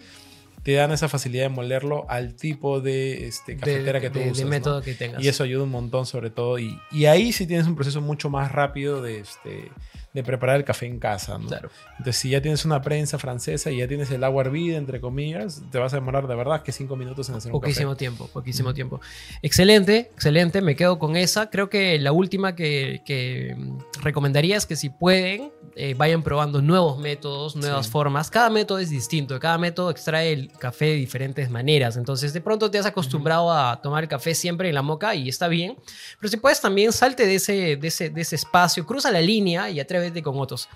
te 0.67 0.73
dan 0.73 0.91
esa 0.91 1.09
facilidad 1.09 1.45
de 1.45 1.49
molerlo 1.51 2.07
al 2.09 2.35
tipo 2.35 2.81
de 2.81 3.29
este, 3.29 3.53
De- 3.53 3.59
cafetera 3.61 4.01
que 4.01 4.11
tú 4.11 4.19
de- 4.19 4.25
de 4.25 4.31
usas. 4.33 4.43
¿no? 4.45 4.51
método 4.51 4.83
que 4.83 4.95
tengas. 4.95 5.23
Y 5.23 5.29
eso 5.29 5.45
ayuda 5.45 5.63
un 5.63 5.71
montón 5.71 6.07
sobre 6.07 6.31
todo. 6.31 6.59
Y, 6.59 6.77
y 6.91 7.07
ahí 7.07 7.33
sí 7.33 7.47
tienes 7.47 7.69
un 7.69 7.77
proceso 7.77 8.01
mucho 8.01 8.31
más 8.31 8.51
rápido 8.51 9.01
de, 9.01 9.21
este, 9.21 9.71
de 10.17 10.25
preparar 10.25 10.57
el 10.57 10.65
café 10.65 10.87
en 10.87 10.99
casa. 10.99 11.39
¿no? 11.39 11.47
Claro. 11.47 11.69
Entonces 11.93 12.17
si 12.17 12.31
ya 12.31 12.41
tienes 12.41 12.65
una 12.65 12.81
prensa 12.83 13.19
francesa 13.19 13.71
y 13.71 13.77
ya 13.79 13.87
tienes 13.87 14.11
el 14.11 14.25
agua 14.25 14.43
hervida, 14.43 14.77
entre 14.79 15.01
comillas, 15.01 15.63
te 15.71 15.79
vas 15.79 15.93
a 15.93 15.97
demorar 15.97 16.27
de 16.27 16.35
verdad 16.35 16.63
que 16.63 16.73
cinco 16.73 16.97
minutos 16.97 17.29
en 17.29 17.35
hacer 17.37 17.53
un 17.53 17.61
Poquísimo 17.61 17.91
café. 17.91 17.99
tiempo, 17.99 18.27
poquísimo 18.33 18.73
tiempo. 18.75 19.01
Excelente, 19.43 20.11
excelente, 20.13 20.61
me 20.63 20.75
quedo 20.75 20.99
con 20.99 21.17
esa. 21.17 21.51
Creo 21.51 21.69
que 21.69 21.99
la 21.99 22.13
última 22.13 22.55
que, 22.57 23.03
que, 23.05 23.55
mm, 23.57 23.79
recomendaría 24.03 24.57
es 24.57 24.67
que 24.67 24.75
si 24.77 24.89
pueden, 24.89 25.53
eh, 25.77 25.95
vayan 25.95 26.23
probando 26.23 26.63
nuevos 26.63 26.99
métodos, 26.99 27.55
nuevas 27.55 27.87
Sí. 27.87 27.93
formas. 27.93 28.31
Cada 28.31 28.49
método 28.49 28.79
es 28.79 28.89
distinto, 28.89 29.39
cada 29.39 29.59
método 29.59 29.91
extrae 29.91 30.33
el 30.33 30.51
café 30.59 30.87
de 30.87 30.95
diferentes 30.95 31.51
maneras. 31.51 31.97
Entonces, 31.99 32.33
de 32.33 32.41
pronto 32.41 32.71
te 32.71 32.79
has 32.79 32.87
acostumbrado 32.87 33.53
a 33.53 33.81
tomar 33.83 34.03
el 34.03 34.09
café 34.09 34.35
siempre 34.35 34.69
en 34.71 34.75
la 34.75 34.83
moca 34.83 35.15
y 35.15 35.29
está 35.29 35.49
bien. 35.49 35.77
Pero 36.19 36.31
si 36.31 36.39
puedes 36.39 36.61
también 36.63 36.93
salte 36.93 37.27
de 37.27 37.35
ese, 37.35 37.77
de 37.77 37.89
ese, 37.89 38.09
de 38.09 38.21
ese 38.23 38.37
espacio, 38.37 38.87
cruza 38.87 39.11
la 39.11 39.21
línea 39.21 39.69
y 39.69 39.79
atrévete 39.81 40.06
con 40.23 40.39
otros. 40.39 40.69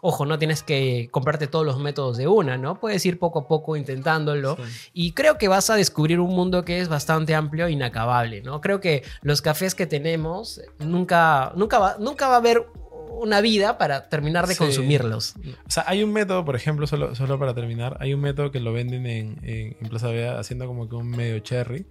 Ojo, 0.00 0.24
no 0.26 0.38
tienes 0.38 0.62
que 0.62 1.08
comprarte 1.10 1.48
todos 1.48 1.66
los 1.66 1.78
métodos 1.80 2.16
de 2.16 2.28
una, 2.28 2.56
¿no? 2.56 2.78
Puedes 2.78 3.04
ir 3.04 3.18
poco 3.18 3.40
a 3.40 3.48
poco 3.48 3.74
intentándolo. 3.76 4.56
Sí. 4.56 4.90
Y 4.92 5.12
creo 5.12 5.38
que 5.38 5.48
vas 5.48 5.70
a 5.70 5.74
descubrir 5.74 6.20
un 6.20 6.34
mundo 6.36 6.64
que 6.64 6.80
es 6.80 6.88
bastante 6.88 7.34
amplio 7.34 7.66
e 7.66 7.72
inacabable, 7.72 8.40
¿no? 8.42 8.60
Creo 8.60 8.78
que 8.80 9.02
los 9.22 9.42
cafés 9.42 9.74
que 9.74 9.86
tenemos 9.86 10.60
nunca, 10.78 11.52
nunca, 11.56 11.80
va, 11.80 11.96
nunca 11.98 12.28
va 12.28 12.34
a 12.34 12.38
haber 12.38 12.64
una 13.10 13.40
vida 13.40 13.76
para 13.76 14.08
terminar 14.08 14.46
de 14.46 14.54
Sí. 14.54 14.58
consumirlos. 14.60 15.34
O 15.66 15.70
sea, 15.70 15.82
hay 15.88 16.04
un 16.04 16.12
método, 16.12 16.44
por 16.44 16.54
ejemplo, 16.54 16.86
solo, 16.86 17.16
solo 17.16 17.36
para 17.40 17.52
terminar, 17.52 17.96
hay 17.98 18.14
un 18.14 18.20
método 18.20 18.52
que 18.52 18.60
lo 18.60 18.72
venden 18.72 19.04
en, 19.06 19.38
en, 19.42 19.76
en 19.80 19.88
Plaza 19.88 20.06
Vea 20.08 20.38
haciendo 20.38 20.68
como 20.68 20.88
que 20.88 20.94
un 20.94 21.08
medio 21.10 21.40
cherry, 21.40 21.86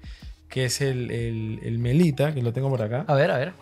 que 0.48 0.64
es 0.64 0.80
el, 0.80 1.12
el, 1.12 1.60
el 1.64 1.80
melita, 1.80 2.34
que 2.34 2.42
lo 2.42 2.54
tengo 2.54 2.70
por 2.70 2.82
acá. 2.82 3.04
A 3.10 3.16
ver, 3.16 3.32
a 3.32 3.38
ver. 3.38 3.54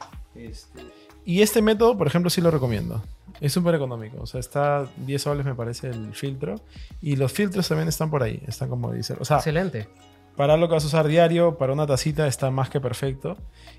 Y 1.25 1.41
este 1.41 1.63
método, 1.63 1.97
por 1.97 2.05
ejemplo, 2.05 2.29
sí 2.29 2.41
lo 2.41 2.51
recomiendo. 2.51 3.03
Es 3.41 3.53
súper 3.53 3.75
económico. 3.75 4.17
O 4.21 4.25
sea, 4.25 4.39
está 4.39 4.87
10 4.97 5.21
soles, 5.21 5.45
me 5.45 5.55
parece, 5.55 5.89
el 5.89 6.13
filtro. 6.13 6.55
Y 7.01 7.15
los 7.15 7.31
filtros 7.31 7.67
también 7.67 7.87
están 7.89 8.09
por 8.09 8.23
ahí. 8.23 8.41
Están 8.47 8.69
como 8.69 8.91
dice. 8.91 9.15
O 9.19 9.25
sea, 9.25 9.37
Excelente. 9.37 9.87
para 10.35 10.57
lo 10.57 10.67
que 10.67 10.73
vas 10.75 10.83
a 10.83 10.87
usar 10.87 11.07
diario, 11.07 11.57
para 11.57 11.73
una 11.73 11.85
tacita, 11.87 12.27
está 12.27 12.49
más 12.51 12.69
que 12.69 12.79
perfecto. 12.79 13.37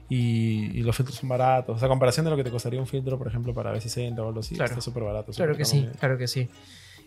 Y, 0.09 0.79
y 0.79 0.83
los 0.83 0.97
filtros 0.97 1.19
son 1.19 1.29
baratos. 1.29 1.77
O 1.77 1.79
sea, 1.79 1.87
a 1.87 1.89
comparación 1.89 2.25
de 2.25 2.31
lo 2.31 2.37
que 2.37 2.45
te 2.45 2.51
costaría 2.51 2.79
un 2.81 2.87
filtro, 2.87 3.19
por 3.19 3.29
ejemplo, 3.29 3.53
para 3.55 3.75
B60 3.75 4.19
o 4.19 4.29
algo 4.29 4.41
así, 4.41 4.55
Claro. 4.55 4.71
está 4.71 4.81
súper 4.81 5.03
barato. 5.05 5.33
Claro 5.33 5.57
que 5.57 5.65
sí, 5.65 5.89
claro 5.99 6.17
que 6.19 6.29
sí. 6.29 6.49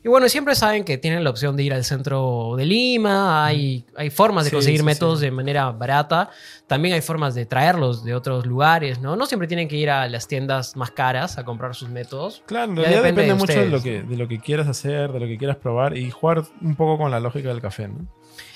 Y 0.02 0.08
bueno, 0.08 0.30
siempre 0.30 0.56
saben 0.56 0.86
que 0.86 0.98
tienen 0.98 1.26
la 1.26 1.30
opción 1.30 1.58
de 1.58 1.64
ir 1.64 1.74
al 1.74 1.84
centro 1.84 2.54
de 2.56 2.66
Lima, 2.66 3.46
hay, 3.46 3.84
hay 3.98 4.10
formas 4.10 4.46
de 4.46 4.50
Sí, 4.50 4.56
conseguir 4.56 4.80
sí, 4.80 4.86
métodos 4.86 5.20
sí. 5.20 5.26
de 5.26 5.32
manera 5.32 5.72
barata, 5.72 6.30
también 6.68 6.94
hay 6.96 7.02
formas 7.02 7.36
de 7.36 7.46
traerlos 7.46 8.06
de 8.06 8.16
otros 8.16 8.46
lugares, 8.46 9.02
¿no? 9.02 9.18
No 9.18 9.26
siempre 9.26 9.48
tienen 9.50 9.68
que 9.68 9.76
ir 9.76 9.90
a 9.90 10.08
las 10.08 10.26
tiendas 10.28 10.78
más 10.78 10.92
caras 10.92 11.38
a 11.38 11.44
comprar 11.44 11.76
sus 11.76 11.90
métodos. 11.90 12.44
Claro, 12.46 12.72
en 12.72 12.78
realidad 12.78 13.04
depende 13.04 13.24
depende, 13.24 13.34
de 13.34 13.40
mucho 13.40 13.60
de 13.60 13.70
lo, 13.70 13.84
que, 13.84 14.04
de 14.04 14.16
lo 14.18 14.28
que 14.30 14.40
quieras 14.40 14.68
hacer, 14.70 15.12
de 15.12 15.20
lo 15.20 15.28
que 15.28 15.38
quieras 15.38 15.58
probar 15.58 15.98
y 15.98 16.10
jugar 16.12 16.44
un 16.62 16.76
poco 16.76 16.98
con 16.98 17.12
la 17.12 17.20
lógica 17.20 17.50
del 17.50 17.60
café, 17.60 17.90
¿no? 17.90 18.08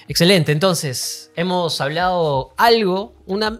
Excelente, 0.07 0.51
entonces 0.53 1.31
hemos 1.35 1.81
hablado 1.81 2.53
algo, 2.57 3.15
una 3.25 3.59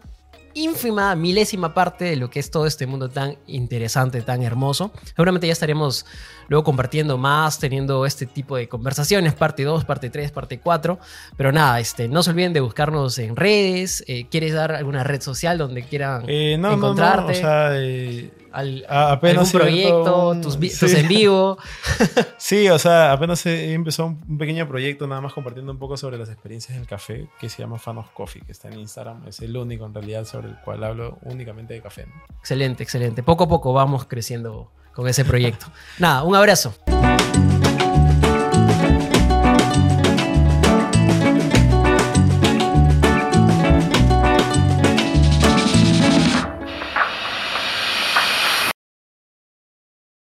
ínfima, 0.56 1.16
milésima 1.16 1.74
parte 1.74 2.06
de 2.06 2.16
lo 2.16 2.30
que 2.30 2.40
es 2.40 2.52
todo 2.52 2.66
este 2.68 2.86
mundo 2.88 3.10
tan 3.10 3.38
interesante, 3.48 4.22
tan 4.22 4.44
hermoso. 4.44 4.92
Seguramente 5.16 5.48
ya 5.48 5.54
estaremos 5.54 6.06
luego 6.48 6.64
compartiendo 6.64 7.18
más, 7.18 7.60
teniendo 7.60 8.06
este 8.06 8.26
tipo 8.26 8.56
de 8.58 8.68
conversaciones, 8.68 9.34
parte 9.34 9.64
2, 9.64 9.86
parte 9.86 10.10
3, 10.10 10.32
parte 10.32 10.60
4. 10.60 11.00
Pero 11.38 11.52
nada, 11.52 11.80
este, 11.80 12.08
no 12.08 12.24
se 12.24 12.30
olviden 12.32 12.54
de 12.54 12.60
buscarnos 12.62 13.18
en 13.20 13.36
redes. 13.36 14.04
eh, 14.08 14.28
¿Quieres 14.30 14.54
dar 14.54 14.74
alguna 14.74 15.04
red 15.04 15.22
social 15.22 15.58
donde 15.58 15.84
quieran 15.84 16.24
Eh, 16.28 16.58
no, 16.58 16.64
no, 16.64 16.70
no, 16.70 16.78
encontrarte? 16.78 17.32
o 17.32 17.36
sea, 17.36 17.70
eh, 17.74 18.32
al- 18.54 18.86
a- 18.88 19.12
apenas 19.12 19.54
algún 19.54 19.62
proyecto, 19.68 20.30
un- 20.30 20.42
tus, 20.42 20.54
sí. 20.54 20.80
tus 20.80 20.94
en 20.94 21.08
vivo. 21.08 21.58
sí, 22.38 22.70
o 22.70 22.80
sea, 22.80 23.12
apenas 23.12 23.46
he 23.46 23.74
empezado 23.74 24.10
un, 24.10 24.38
pequeño 24.38 24.68
proyecto 24.68 25.08
nada 25.08 25.22
más 25.22 25.34
compartiendo 25.34 25.72
un 25.72 25.80
poco 25.80 25.98
sobre 25.98 26.18
las 26.18 26.30
experiencias 26.30 26.78
del 26.78 26.88
café 26.88 27.28
que 27.40 27.50
se 27.50 27.62
llama 27.62 27.78
Fan 27.80 27.98
of 27.98 28.10
Coffee, 28.14 28.42
que 28.46 28.52
está 28.52 28.70
en 28.70 28.80
Instagram, 28.80 29.28
es 29.28 29.40
el 29.42 29.56
único 29.58 29.86
en 29.86 29.94
realidad 29.94 30.26
sobre 30.26 30.50
el 30.50 30.56
cual 30.62 30.84
hablo 30.84 31.18
únicamente 31.24 31.74
de 31.74 31.82
café. 31.82 32.06
Excelente, 32.40 32.84
excelente. 32.84 33.24
Poco 33.24 33.46
a 33.46 33.48
poco 33.48 33.74
vamos 33.74 34.06
creciendo 34.06 34.72
con 34.94 35.08
ese 35.08 35.26
proyecto. 35.26 35.66
Nada, 36.00 36.24
un 36.24 36.36
abrazo. 36.36 36.74